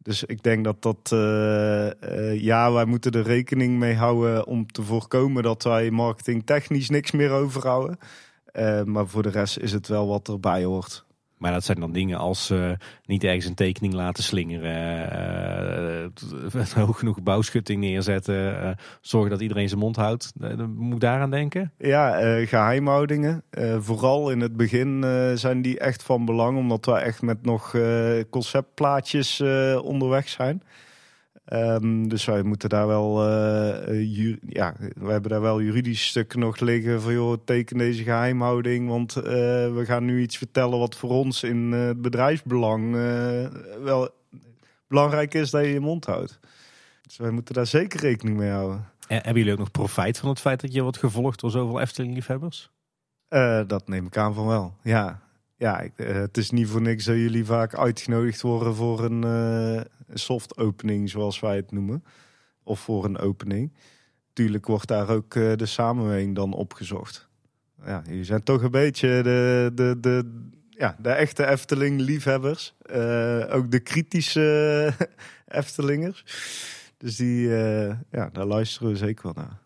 [0.03, 4.73] Dus ik denk dat dat, eh, eh, ja, wij moeten er rekening mee houden om
[4.73, 7.99] te voorkomen dat wij marketingtechnisch niks meer overhouden.
[8.45, 11.05] Eh, maar voor de rest is het wel wat erbij hoort.
[11.43, 12.71] Maar dat zijn dan dingen als eh,
[13.07, 15.11] niet ergens een tekening laten slingeren,
[16.53, 18.71] eh, hoog genoeg bouwschutting neerzetten, eh,
[19.01, 20.33] zorgen dat iedereen zijn mond houdt.
[20.41, 21.73] Eh, moet ik daaraan denken.
[21.79, 23.43] Ja, eh, geheimhoudingen.
[23.51, 27.45] Eh, vooral in het begin eh, zijn die echt van belang, omdat we echt met
[27.45, 30.63] nog eh, conceptplaatjes eh, onderweg zijn.
[31.53, 33.31] Ehm, dus wij moeten daar wel,
[33.93, 38.89] ju- ja, we hebben daar wel juridisch stukken nog liggen van joh, teken deze geheimhouding,
[38.89, 39.23] want eh,
[39.75, 42.93] we gaan nu iets vertellen wat voor ons in het bedrijfsbelang
[43.83, 44.11] wel
[44.89, 46.39] belangrijk is dat je je mond houdt.
[47.03, 48.89] Dus wij moeten daar zeker rekening mee houden.
[49.09, 51.81] En hebben jullie ook nog profijt van het feit dat je wordt gevolgd door zoveel
[51.81, 52.71] Efteling-liefhebbers?
[53.67, 54.75] Dat neem ik aan van wel.
[54.83, 55.21] Ja,
[55.57, 59.25] ja het is niet voor niks dat jullie vaak uitgenodigd worden voor een
[60.19, 62.05] soft opening, zoals wij het noemen.
[62.63, 63.73] Of voor een opening.
[64.33, 67.29] Tuurlijk wordt daar ook eh, de samenwerking dan opgezocht.
[67.85, 70.41] Ja, jullie zijn toch een beetje de, de, de,
[70.71, 72.75] ja, de echte Efteling-liefhebbers.
[72.83, 74.93] Eh, ook de kritische
[75.47, 76.25] Eftelingers.
[76.97, 79.61] Dus die, eh, ja, daar luisteren we zeker wel naar.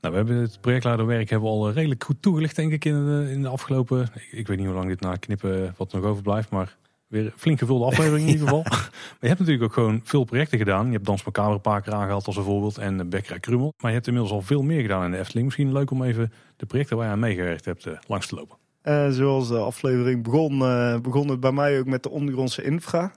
[0.00, 3.30] Nou, we hebben het projectleiderwerk hebben we al redelijk goed toegelicht, denk ik, in de,
[3.30, 4.02] in de afgelopen...
[4.14, 6.76] Ik, ik weet niet hoe lang dit na knippen wat nog overblijft, maar
[7.14, 8.62] weer een flink gevulde aflevering in ieder geval.
[8.62, 10.86] Maar je hebt natuurlijk ook gewoon veel projecten gedaan.
[10.86, 13.72] Je hebt Dans Macabre een paar keer aangehaald als een voorbeeld en eh, Bekkerij Krummel.
[13.76, 15.44] Maar je hebt inmiddels al veel meer gedaan in de Efteling.
[15.44, 18.56] Misschien leuk om even de projecten waar je aan meegewerkt hebt eh, langs te lopen.
[18.84, 23.12] Eh, zoals de aflevering begon, eh, begon het bij mij ook met de ondergrondse infra.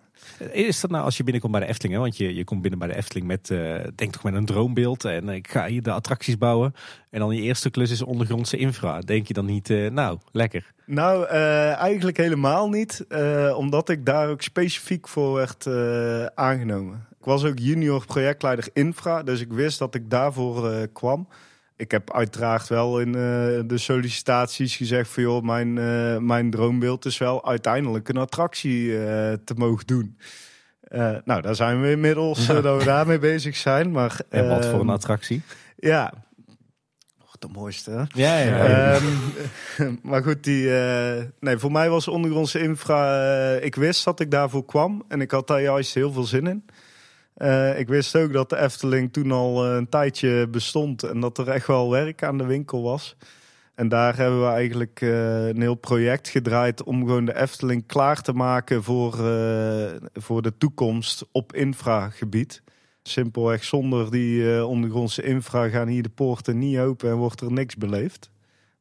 [0.52, 2.00] Is dat nou als je binnenkomt bij de Efteling?
[2.00, 5.06] Want je, je komt binnen bij de Efteling met, eh, denk toch met een droombeeld.
[5.06, 6.74] En ik ga hier de attracties bouwen.
[7.10, 9.00] En dan je eerste klus is ondergrondse infra.
[9.00, 10.74] Denk je dan niet, eh, nou, lekker.
[10.86, 13.06] Nou, eh, eigenlijk helemaal niet,
[13.56, 15.68] omdat ik daar ook specifiek voor werd
[16.36, 17.06] aangenomen.
[17.20, 21.28] Ik was ook junior projectleider infra, dus ik wist dat ik daarvoor kwam.
[21.78, 23.22] Ik heb uiteraard wel in eh,
[23.66, 29.34] de sollicitaties gezegd van joh, mijn, eh, mijn droombeeld is wel uiteindelijk een attractie eh,
[29.46, 30.18] te mogen doen.
[30.82, 33.92] Eh, nou, daar zijn we inmiddels dat we daarmee bezig zijn.
[33.92, 35.42] Maar, En wat voor een ehm, attractie?
[35.78, 36.14] Ja,
[37.18, 37.92] Wordt de mooiste.
[37.92, 38.04] Hè?
[38.14, 39.06] Ja, Ehm,
[40.10, 43.54] maar goed, die, eh, nee, voor mij was ondergrondse infra.
[43.54, 46.66] ik wist dat ik daarvoor kwam en ik had daar juist heel veel zin in.
[47.38, 51.38] Eh, ik wist ook dat de Efteling toen al eh, een tijdje bestond en dat
[51.38, 53.16] er echt wel werk aan de winkel was.
[53.76, 58.22] En daar hebben we eigenlijk eh, een heel project gedraaid om gewoon de Efteling klaar
[58.22, 59.12] te maken voor,
[60.14, 62.64] voor de toekomst op infragebied.
[63.04, 67.76] Simpelweg zonder die ondergrondse infra gaan hier de poorten niet open en wordt er niks
[67.76, 68.30] beleefd.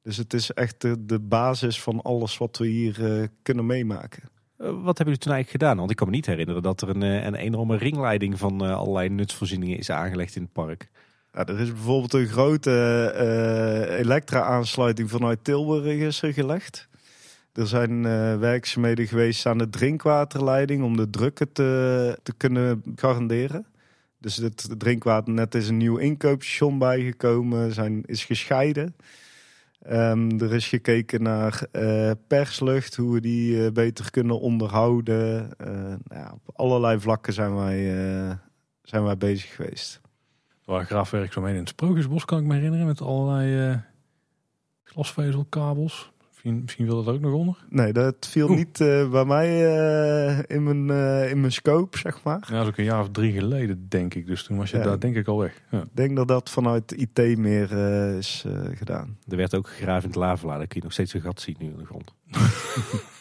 [0.03, 4.36] Dus het is echt de, de basis van alles wat we hier kunnen meemaken.
[4.59, 5.77] Eh, Wat hebben jullie toen eigenlijk gedaan?
[5.77, 8.77] Want ik kan me niet herinneren dat er een, eh, een enorme ringleiding van eh,
[8.77, 10.89] allerlei nutsvoorzieningen is aangelegd in het park.
[11.33, 12.71] Ja, er is bijvoorbeeld een grote
[13.17, 16.89] eh, elektra-aansluiting vanuit Tilburg is er gelegd.
[17.53, 23.67] Er zijn uh, werkzaamheden geweest aan de drinkwaterleiding om de drukken te, te kunnen garanderen.
[24.19, 28.97] Dus het drinkwaternet is een nieuw inkoopstation bijgekomen, zijn, is gescheiden.
[29.93, 35.51] Um, er is gekeken naar uh, perslucht, hoe we die uh, beter kunnen onderhouden.
[35.61, 37.79] Uh, nou ja, op allerlei vlakken zijn wij,
[38.83, 40.01] zijn wij bezig geweest.
[40.49, 43.81] Er waren graafwerkzaamheden in het Sprookjesbos, kan ik me herinneren, met allerlei
[44.83, 46.13] glasvezelkabels.
[46.47, 47.57] Misschien, misschien wil dat ook nog onder?
[47.69, 52.23] Nee, dat viel niet uh, bij mij uh, in, mijn, uh, in mijn scope, zeg
[52.23, 52.47] maar.
[52.49, 54.27] Ja, dat is ook een jaar of drie geleden, denk ik.
[54.27, 54.83] Dus toen was je ja.
[54.83, 55.63] daar denk ik al weg.
[55.71, 55.83] Ja.
[55.83, 57.73] Ik denk dat dat vanuit IT meer
[58.17, 58.45] is
[58.75, 59.19] gedaan.
[59.29, 60.59] Er werd ook gegraven in het lavelaar.
[60.59, 62.15] Daar kun je nog steeds een gat zien nu in de grond.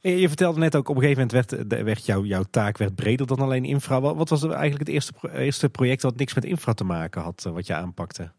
[0.00, 3.26] Je vertelde net ook, op een gegeven moment werd, werd jouw, jouw taak werd breder
[3.26, 4.00] dan alleen infra.
[4.00, 7.66] Wat was eigenlijk het eerste, eerste project dat niks met infra te maken had, wat
[7.66, 8.32] je aanpakte?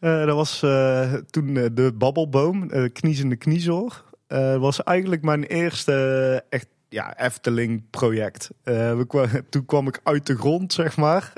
[0.00, 4.04] Uh, dat was uh, toen uh, de babbelboom, kniezende kniezoor.
[4.26, 8.50] Dat was eigenlijk mijn eerste echt ja, Efteling project.
[9.50, 11.32] toen kwam ik uit de grond, zeg maar.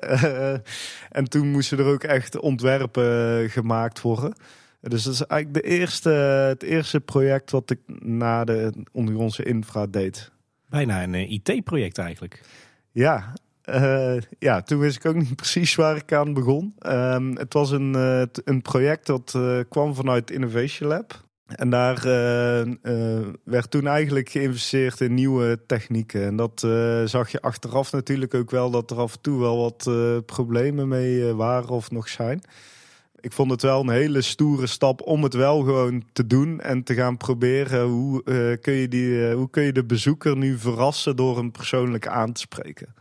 [1.10, 4.34] en toen moesten er ook echt ontwerpen gemaakt worden.
[4.80, 6.10] Dus dat is eigenlijk de eerste,
[6.48, 10.30] het eerste project wat ik na de ondergrondse infra deed.
[10.68, 12.40] Bijna een IT-project eigenlijk.
[12.90, 13.32] Ja,
[13.74, 16.74] uh, ja, toen wist ik ook niet precies waar ik aan begon.
[16.86, 21.28] Um, het was een, uh, een project dat uh, kwam vanuit Innovation Lab.
[21.46, 22.02] En daar
[23.44, 26.24] werd toen eigenlijk geïnvesteerd in nieuwe technieken.
[26.24, 26.60] En dat
[27.04, 29.90] zag je achteraf natuurlijk ook wel dat er af en toe wel wat
[30.26, 32.40] problemen mee waren of nog zijn.
[33.20, 36.82] Ik vond het wel een hele stoere stap om het wel gewoon te doen en
[36.82, 37.86] te gaan proberen.
[37.86, 38.22] Hoe,
[38.60, 42.40] kun, je die, hoe kun je de bezoeker nu verrassen door hem persoonlijk aan te
[42.40, 42.94] spreken?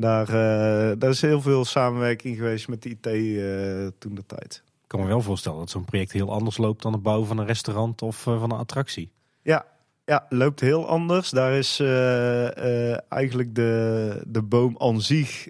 [0.00, 4.26] Daar, uh, daar is heel veel samenwerking geweest met de IT uh, eh, toen de
[4.26, 4.62] tijd.
[4.64, 7.38] Ik kan me wel voorstellen dat zo'n project heel anders loopt dan het bouwen van
[7.38, 9.10] een restaurant of uh, van een attractie.
[9.42, 9.66] Ja,
[10.04, 11.30] ja, loopt heel anders.
[11.30, 11.80] Daar is
[13.08, 15.48] eigenlijk de, de boom aan zich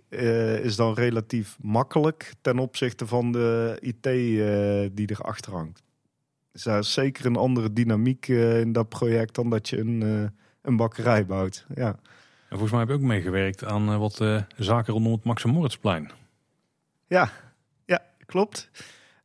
[0.63, 4.03] is dan relatief makkelijk ten opzichte van de IT
[4.97, 5.83] die erachter hangt.
[6.53, 10.31] Dus daar is zeker een andere dynamiek in dat project dan dat je een,
[10.63, 11.67] een bakkerij bouwt.
[11.75, 11.99] Ja.
[12.49, 15.45] En volgens mij heb je ook meegewerkt aan eh, wat uh, zaken rondom het Max
[15.45, 16.11] Moritzplein.
[17.07, 17.31] Ja,
[17.85, 18.71] ja klopt.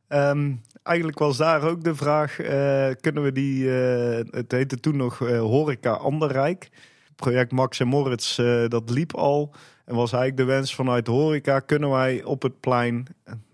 [0.08, 5.18] Um, eigenlijk was daar ook de vraag, uh, kunnen we die, het heette toen nog
[5.18, 6.68] Horeca Anderrijk.
[7.16, 8.36] Project Max Moritz,
[8.68, 9.54] dat liep al.
[9.84, 13.06] En was eigenlijk de wens vanuit horeca, kunnen wij op het plein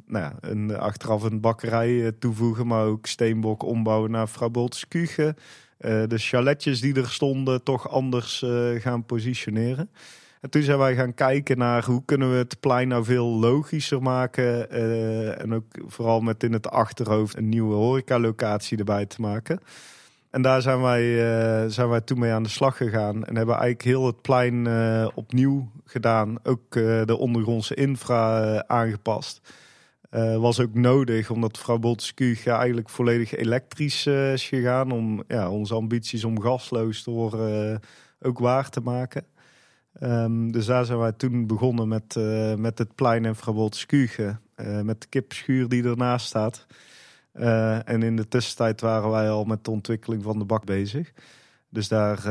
[0.06, 4.68] nou ja, een, achteraf een bakkerij toevoegen, maar ook steenbok ombouwen naar Frau
[5.80, 9.90] Eh, de chaletjes die er stonden toch anders eh, gaan positioneren.
[10.40, 14.02] En toen zijn wij gaan kijken naar hoe kunnen we het plein nou veel logischer
[14.02, 14.66] maken.
[14.70, 19.60] Uh, en ook vooral met in het achterhoofd een nieuwe horecalocatie erbij te maken.
[20.30, 21.14] En daar zijn wij,
[21.70, 23.24] zijn wij toen mee aan de slag gegaan.
[23.24, 24.68] En hebben eigenlijk heel het plein
[25.14, 26.38] opnieuw gedaan.
[26.42, 26.72] Ook
[27.06, 29.40] de ondergrondse infra aangepast.
[30.10, 34.90] Uh, was ook nodig, omdat mevrouw Boltescu eigenlijk volledig elektrisch uh, is gegaan.
[34.90, 37.76] Om ja, onze ambities om gasloos te worden uh,
[38.28, 39.24] ook waar te maken.
[40.02, 42.16] Um, dus daar zijn wij toen begonnen met,
[42.56, 44.10] met het plein en Boltescu.
[44.82, 46.66] met de kipschuur die ernaast staat.
[47.84, 51.12] en in de tussentijd waren wij al met de ontwikkeling van de bak bezig.
[51.68, 52.22] Dus daar,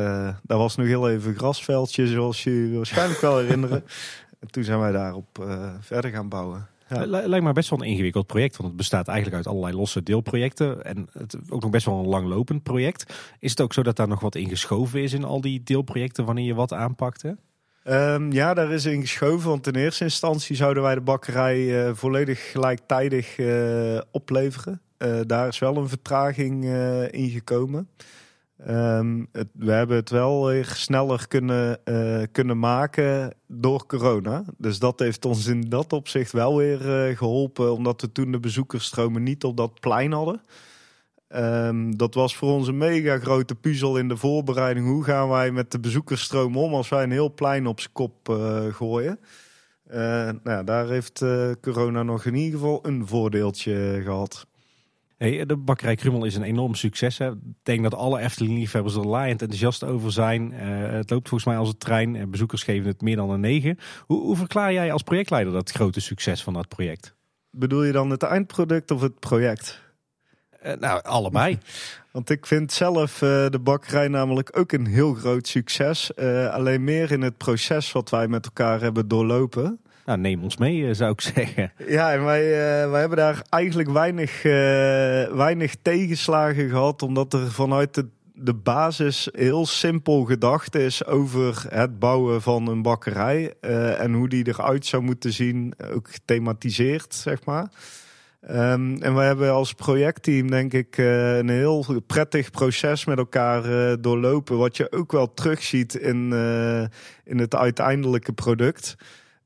[0.44, 3.84] daar was nog heel even grasveldje, zoals je je waarschijnlijk wel herinneren.
[4.40, 5.46] En toen zijn wij daarop
[5.80, 6.68] verder gaan bouwen.
[6.90, 7.06] Ja.
[7.06, 10.86] Lijkt me best wel een ingewikkeld project, want het bestaat eigenlijk uit allerlei losse deelprojecten
[10.86, 13.14] en het ook nog best wel een langlopend project.
[13.40, 16.26] Is het ook zo dat daar nog wat in geschoven is in al die deelprojecten
[16.26, 17.24] wanneer je wat aanpakt?
[17.84, 21.92] Um, ja, daar is in geschoven, want in eerste instantie zouden wij de bakkerij uh,
[21.94, 24.82] volledig gelijktijdig uh, opleveren.
[24.98, 26.66] Uh, daar is wel een vertraging
[27.12, 27.90] in gekomen.
[28.68, 34.44] Um, het, we hebben het wel weer sneller kunnen, uh, kunnen maken door corona.
[34.58, 38.40] Dus dat heeft ons in dat opzicht wel weer uh, geholpen, omdat we toen de
[38.40, 40.42] bezoekersstromen niet op dat plein hadden.
[41.36, 44.86] Um, dat was voor ons een mega grote puzzel in de voorbereiding.
[44.88, 48.28] Hoe gaan wij met de bezoekersstroom om als wij een heel plein op zijn kop
[48.72, 49.20] gooien?
[50.44, 51.26] nou, daar heeft
[51.62, 54.48] corona nog in ieder geval een voordeeltje gehad.
[55.20, 57.18] Hey, de bakkerij Krummel is een enorm succes.
[57.18, 57.32] Hè.
[57.32, 60.52] Ik denk dat alle Efteling-liefhebbers er laaiend enthousiast over zijn.
[60.54, 60.60] Uh,
[60.92, 63.78] het loopt volgens mij als een trein en bezoekers geven het meer dan een 9.
[64.06, 67.16] Hoe, hoe verklaar jij als projectleider dat grote succes van dat project?
[67.52, 69.82] Bedoel je dan het eindproduct of het project?
[70.66, 71.58] Uh, nou, allebei.
[72.12, 76.16] Want ik vind zelf uh, de bakkerij namelijk ook een heel groot succes.
[76.52, 79.80] alleen meer in het proces wat wij met elkaar hebben doorlopen.
[80.10, 81.72] Nou, neem ons mee, eh, zou ik zeggen.
[81.88, 84.52] Ja, wij, uh, wij hebben daar eigenlijk weinig, uh,
[85.36, 87.02] weinig tegenslagen gehad.
[87.02, 92.82] Omdat er vanuit de, de basis heel simpel gedacht is over het bouwen van een
[92.82, 93.54] bakkerij.
[93.98, 97.72] En hoe die eruit zou moeten zien, ook gethematiseerd, zeg maar.
[98.50, 103.64] Um, en we hebben als projectteam, denk ik, een heel prettig proces met elkaar
[104.02, 104.58] doorlopen.
[104.58, 106.34] Wat je ook wel terugziet in,
[107.24, 108.96] in het uiteindelijke product.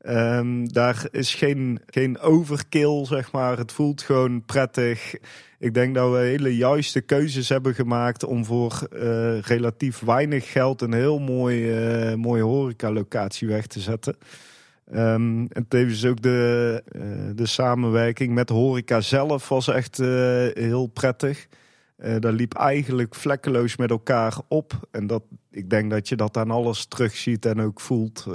[0.10, 3.58] Um, daar is geen, geen overkill, zeg maar.
[3.58, 5.16] Het voelt gewoon prettig.
[5.60, 10.82] Ik denk dat we hele juiste keuzes hebben gemaakt om voor uh, relatief weinig geld
[10.82, 14.16] een heel mooi, uh, mooie horecalocatie weg te zetten.
[14.94, 17.02] Um, en tevens ook de, uh,
[17.36, 19.98] de samenwerking met horeca zelf was echt
[20.54, 21.48] heel prettig.
[22.20, 24.88] daar liep eigenlijk vlekkeloos met elkaar op.
[24.92, 28.28] En dat, ik denk dat je dat aan alles terugziet en ook voelt.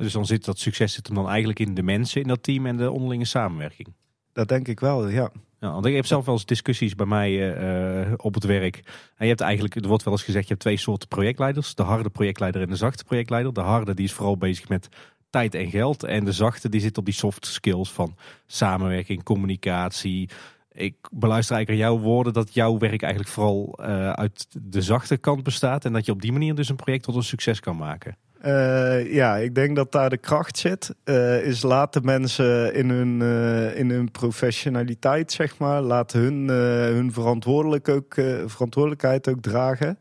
[0.00, 2.66] Dus dan zit dat succes zit hem dan eigenlijk in de mensen in dat team
[2.66, 3.94] en de onderlinge samenwerking.
[4.32, 5.30] Dat denk ik wel, ja.
[5.58, 7.60] Ja, want ik heb zelf wel eens discussies bij mij
[8.06, 8.76] uh, op het werk.
[9.16, 11.74] En je hebt eigenlijk, er wordt wel eens gezegd, je hebt twee soorten projectleiders.
[11.74, 13.52] De harde projectleider en de zachte projectleider.
[13.52, 14.88] De harde die is vooral bezig met
[15.30, 16.04] tijd en geld.
[16.04, 18.16] En de zachte die zit op die soft skills van
[18.46, 20.28] samenwerking, communicatie.
[20.72, 25.16] Ik beluister eigenlijk aan jouw woorden dat jouw werk eigenlijk vooral uh, uit de zachte
[25.16, 25.84] kant bestaat.
[25.84, 28.16] En dat je op die manier dus een project tot een succes kan maken.
[28.46, 30.94] Uh, ja, ik denk dat daar de kracht zit.
[31.04, 36.48] Uh, is laten mensen in hun, uh, in hun professionaliteit, zeg maar, laten hun,
[36.94, 38.14] hun verantwoordelijk ook,
[38.46, 39.98] verantwoordelijkheid ook dragen.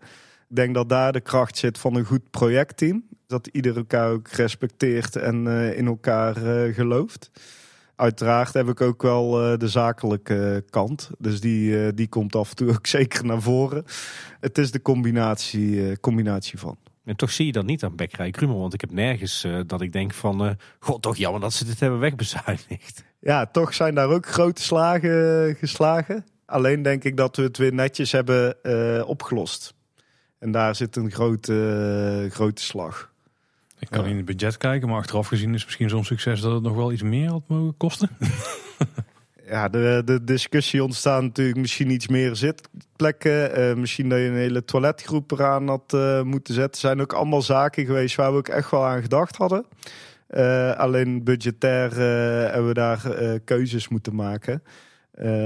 [0.50, 3.04] Ik denk dat daar de kracht zit van een goed projectteam.
[3.28, 6.36] Dat ieder elkaar ook respecteert en in elkaar
[6.74, 7.32] gelooft.
[7.96, 11.10] Uiteraard heb ik ook wel de zakelijke kant.
[11.18, 13.86] Dus die, die komt af en toe ook zeker naar voren.
[14.40, 16.78] Het is de combinatie, combinatie van.
[17.10, 18.60] En toch zie je dat niet aan Bekkerij Krummel.
[18.60, 20.46] Want ik heb nergens uh, dat ik denk van...
[20.46, 23.04] Uh, god, toch jammer dat ze dit hebben wegbezuinigd.
[23.20, 26.26] Ja, toch zijn daar ook grote slagen geslagen.
[26.46, 29.74] Alleen denk ik dat we het weer netjes hebben uh, opgelost.
[30.40, 33.12] En daar zit een grote, grote slag.
[33.80, 34.10] Ik kan ja.
[34.10, 36.92] in het budget kijken, maar achteraf gezien is misschien zo'n succes dat het nog wel
[36.92, 38.10] iets meer had mogen kosten.
[39.50, 43.60] ja, de, de discussie ontstaat natuurlijk misschien iets meer zitplekken.
[43.60, 46.82] Uh, misschien dat je een hele toiletgroep eraan had uh, moeten zetten.
[46.82, 49.66] zijn ook allemaal zaken geweest waar we ook echt wel aan gedacht hadden.
[50.30, 51.96] Uh, alleen budgetair
[52.52, 53.02] hebben we daar
[53.40, 54.64] keuzes moeten maken.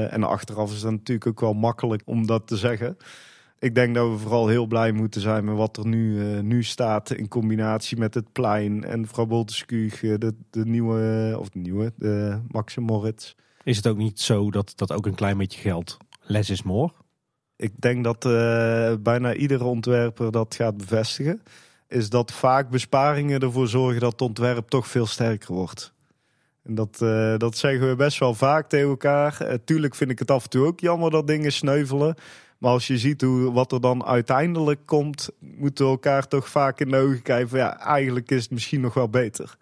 [0.09, 2.97] en achteraf is het natuurlijk ook wel makkelijk om dat te zeggen.
[3.59, 7.11] Ik denk dat we vooral heel blij moeten zijn met wat er nu, nu staat
[7.11, 12.39] in combinatie met het plein en mevrouw Bolteskuug, de, de nieuwe, of de nieuwe, de
[12.79, 13.33] Moritz.
[13.63, 16.91] Is het ook niet zo dat dat ook een klein beetje geld less is more?
[17.55, 21.41] Ik denk dat uh, bijna iedere ontwerper dat gaat bevestigen.
[21.87, 25.93] Is dat vaak besparingen ervoor zorgen dat het ontwerp toch veel sterker wordt.
[26.63, 29.37] En dat, uh, dat zeggen we best wel vaak tegen elkaar.
[29.41, 32.15] Uh, tuurlijk vind ik het af en toe ook jammer dat dingen sneuvelen.
[32.57, 36.79] Maar als je ziet hoe, wat er dan uiteindelijk komt, moeten we elkaar toch vaak
[36.79, 37.57] in de ogen kijken.
[37.57, 39.57] Ja, eigenlijk is het misschien nog wel beter.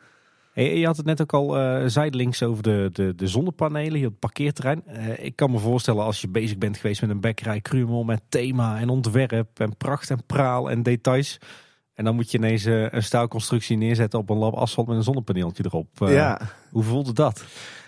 [0.63, 4.11] Je had het net ook al uh, zijdelings over de, de, de zonnepanelen hier op
[4.11, 4.83] het parkeerterrein.
[4.87, 8.21] Uh, ik kan me voorstellen als je bezig bent geweest met een bekkerij Krumel met
[8.29, 11.37] thema en ontwerp en pracht en praal en details.
[11.93, 15.03] En dan moet je ineens uh, een staalconstructie neerzetten op een lab asfalt met een
[15.03, 15.87] zonnepaneeltje erop.
[15.93, 16.41] ja.
[16.71, 17.43] Hoe voelde dat?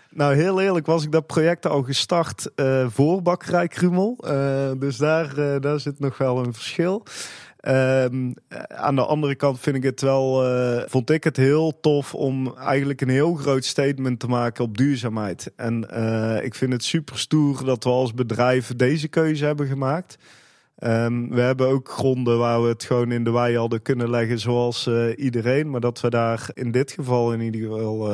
[0.10, 2.52] Nou, heel eerlijk was ik dat project al gestart
[2.88, 4.18] voor bakkerij Krumel.
[4.78, 7.06] dus daar, daar zit nog wel een verschil.
[7.68, 8.34] Um,
[8.68, 12.56] aan de andere kant vind ik het wel, uh, vond ik het heel tof om
[12.58, 15.52] eigenlijk een heel groot statement te maken op duurzaamheid.
[15.56, 20.18] En uh, ik vind het super stoer dat we als bedrijf deze keuze hebben gemaakt.
[20.80, 24.40] Um, we hebben ook gronden waar we het gewoon in de wei hadden kunnen leggen
[24.40, 25.70] zoals uh, iedereen.
[25.70, 28.12] Maar dat we daar in dit geval in ieder geval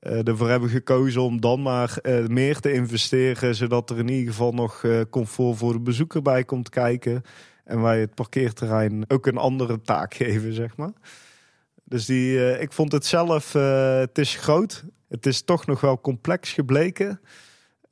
[0.00, 3.54] ervoor hebben gekozen om dan maar meer te investeren.
[3.54, 7.22] Zodat er in ieder geval nog comfort voor de bezoeker bij komt kijken.
[7.68, 10.92] En wij het parkeerterrein ook een andere taak geven, zeg maar.
[11.84, 14.84] Dus die, uh, ik vond het zelf, uh, het is groot.
[15.08, 17.20] Het is toch nog wel complex gebleken.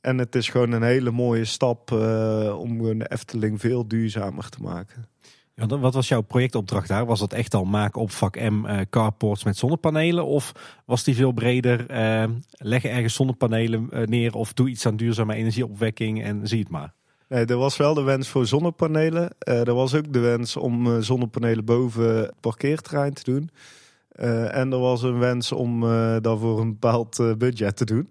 [0.01, 4.61] En het is gewoon een hele mooie stap uh, om de Efteling veel duurzamer te
[4.61, 5.09] maken.
[5.55, 7.07] Ja, wat was jouw projectopdracht daar?
[7.07, 10.27] Was dat echt al maken op vak M carports met zonnepanelen?
[10.27, 10.53] Of
[10.85, 11.87] was die veel breder?
[12.51, 16.95] Leg ergens zonnepanelen neer of doe iets aan duurzame energieopwekking en zie het maar.
[17.29, 19.31] Nee, er was wel de wens voor zonnepanelen.
[19.49, 23.51] Uh, er was ook de wens om uh, zonnepanelen boven het parkeerterrein te doen.
[24.21, 25.81] Uh, en er was een wens om
[26.21, 28.09] dat voor een bepaald budget te doen.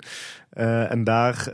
[0.89, 1.49] en daar,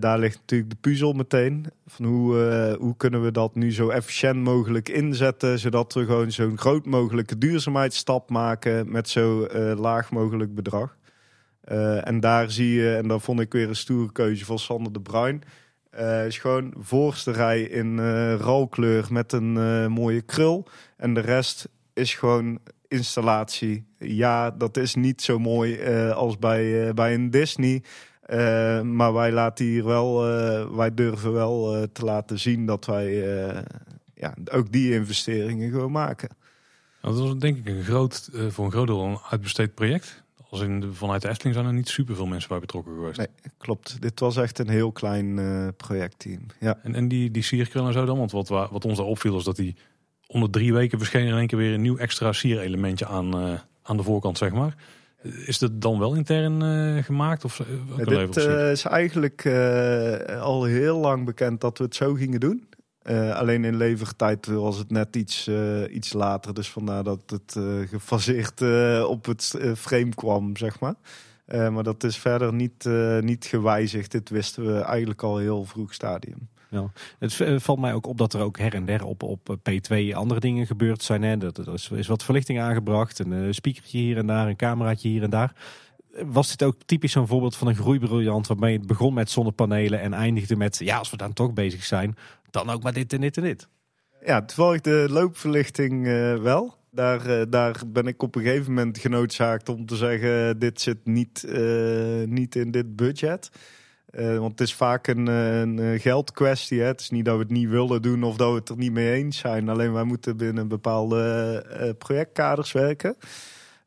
[0.00, 1.66] daar ligt natuurlijk de puzzel meteen.
[1.86, 6.58] Van hoe, hoe kunnen we dat nu zo efficiënt mogelijk inzetten, zodat we gewoon zo'n
[6.58, 10.96] groot mogelijke duurzaamheidsstap maken met zo laag mogelijk bedrag.
[12.02, 15.00] en daar zie je, en dat vond ik weer een stoere keuze van Sander de
[15.00, 15.42] Bruin
[15.98, 20.66] Uh, gewoon voorste rij in uh, rouwkleur met een uh, mooie krul.
[20.96, 22.58] En de rest is gewoon
[22.88, 23.86] installatie.
[23.98, 27.82] Ja, dat is niet zo mooi als bij, bij een Disney.
[28.82, 30.20] maar wij laten hier wel,
[30.76, 33.14] wij durven wel te laten zien dat wij
[34.14, 36.28] ja, ook die investeringen gewoon maken.
[37.00, 40.24] Dat was denk ik een groot, voor een groot deel uitbesteed project.
[40.50, 43.18] Als in de, vanuit de Efteling zijn er niet super veel mensen bij betrokken geweest.
[43.18, 43.28] Nee,
[43.58, 44.02] klopt.
[44.02, 46.40] Dit was echt een heel klein uh, projectteam.
[46.60, 46.78] Ja.
[46.82, 48.18] En, en die, die sierkrul en zo dan?
[48.18, 49.76] Want wat, wat ons daar opviel is dat die
[50.26, 53.96] onder drie weken verscheen in één keer weer een nieuw extra sierelementje aan, uh, aan
[53.96, 54.76] de voorkant, zeg maar.
[55.22, 57.44] Is dat dan wel intern uh, gemaakt?
[57.44, 57.62] Of,
[57.96, 59.46] ja, dit is eigenlijk
[60.40, 62.68] al heel lang bekend dat we het zo gingen doen.
[63.10, 66.54] Uh, alleen in levertijd was het net iets, uh, iets later.
[66.54, 68.60] Dus vandaar dat het uh, gefaseerd
[69.04, 70.94] op het frame kwam, zeg maar.
[71.70, 72.88] maar dat is verder niet,
[73.20, 74.10] niet gewijzigd.
[74.10, 76.48] Dit wisten we eigenlijk al heel vroeg stadium.
[76.68, 76.90] Ja.
[77.18, 80.40] Het valt mij ook op dat er ook her en der op, op P2 andere
[80.40, 81.22] dingen gebeurd zijn.
[81.22, 81.36] Hè.
[81.36, 85.22] Dat, er is, is wat verlichting aangebracht, een speakertje hier en daar, een cameraatje hier
[85.22, 85.52] en daar
[86.24, 90.12] was dit ook typisch zo'n voorbeeld van een groeibriljant waarmee het begon met zonnepanelen en
[90.12, 92.16] eindigde met, ja, als we dan toch bezig zijn,
[92.56, 93.68] dan ook maar dit en dit en dit.
[94.24, 96.74] Ja, toevallig de loopverlichting uh, wel.
[96.90, 100.98] Daar, uh, daar ben ik op een gegeven moment genoodzaakt om te zeggen, dit zit
[101.04, 103.50] niet, uh, niet in dit budget.
[104.12, 106.80] want het is vaak een, een geldkwestie.
[106.80, 106.86] Hè?
[106.86, 108.92] Het is niet dat we het niet willen doen of dat we het er niet
[108.92, 109.68] mee eens zijn.
[109.68, 113.16] Alleen wij moeten binnen bepaalde projectkaders werken.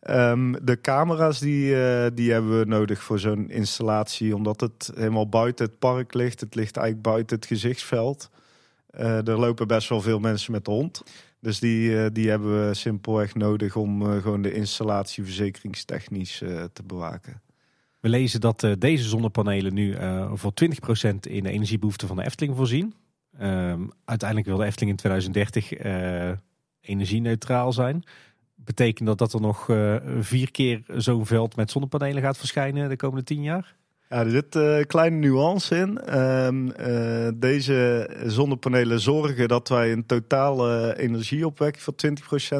[0.10, 1.76] Um, de camera's die,
[2.14, 6.40] die hebben we nodig voor zo'n installatie, omdat het helemaal buiten het park ligt.
[6.40, 8.30] Het ligt eigenlijk buiten het gezichtsveld.
[8.98, 11.04] Uh, er lopen best wel veel mensen met de hond.
[11.40, 16.38] Dus die, uh, die hebben we simpelweg nodig om gewoon de installatie verzekeringstechnisch
[16.74, 17.42] te bewaken.
[18.00, 19.96] We lezen dat deze zonnepanelen nu
[20.34, 22.94] voor 20% in de energiebehoeften van de Efteling voorzien.
[23.42, 25.74] Um, uiteindelijk wil de Efteling in 2030
[26.82, 28.04] energie-neutraal zijn.
[28.56, 29.66] Betekent dat dat er nog
[30.20, 33.76] vier keer zo'n veld met zonnepanelen gaat verschijnen de komende tien jaar?
[34.10, 36.20] Er zit een uh, kleine nuance in.
[36.20, 41.96] Um, uh, deze zonnepanelen zorgen dat wij een totale energieopwekking van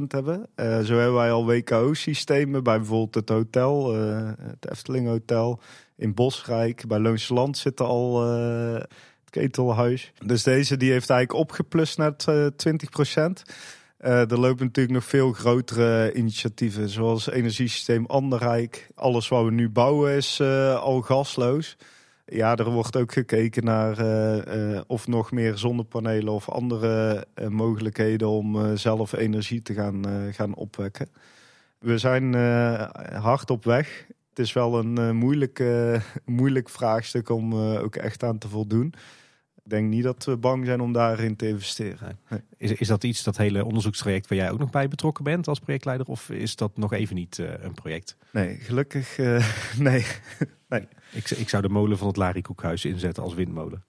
[0.04, 0.50] 20% hebben.
[0.86, 5.60] zo hebben wij al WKO-systemen bij bijvoorbeeld het hotel, het Efteling Hotel
[5.96, 6.88] in Bosrijk.
[6.88, 10.12] Bij Loonse Land zit al het ketelhuis.
[10.26, 13.30] Dus deze die heeft eigenlijk opgeplust naar 20%.
[14.06, 18.88] Uh, er lopen natuurlijk nog veel grotere initiatieven, zoals energiesysteem Anderrijk.
[18.96, 21.78] Alles wat we nu bouwen is uh, al gasloos.
[22.26, 28.78] Ja, er wordt ook gekeken naar uh, of nog meer zonnepanelen of andere mogelijkheden om
[28.78, 31.10] zelf energie te gaan, gaan opwekken.
[31.80, 32.34] We zijn
[33.14, 34.06] hard op weg.
[34.30, 35.64] Het is wel een moeilijk,
[36.26, 38.94] moeilijk vraagstuk om ook echt aan te voldoen
[39.64, 42.20] denk niet dat we bang zijn om daarin te investeren.
[42.58, 45.60] Is, is dat iets, dat hele onderzoekstraject waar jij ook nog bij betrokken bent als
[45.60, 46.08] projectleider?
[46.08, 48.18] Of is dat nog even niet uh, een project?
[48.32, 49.46] Nee, gelukkig uh,
[49.78, 50.06] nee.
[50.68, 50.88] nee.
[51.12, 53.84] Ik, ik zou de molen van het Larikoekhuis inzetten als windmolen.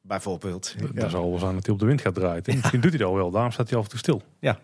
[0.00, 0.74] Bijvoorbeeld.
[0.78, 0.86] Ja.
[0.92, 2.42] Daar zal wel zijn dat hij op de wind gaat draaien.
[2.56, 4.22] Misschien doet hij dat al wel, daarom staat hij af en toe stil.
[4.40, 4.58] Ja,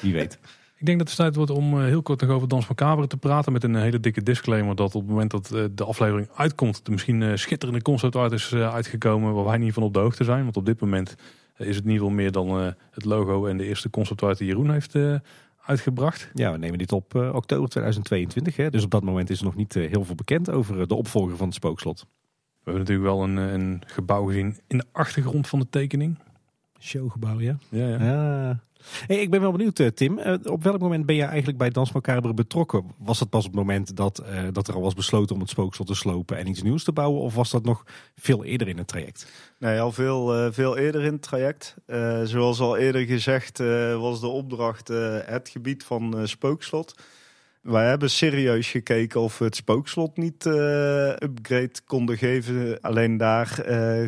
[0.00, 0.38] wie weet.
[0.80, 3.16] Ik denk dat het tijd wordt om eh, heel kort nog over Dans Macabre te
[3.16, 3.52] praten.
[3.52, 6.80] Met een hele dikke disclaimer dat op het moment dat eh, de aflevering uitkomt...
[6.84, 10.42] er misschien schitterende concept art is uitgekomen waar wij niet van op de hoogte zijn.
[10.42, 11.14] Want op dit moment
[11.56, 14.46] is het in ieder geval meer dan het logo en de eerste concept art die
[14.46, 14.94] Jeroen heeft
[15.64, 16.30] uitgebracht.
[16.34, 18.56] Ja, we nemen dit op oktober 2022.
[18.56, 18.70] Hè?
[18.70, 21.46] Dus op dat moment is er nog niet heel veel bekend over de opvolger van
[21.46, 22.00] het spookslot.
[22.00, 26.18] We hebben natuurlijk wel een, een gebouw gezien in de achtergrond van de tekening.
[26.78, 27.56] Showgebouw, ja?
[27.68, 27.98] Ja, ja.
[28.04, 28.60] ja.
[29.06, 30.18] Hey, ik ben wel benieuwd, eh, Tim.
[30.18, 32.84] Eh, op welk moment ben je eigenlijk bij Dans Macabre betrokken?
[32.98, 35.50] Was dat pas op het moment dat, uh, dat er al was besloten om het
[35.50, 37.20] spookslot te slopen en iets nieuws te bouwen?
[37.20, 37.84] Of was dat nog
[38.16, 39.32] veel eerder in het traject?
[39.58, 41.76] Nee, al veel, uh, veel eerder in het traject.
[41.86, 43.58] Uh, zoals al eerder gezegd
[43.98, 44.88] was de opdracht
[45.24, 46.94] het gebied van spookslot.
[47.62, 50.44] Wij hebben serieus gekeken of we het spookslot niet
[51.18, 52.80] upgrade konden geven.
[52.80, 53.64] Alleen daar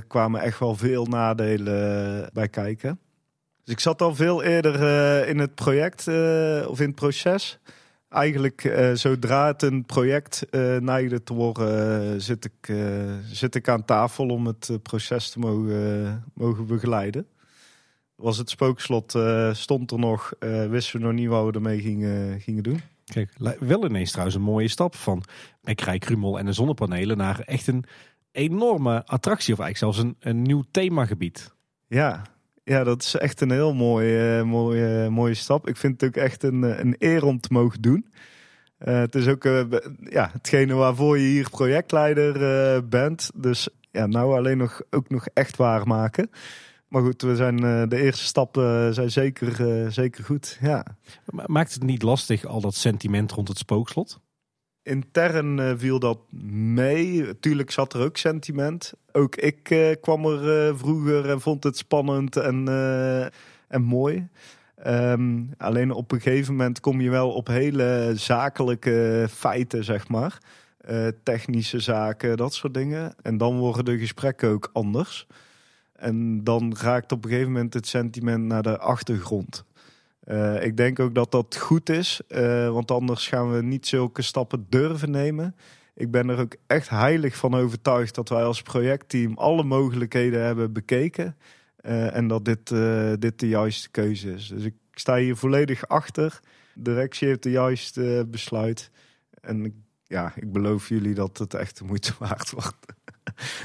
[0.06, 2.98] kwamen echt wel veel nadelen bij kijken.
[3.64, 7.58] Dus ik zat al veel eerder uh, in het project uh, of in het proces.
[8.08, 10.46] Eigenlijk uh, zodra het een project
[10.80, 12.76] neigde te worden, zit, ik,
[13.30, 17.26] zit ik aan tafel om het proces te mogen, mogen begeleiden.
[18.14, 19.18] Was het spookslot,
[19.52, 20.32] stond er nog,
[20.68, 22.80] wisten we nog niet wat we ermee gingen, gingen doen.
[23.04, 25.22] Kijk, wel ineens trouwens een mooie stap van
[25.62, 27.84] Bekkerij Krumel en de zonnepanelen naar echt een
[28.32, 31.54] enorme attractie of eigenlijk zelfs een, een nieuw themagebied.
[31.86, 32.22] Ja,
[32.64, 35.68] ja, dat is echt een heel mooie, uh, mooie, mooie stap.
[35.68, 38.06] Ik vind het ook echt een, eh, een eer om te mogen doen.
[38.78, 39.44] Het is ook
[39.98, 43.30] ja, hetgene waarvoor je hier projectleider bent.
[43.34, 46.30] Dus ja, nou alleen nog, ook nog echt waarmaken.
[46.88, 47.56] Maar goed, we zijn,
[47.88, 50.58] de eerste stappen zijn zeker, zeker goed.
[50.60, 50.84] Ja.
[51.46, 54.20] Maakt het niet lastig, al dat sentiment rond het spookslot?
[54.82, 56.18] Intern viel dat
[56.72, 57.38] mee.
[57.38, 58.92] Tuurlijk zat er ook sentiment.
[59.12, 62.68] Ook ik kwam er vroeger en vond het spannend en,
[63.68, 64.28] en mooi.
[64.86, 70.38] Um, alleen op een gegeven moment kom je wel op hele zakelijke feiten, zeg maar.
[71.22, 73.14] Technische zaken, dat soort dingen.
[73.22, 75.26] En dan worden de gesprekken ook anders.
[75.92, 79.64] En dan raakt op een gegeven moment het sentiment naar de achtergrond.
[80.28, 84.22] Uh, ik denk ook dat dat goed is, uh, want anders gaan we niet zulke
[84.22, 85.56] stappen durven nemen.
[85.94, 90.72] Ik ben er ook echt heilig van overtuigd dat wij als projectteam alle mogelijkheden hebben
[90.72, 91.36] bekeken.
[91.82, 92.68] Uh, en dat dit,
[93.20, 94.46] dit de juiste keuze is.
[94.46, 96.40] Dus ik sta hier volledig achter.
[96.74, 98.90] De directie heeft de juiste besluit.
[99.40, 102.92] En ja, ik beloof jullie dat het echt de moeite waard wordt.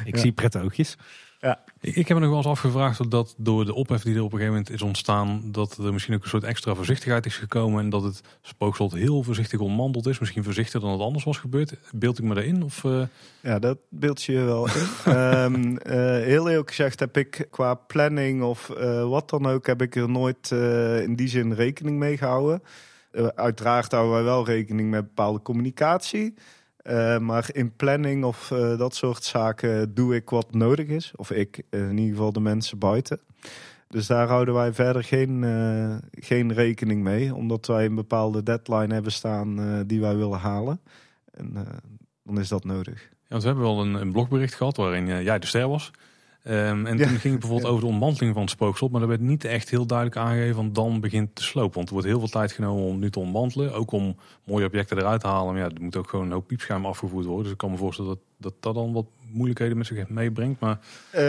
[0.06, 0.22] Ik ja.
[0.22, 0.98] zie pret oogjes.
[1.40, 1.60] Ja.
[1.82, 4.38] Ik heb me nog wel eens afgevraagd dat door de ophef die er op een
[4.38, 7.90] gegeven moment is ontstaan, dat er misschien ook een soort extra voorzichtigheid is gekomen en
[7.90, 10.20] dat het spookslot heel voorzichtig ontmanteld is.
[10.20, 11.74] Misschien voorzichtiger dan het anders was gebeurd.
[11.92, 12.64] Beeld ik me daarin?
[12.64, 13.02] Of, uh...
[13.42, 15.14] Ja, dat beeld je wel in.
[15.14, 15.78] um, uh,
[16.24, 20.10] heel eerlijk gezegd heb ik qua planning of uh, wat dan ook, heb ik er
[20.10, 20.52] nooit
[21.02, 22.64] in die zin rekening mee gehouden.
[23.36, 26.34] uiteraard houden wij wel rekening met bepaalde communicatie.
[26.90, 31.12] Uh, maar in planning of uh, dat soort zaken doe ik wat nodig is.
[31.16, 33.20] Of ik, in ieder geval de mensen buiten.
[33.88, 35.44] Dus daar houden wij verder geen,
[36.12, 37.36] geen rekening mee.
[37.36, 40.82] Omdat wij een bepaalde deadline hebben staan die wij willen halen.
[41.32, 41.54] En
[42.24, 43.10] dan is dat nodig.
[43.28, 45.92] Ja, we hebben wel een, een blogbericht gehad waarin jij de ster was.
[46.50, 48.92] Um, en toen ging het bijvoorbeeld over de ontmanteling van het spookslot.
[48.92, 51.76] Maar er werd niet echt heel duidelijk aangegeven van dan begint te slopen.
[51.76, 53.74] Want er wordt heel veel tijd genomen om nu te ontmantelen.
[53.74, 55.54] Ook om mooie objecten eruit te halen.
[55.54, 57.44] Maar ja, er moet ook gewoon een hoop piepschuim afgevoerd worden.
[57.44, 60.60] Dus ik kan me voorstellen dat dat, dat dan wat moeilijkheden met zich meebrengt.
[60.60, 60.80] Maar...
[61.16, 61.20] Uh,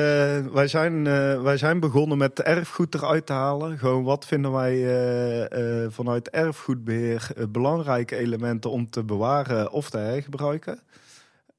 [0.53, 3.79] wij, zijn, uh, wij zijn begonnen met erfgoed eruit te halen.
[3.79, 10.81] Gewoon wat vinden wij uh, vanuit erfgoedbeheer belangrijke elementen om te bewaren of te hergebruiken.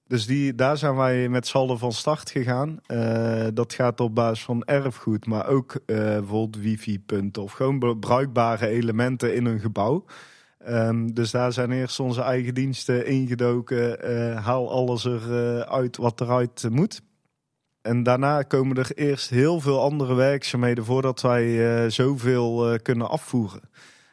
[0.09, 2.79] Dus die, daar zijn wij met z'n van start gegaan.
[2.87, 8.67] Uh, dat gaat op basis van erfgoed, maar ook uh, bijvoorbeeld wifi-punten of gewoon bruikbare
[8.67, 10.05] elementen in een gebouw.
[10.67, 14.11] Um, dus daar zijn eerst onze eigen diensten ingedoken.
[14.11, 17.01] Uh, haal alles eruit uit wat eruit moet.
[17.81, 23.61] En daarna komen er eerst heel veel andere werkzaamheden voordat wij zoveel kunnen afvoeren.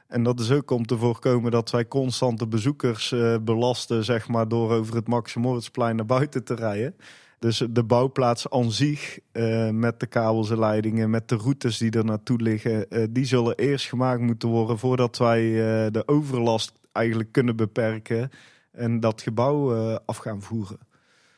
[0.08, 4.48] En dat is ook om te voorkomen dat wij constante bezoekers uh, belasten, zeg maar,
[4.48, 6.96] door over het Maximoritzplein naar buiten te rijden.
[7.38, 11.90] Dus de bouwplaats aan zich, uh, met de kabels en leidingen, met de routes die
[11.90, 15.40] er naartoe liggen, uh, die zullen eerst gemaakt moeten worden voordat wij
[15.90, 18.30] de overlast eigenlijk kunnen beperken
[18.72, 19.74] en dat gebouw
[20.06, 20.78] af gaan voeren.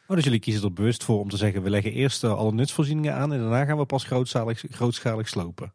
[0.06, 3.14] Oh, dus jullie kiezen er bewust voor om te zeggen, we leggen eerst alle nutsvoorzieningen
[3.14, 5.72] aan en daarna gaan we pas grootschalig, grootschalig slopen.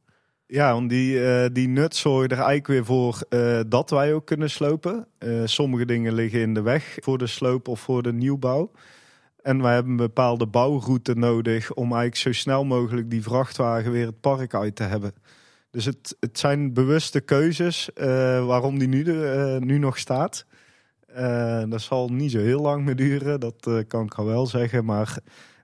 [0.53, 4.49] Ja, want die, uh, die nut er eigenlijk weer voor uh, dat wij ook kunnen
[4.49, 5.07] slopen.
[5.19, 8.71] Uh, sommige dingen liggen in de weg voor de sloop of voor de nieuwbouw.
[9.41, 14.05] En wij hebben een bepaalde bouwroute nodig om eigenlijk zo snel mogelijk die vrachtwagen weer
[14.05, 15.13] het park uit te hebben.
[15.71, 17.89] Dus het, het zijn bewuste keuzes
[18.45, 20.45] waarom die nu, de, nu nog staat.
[21.69, 24.85] dat zal niet zo heel lang meer duren, dat kan ik al wel zeggen.
[24.85, 25.17] Maar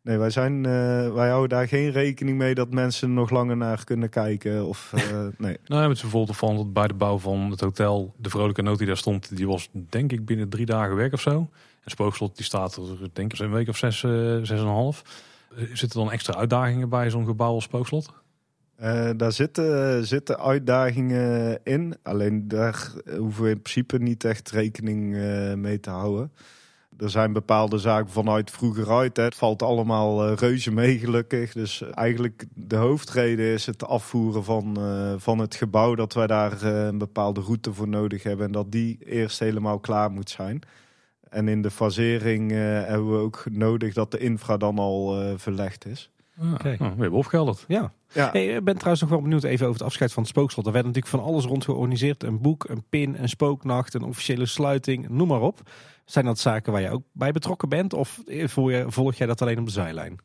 [0.09, 3.83] Nee, wij, zijn, uh, wij houden daar geen rekening mee dat mensen nog langer naar
[3.83, 4.65] kunnen kijken.
[4.65, 5.01] Of, uh,
[5.37, 5.57] nee.
[5.65, 8.77] nou, het is bijvoorbeeld van dat bij de bouw van het hotel, de vrolijke noot
[8.77, 11.49] die daar stond, die was denk ik binnen drie dagen werk of zo.
[11.83, 14.67] En Spookslot die staat er denk ik een week of zes, uh, zes en een
[14.67, 15.01] half.
[15.73, 18.11] Zitten dan extra uitdagingen bij zo'n gebouw als Spookslot?
[18.81, 21.97] Uh, daar zitten, zitten uitdagingen in.
[22.03, 26.31] Alleen daar hoeven we in principe niet echt rekening uh, mee te houden
[26.99, 29.17] er zijn bepaalde zaken vanuit vroeger uit.
[29.17, 29.23] Hè.
[29.23, 31.53] Het valt allemaal uh, reuze mee gelukkig.
[31.53, 35.95] Dus eigenlijk de hoofdreden is het afvoeren van, uh, van het gebouw.
[35.95, 38.45] Dat wij daar een bepaalde route voor nodig hebben.
[38.45, 40.61] En dat die eerst helemaal klaar moet zijn.
[41.29, 46.09] En in de fasering hebben we ook nodig dat de infra dan al verlegd is.
[46.39, 46.75] Ah, okay.
[46.79, 47.65] nou, we hebben opgehelderd.
[47.67, 47.91] Ja.
[48.11, 48.29] ja.
[48.31, 50.65] Hey, ik ben trouwens nog wel benieuwd even over het afscheid van het spookslot.
[50.65, 52.23] Er werd natuurlijk van alles rond georganiseerd.
[52.23, 55.61] Een boek, een pin, een spooknacht, een officiële sluiting, noem maar op.
[56.05, 57.93] Zijn dat zaken waar je ook bij betrokken bent?
[57.93, 58.19] Of
[58.85, 60.19] volg jij dat alleen op de zijlijn?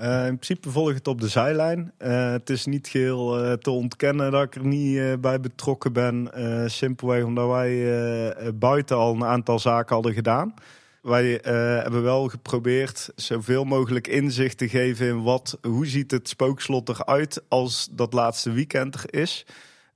[0.00, 1.92] Uh, in principe volg ik het op de zijlijn.
[1.98, 6.30] Uh, het is niet geheel uh, te ontkennen dat ik er niet bij betrokken ben.
[6.70, 10.54] simpelweg omdat wij buiten al een aantal zaken hadden gedaan.
[11.02, 11.40] Wij
[11.82, 17.42] hebben wel geprobeerd zoveel mogelijk inzicht te geven in wat, hoe ziet het spookslot eruit
[17.48, 19.46] als dat laatste weekend er is.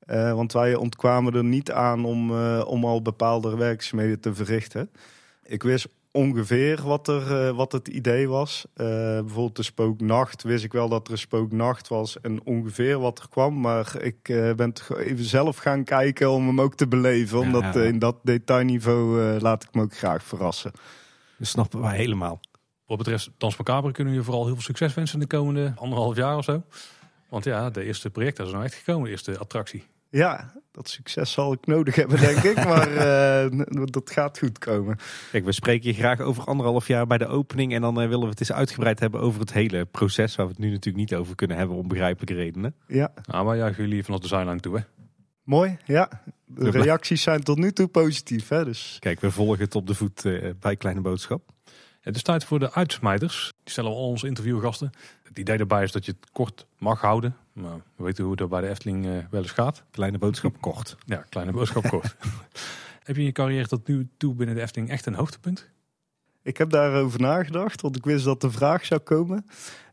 [0.06, 2.30] want wij ontkwamen er niet aan om,
[2.60, 4.90] om al bepaalde werkzaamheden te verrichten.
[5.44, 8.66] Ik wist ongeveer wat, er, wat het idee was.
[8.74, 13.28] bijvoorbeeld de spooknacht wist ik wel dat er een spooknacht was en ongeveer wat er
[13.28, 13.60] kwam.
[13.60, 14.22] Maar ik
[14.56, 17.38] ben toch even zelf gaan kijken om hem ook te beleven.
[17.38, 20.72] Omdat in dat detailniveau laat ik me ook graag verrassen.
[21.38, 22.40] Dat snappen wij helemaal.
[22.86, 26.16] Wat betreft Dans Macabre kunnen we je vooral heel veel succes wensen de komende anderhalf
[26.16, 26.62] jaar of zo.
[27.28, 29.84] Want ja, de eerste project is nou echt gekomen, de eerste attractie.
[30.10, 32.64] Ja, dat succes zal ik nodig hebben, denk ik.
[32.64, 32.92] Maar
[33.50, 34.98] uh, dat gaat goed komen.
[35.30, 37.74] Kijk, we spreken je graag over anderhalf jaar bij de opening.
[37.74, 40.36] En dan uh, willen we het eens uitgebreid hebben over het hele proces.
[40.36, 42.74] Waar we het nu natuurlijk niet over kunnen hebben om begrijpelijke redenen.
[42.86, 43.12] Ja.
[43.22, 44.82] Nou, maar juichen jullie vanaf de zijlijn toe, hè?
[45.42, 46.22] Mooi, ja.
[46.44, 48.48] De reacties zijn tot nu toe positief.
[48.48, 48.96] Hè, dus.
[49.00, 51.42] Kijk, we volgen het op de voet uh, bij Kleine Boodschap.
[52.00, 53.52] Het is tijd voor de uitsmijters.
[53.62, 54.90] Die stellen al onze interviewgasten.
[55.22, 57.36] Het idee daarbij is dat je het kort mag houden.
[57.56, 59.84] Maar we weten hoe dat bij de Efteling uh, wel eens gaat.
[59.90, 60.96] Kleine boodschap kort.
[61.04, 62.16] Ja, kleine boodschap kort.
[63.02, 65.68] heb je in je carrière tot nu toe binnen de Efteling echt een hoogtepunt?
[66.42, 69.46] Ik heb daarover nagedacht, want ik wist dat de vraag zou komen.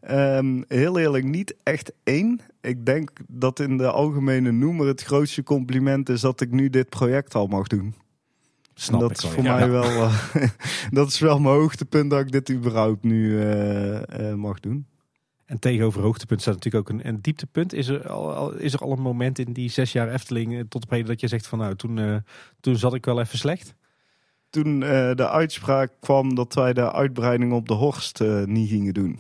[0.10, 2.40] Um, heel eerlijk, niet echt één.
[2.62, 6.90] Ik denk dat in de algemene noemer het grootste compliment is dat ik nu dit
[6.90, 7.96] project al mag doen.
[8.74, 9.84] Snap dat ik is voor mij wel.
[9.84, 10.24] Uh,
[10.92, 14.86] dat is wel mijn hoogtepunt dat ik dit überhaupt nu uh, uh, mag doen.
[15.54, 17.74] En tegenover hoogtepunt staat natuurlijk ook een, een dieptepunt.
[17.74, 20.90] Is er, al, is er al een moment in die zes jaar Efteling tot op
[20.90, 22.24] heden dat je zegt van nou toen,
[22.60, 23.76] toen zat ik wel even slecht?
[24.50, 29.20] Toen de uitspraak kwam dat wij de uitbreiding op de Horst niet gingen doen.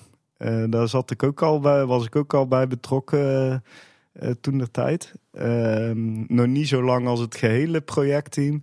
[0.70, 3.64] daar zat ik ook al bij, was ik ook al bij betrokken
[4.42, 5.14] toen de tijd.
[5.32, 8.62] Ehm, nog niet zo lang als het gehele projectteam.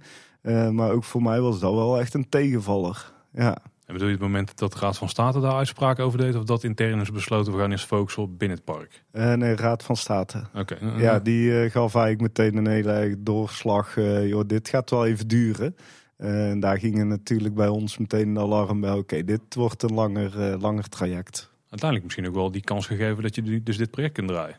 [0.70, 3.12] Maar ook voor mij was dat wel echt een tegenvaller.
[3.32, 3.56] Ja.
[3.90, 6.34] En bedoel je het moment dat de Raad van State daar uitspraak over deed?
[6.34, 9.04] Of dat intern is besloten, we gaan eens focussen op binnen het park?
[9.12, 10.44] Uh, nee, Raad van State.
[10.54, 10.78] Oké.
[10.96, 13.94] Ja, die uh, gaf eigenlijk meteen een hele doorslag.
[14.24, 15.76] joh, dit gaat wel even duren.
[16.16, 18.92] En daar gingen natuurlijk bij ons meteen een alarm bij.
[18.92, 21.50] Oké, dit wordt een langer, langer traject.
[21.60, 24.56] Uiteindelijk misschien ook wel die kans gegeven dat je dus dit project kunt draaien.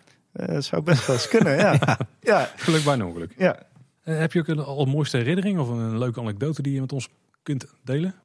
[0.63, 1.79] zou best wel eens kunnen, ja.
[2.31, 2.49] ja.
[2.55, 3.33] Geluk bij een ongeluk.
[3.37, 3.59] Ja.
[4.05, 7.09] Uh, heb je ook een allermooiste herinnering of een leuke anekdote die je met ons
[7.43, 8.15] kunt delen?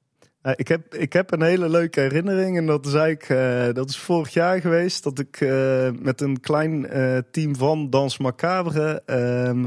[0.47, 2.57] Uh, ik, heb, ik heb een hele leuke herinnering.
[2.57, 5.03] En dat is eigenlijk uh, dat is vorig jaar geweest.
[5.03, 5.41] Dat ik
[6.01, 6.87] met een klein
[7.31, 9.03] team van Dans Macabre.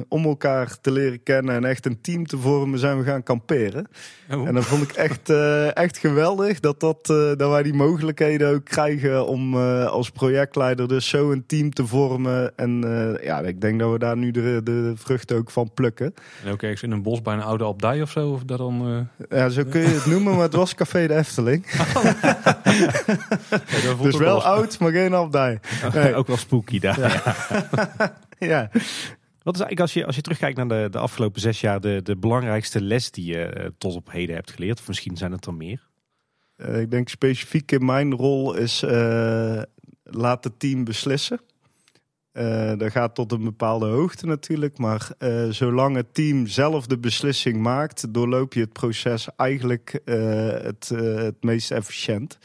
[0.10, 3.88] om elkaar te leren kennen en echt een team te vormen, zijn we gaan kamperen.
[4.32, 4.48] Oh.
[4.48, 5.30] En dat vond ik echt,
[5.74, 6.60] echt geweldig.
[6.60, 7.06] Dat, dat,
[7.38, 12.58] dat wij die mogelijkheden ook krijgen om als projectleider dus zo een team te vormen.
[12.58, 12.82] En
[13.22, 16.14] ja, ik denk dat we daar nu de, de vruchten ook van plukken.
[16.46, 18.30] En ook ergens in een bos bij een oude abdij of zo?
[18.30, 20.34] Of dat dan, Ja, zo kun je het noemen.
[20.34, 21.66] Maar het was Café de Efteling.
[23.84, 25.60] ja, dus wel oud, maar geen abdij.
[25.94, 26.16] Nee.
[26.16, 27.00] Ook wel spooky daar.
[27.00, 27.34] Ja.
[28.52, 28.70] ja.
[29.44, 32.02] Wat is eigenlijk als je, als je terugkijkt naar de, de afgelopen zes jaar de,
[32.04, 34.80] de belangrijkste les die je uh, tot op heden hebt geleerd?
[34.80, 35.88] Of misschien zijn het er meer?
[36.58, 39.62] Uh, ik denk specifiek in mijn rol is uh,
[40.04, 41.40] laat het team beslissen.
[42.34, 44.78] Uh, dat gaat tot een bepaalde hoogte natuurlijk.
[44.78, 50.16] Maar uh, zolang het team zelf de beslissing maakt, doorloop je het proces eigenlijk uh,
[50.50, 52.40] het, het meest efficiënt.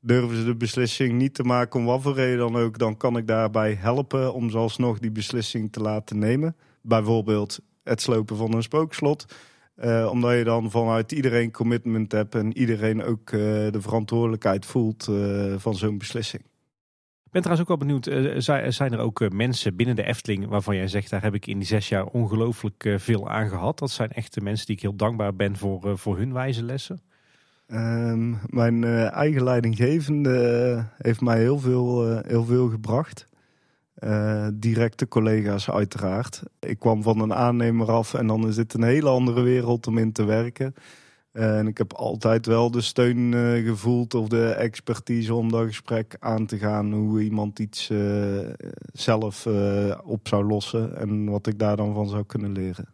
[0.00, 3.16] Durven ze de beslissing niet te maken om wat voor reden dan ook, dan kan
[3.16, 6.56] ik daarbij helpen om zelfs die beslissing te laten nemen.
[6.80, 9.24] Bijvoorbeeld het slopen van een spookslot.
[10.10, 15.08] omdat je dan vanuit iedereen commitment hebt en iedereen ook de verantwoordelijkheid voelt
[15.56, 16.42] van zo'n beslissing.
[17.32, 20.76] Ben trouwens ook wel benieuwd, uh, zijn er ook uh, mensen binnen de Efteling waarvan
[20.76, 23.78] jij zegt, daar heb ik in die zes jaar ongelooflijk uh, veel aan gehad.
[23.78, 27.00] Dat zijn echte mensen die ik heel dankbaar ben voor, voor hun wijze lessen.
[27.68, 33.28] Um, mijn eigen leidinggevende heeft mij heel veel, heel veel gebracht.
[34.54, 36.42] directe collega's uiteraard.
[36.60, 39.98] Ik kwam van een aannemer af en dan is dit een hele andere wereld om
[39.98, 40.74] in te werken.
[41.32, 46.16] En ik heb altijd wel de steun uh, gevoeld of de expertise om dat gesprek
[46.18, 46.92] aan te gaan.
[46.92, 48.48] Hoe iemand iets uh,
[48.92, 52.88] zelf uh, op zou lossen en wat ik daar dan van zou kunnen leren.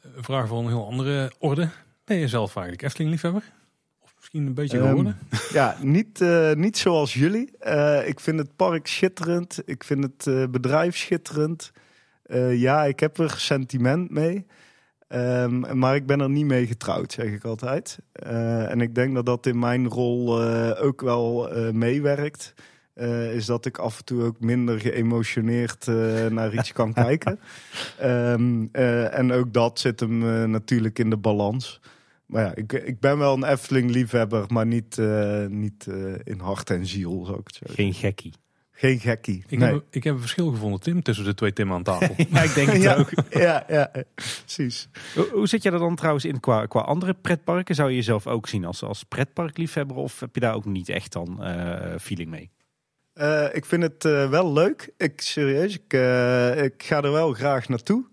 [0.00, 1.68] Een vraag van een heel andere orde.
[2.04, 3.52] Ben je zelf eigenlijk Efteling-liefhebber?
[4.00, 5.18] Of misschien een beetje geworden?
[5.32, 6.24] Um, ja, niet,
[6.54, 7.50] niet zoals jullie.
[8.04, 9.62] ik vind het park schitterend.
[9.64, 11.72] Ik vind het bedrijf schitterend.
[12.50, 14.46] ja, ik heb er sentiment mee.
[15.14, 17.98] Um, maar ik ben er niet mee getrouwd, zeg ik altijd.
[18.26, 22.54] Uh, en ik denk dat dat in mijn rol uh, ook wel uh, meewerkt.
[23.32, 25.86] is dat ik af en toe ook minder geëmotioneerd
[26.30, 27.38] naar iets kan kijken.
[28.02, 30.18] Um, en ook dat zit hem
[30.50, 31.80] natuurlijk in de balans.
[32.26, 34.96] Maar ja, ik, ik ben wel een Efteling-liefhebber, maar niet,
[35.48, 35.86] niet
[36.24, 37.76] in hart en ziel, zou ik het zeggen.
[37.76, 38.32] Geen gekkie.
[38.82, 39.44] Geen gekkie.
[39.48, 39.72] Ik, nee.
[39.72, 42.14] heb, ik heb een verschil gevonden, Tim, tussen de twee Tim aan tafel.
[42.32, 43.10] Ja, ik denk het ja, ook.
[43.30, 44.88] ja, ja, precies.
[45.14, 47.74] Hoe, hoe zit jij er dan trouwens in qua, qua andere pretparken?
[47.74, 49.96] Zou je jezelf ook zien als, als pretparkliefhebber?
[49.96, 52.50] Of heb je daar ook niet echt dan eh, feeling mee?
[53.12, 54.92] Eh, ik vind het eh, wel leuk.
[54.96, 58.04] Ik serieus, ik, eh, ik ga er wel graag naartoe.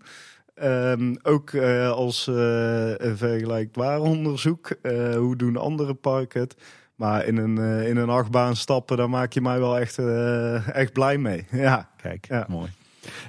[0.59, 4.69] Ehm, ook eh, als eh, een vergelijkbaar onderzoek.
[4.81, 6.55] Eh, hoe doen andere parken het?
[6.99, 10.75] Maar in een, eh, in een achtbaan stappen, daar maak je mij wel echt, eh,
[10.75, 11.45] echt blij mee.
[11.67, 11.89] Ja.
[12.01, 12.45] Kijk, Ja.
[12.49, 12.69] mooi.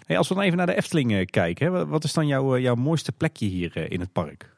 [0.07, 1.73] Hey, als we dan even naar de Efteling eh, kijken.
[1.73, 4.51] Hè, wat- is dan jouw, jouw mooiste plekje hier in het park?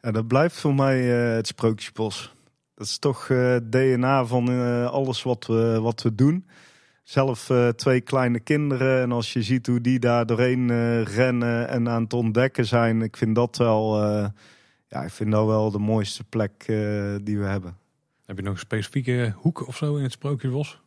[0.00, 2.34] Ja, dat blijft voor mij het Sprookjesbos.
[2.74, 4.48] Dat is toch het DNA van
[4.90, 6.46] alles wat we, wat we doen.
[7.02, 9.02] Zelf twee kleine kinderen.
[9.02, 10.68] En als je ziet hoe die daar doorheen
[11.04, 13.02] rennen en aan het ontdekken zijn.
[13.02, 14.02] Ik vind dat wel,
[14.88, 16.52] ja, ik vind dat wel de mooiste plek
[17.22, 17.76] die we hebben.
[18.30, 20.80] Heb je nog een specifieke hoek of zo in het Sprookjesbos?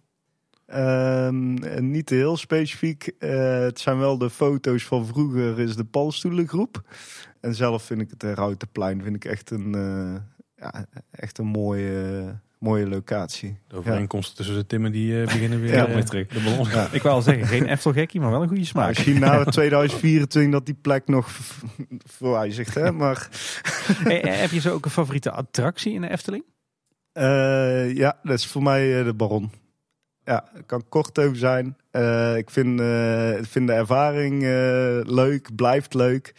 [0.65, 3.11] Ehm, en niet heel specifiek.
[3.19, 6.81] Eh, het zijn wel de foto's van vroeger, is de Palstoelengroep.
[7.41, 10.15] En zelf vind ik het Routenplein vind ik echt een, eh,
[10.57, 13.57] ja, echt een mooie, mooie locatie.
[13.67, 16.27] De overeenkomsten tussen de Timmen die eh, beginnen weer Ja, eh, terug.
[16.27, 16.69] de.
[16.71, 16.87] Ja.
[16.91, 18.87] Ik wou al zeggen, geen Eftelgekkie, maar wel een goede smaak.
[18.87, 21.61] misschien na 2024 dat die plek nog v-
[22.05, 22.73] verwijzigt.
[22.75, 22.91] Hè?
[23.01, 23.29] Maar
[24.03, 26.43] Hey, eh, heb je zo ook een favoriete attractie in de Efteling?
[27.13, 29.51] Eh, ja, dat is voor mij eh, de Baron.
[30.23, 31.77] Ja, ik kan kort over zijn.
[31.91, 32.79] Eh, ik vind,
[33.39, 34.41] ik vind de ervaring
[35.07, 36.33] leuk, blijft leuk.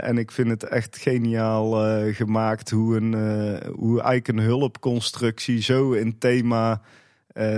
[0.00, 1.70] En ik vind het echt geniaal
[2.12, 3.14] gemaakt hoe, een,
[3.74, 6.80] hoe een hulpconstructie zo in thema.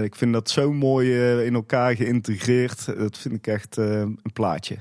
[0.03, 2.87] ik vind dat zo mooi in elkaar geïntegreerd.
[2.87, 4.77] Dat vind ik echt een plaatje.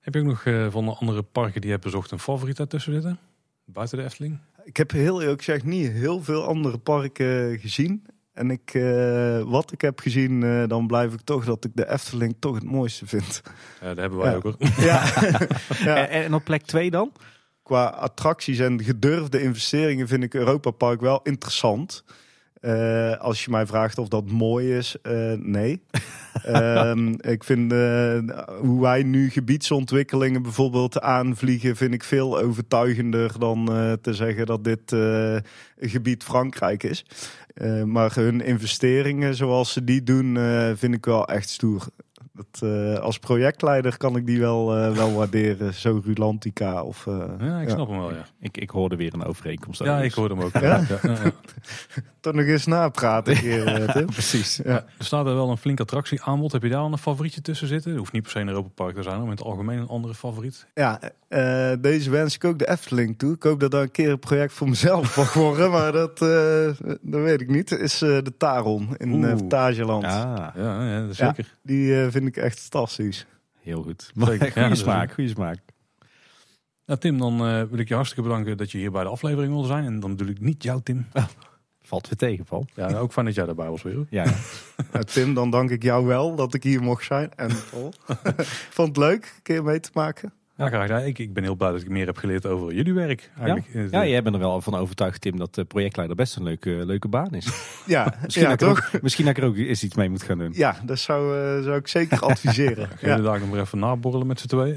[0.00, 0.42] Heb je ook nog
[0.72, 3.18] van de andere parken die je hebt bezocht een favoriet daartussen zitten?
[3.64, 4.38] Buiten de Efteling?
[4.64, 8.06] Ik heb heel eerlijk gezegd niet heel veel andere parken gezien.
[8.32, 11.90] En ik, eh, wat ik heb gezien, eh, dan blijf ik toch dat ik de
[11.90, 13.42] Efteling toch het mooiste vind.
[13.80, 14.36] Ja, dat hebben wij Ja.
[14.36, 14.56] ook hoor.
[14.84, 15.04] ja.
[15.84, 15.96] ja.
[15.96, 17.12] En, en op plek 2 dan?
[17.62, 22.04] Qua attracties en gedurfde investeringen vind ik Europa Park wel interessant.
[22.64, 25.80] Eh, als je mij vraagt of dat mooi is, eh, nee.
[26.42, 28.18] Ehm, ik vind eh,
[28.60, 33.66] hoe wij nu gebiedsontwikkelingen bijvoorbeeld aanvliegen, vind ik veel overtuigender dan
[34.00, 34.96] te zeggen dat dit
[35.78, 37.04] gebied Frankrijk is.
[37.84, 40.38] Maar hun investeringen zoals ze die doen,
[40.76, 41.86] vind ik wel echt stoer.
[42.36, 45.74] Dat, eh, als projectleider kan ik die wel, eh, wel waarderen.
[45.74, 47.06] Zo Rulantica of...
[47.06, 47.74] eh, Ja, ik ja.
[47.74, 48.24] snap hem wel, ja.
[48.40, 49.82] Ik, ik hoorde weer een overeenkomst.
[49.82, 50.52] Ja, ik hoorde hem ook.
[50.60, 50.60] Ja?
[50.60, 50.98] Ja?
[51.02, 51.32] Ja, ja.
[52.20, 53.34] Toch nog eens napraten.
[53.34, 54.06] Keer, Tim.
[54.20, 54.60] Precies.
[54.64, 54.70] Ja.
[54.98, 56.52] Er staat er wel een flink attractieaanbod.
[56.52, 57.90] Heb je daar al een favorietje tussen zitten?
[57.90, 59.88] Het hoeft niet per se een Europa Park te zijn, maar in het algemeen een
[59.88, 60.66] andere favoriet.
[60.74, 63.34] Ja, eh, deze wens ik ook de Efteling toe.
[63.34, 66.66] Ik hoop dat dat een keer een project voor mezelf mag worden, maar dat, eh,
[67.00, 67.70] dat weet ik niet.
[67.70, 69.22] Is eh, de Taron in Oeh.
[69.30, 70.04] uh, Fantasieland.
[70.04, 71.54] Ah, Ja, ja zeker.
[71.62, 73.26] Die eh, vind ik echt fantastisch.
[73.60, 74.10] heel goed.
[74.14, 75.58] Ja, Goede smaak, goede smaak.
[76.86, 79.52] Nou, Tim, dan eh, wil ik je hartstikke bedanken dat je hier bij de aflevering
[79.52, 79.84] wil zijn.
[79.84, 81.06] En dan bedoel ik niet jou, Tim.
[81.82, 82.66] Valt weer tegen, Paul.
[82.74, 83.94] Ja, ook fijn dat jij daarbij was weer.
[83.94, 84.06] hoor.
[84.10, 84.24] Ja,
[84.92, 87.30] Eh, Tim, dan dank ik jou wel dat ik hier mocht zijn.
[87.36, 87.92] En Paul.
[88.76, 90.32] Vond het leuk een keer mee te maken.
[90.56, 91.02] Ja, graag gedaan.
[91.02, 93.30] Ik, ik ben heel blij dat ik meer heb geleerd over jullie werk.
[93.38, 93.92] Eigenlijk.
[93.92, 97.08] ja, jij bent er wel van overtuigd, Tim, dat de projectleider best een leuke, leuke
[97.08, 97.46] baan is.
[97.86, 98.94] Ja, Misschien, ja dat ik er toch?
[98.94, 100.52] ook, misschien dat ik er ook eens iets mee moet gaan doen.
[100.54, 102.88] Ja, dat zou, eh, zou ik zeker adviseren.
[102.96, 103.16] Geen ja.
[103.16, 104.76] dagen maar even naborrelen met z'n tweeën.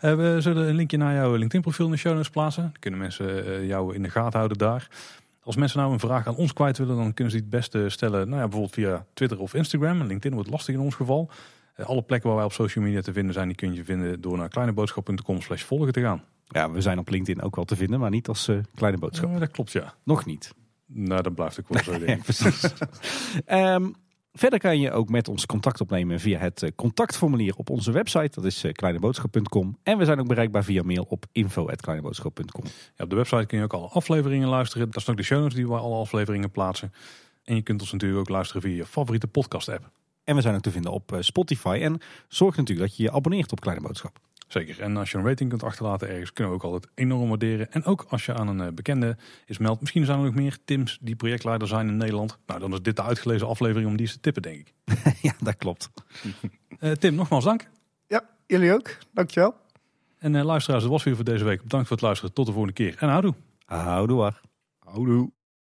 [0.00, 2.62] Eh, we zullen een linkje naar jouw LinkedIn profiel in de show notes plaatsen.
[2.62, 4.88] Dan kunnen mensen eh, jou in de gaten houden daar.
[5.42, 7.88] Als mensen nou een vraag aan ons kwijt willen, dan kunnen ze die het beste
[7.88, 8.28] stellen.
[8.28, 9.98] Nou ja, bijvoorbeeld via Twitter of Instagram.
[9.98, 11.30] LinkedIn wordt lastig in ons geval.
[11.78, 14.20] Eh, alle plekken waar wij op social media te vinden zijn, die kun je vinden
[14.20, 16.24] door naar kleineboodschap.com slash volgen te gaan.
[16.48, 19.30] Ja, we zijn op LinkedIn ook wel te vinden, maar niet als eh, kleine boodschap.
[19.30, 19.94] Ja, dat klopt, ja.
[20.02, 20.54] Nog niet.
[20.86, 22.22] Nou, dat blijft ook wel zo, denk ik.
[22.34, 22.72] precies.
[23.44, 23.90] Ehm,
[24.32, 28.30] verder kan je ook met ons contact opnemen via het eh, contactformulier op onze website.
[28.34, 29.78] Dat is eh, kleineboodschap.com.
[29.82, 32.64] En we zijn ook bereikbaar via mail op info.kleineboodschap.com.
[32.96, 34.90] Ja, op de website kun je ook alle afleveringen luisteren.
[34.90, 36.92] Dat zijn ook de show notes die we alle afleveringen plaatsen.
[37.44, 39.90] En je kunt ons natuurlijk ook luisteren via je favoriete podcast app.
[40.28, 41.78] En we zijn ook te vinden op eh, Spotify.
[41.82, 44.18] En zorg natuurlijk dat je je abonneert op Kleine Boodschap.
[44.48, 44.80] Zeker.
[44.80, 47.72] En als je een rating kunt achterlaten ergens, kunnen we ook altijd enorm waarderen.
[47.72, 49.80] En ook als je aan een eh, bekende is meldt.
[49.80, 52.38] Misschien zijn er nog meer Tims die projectleider zijn in Nederland.
[52.46, 54.72] Nou, dan is dit de uitgelezen aflevering om die eens te tippen, denk ik.
[55.28, 55.90] ja, dat klopt.
[56.78, 57.68] Eh, Tim, nogmaals dank.
[58.06, 58.98] ja, jullie ook.
[59.12, 59.54] Dankjewel.
[60.18, 61.62] En eh, luisteraars, dat was weer voor deze week.
[61.62, 62.34] Bedankt voor het luisteren.
[62.34, 62.96] Tot de volgende keer.
[62.98, 63.34] En houdoe.
[63.64, 64.32] Houdoe.
[64.78, 65.30] Houdoe.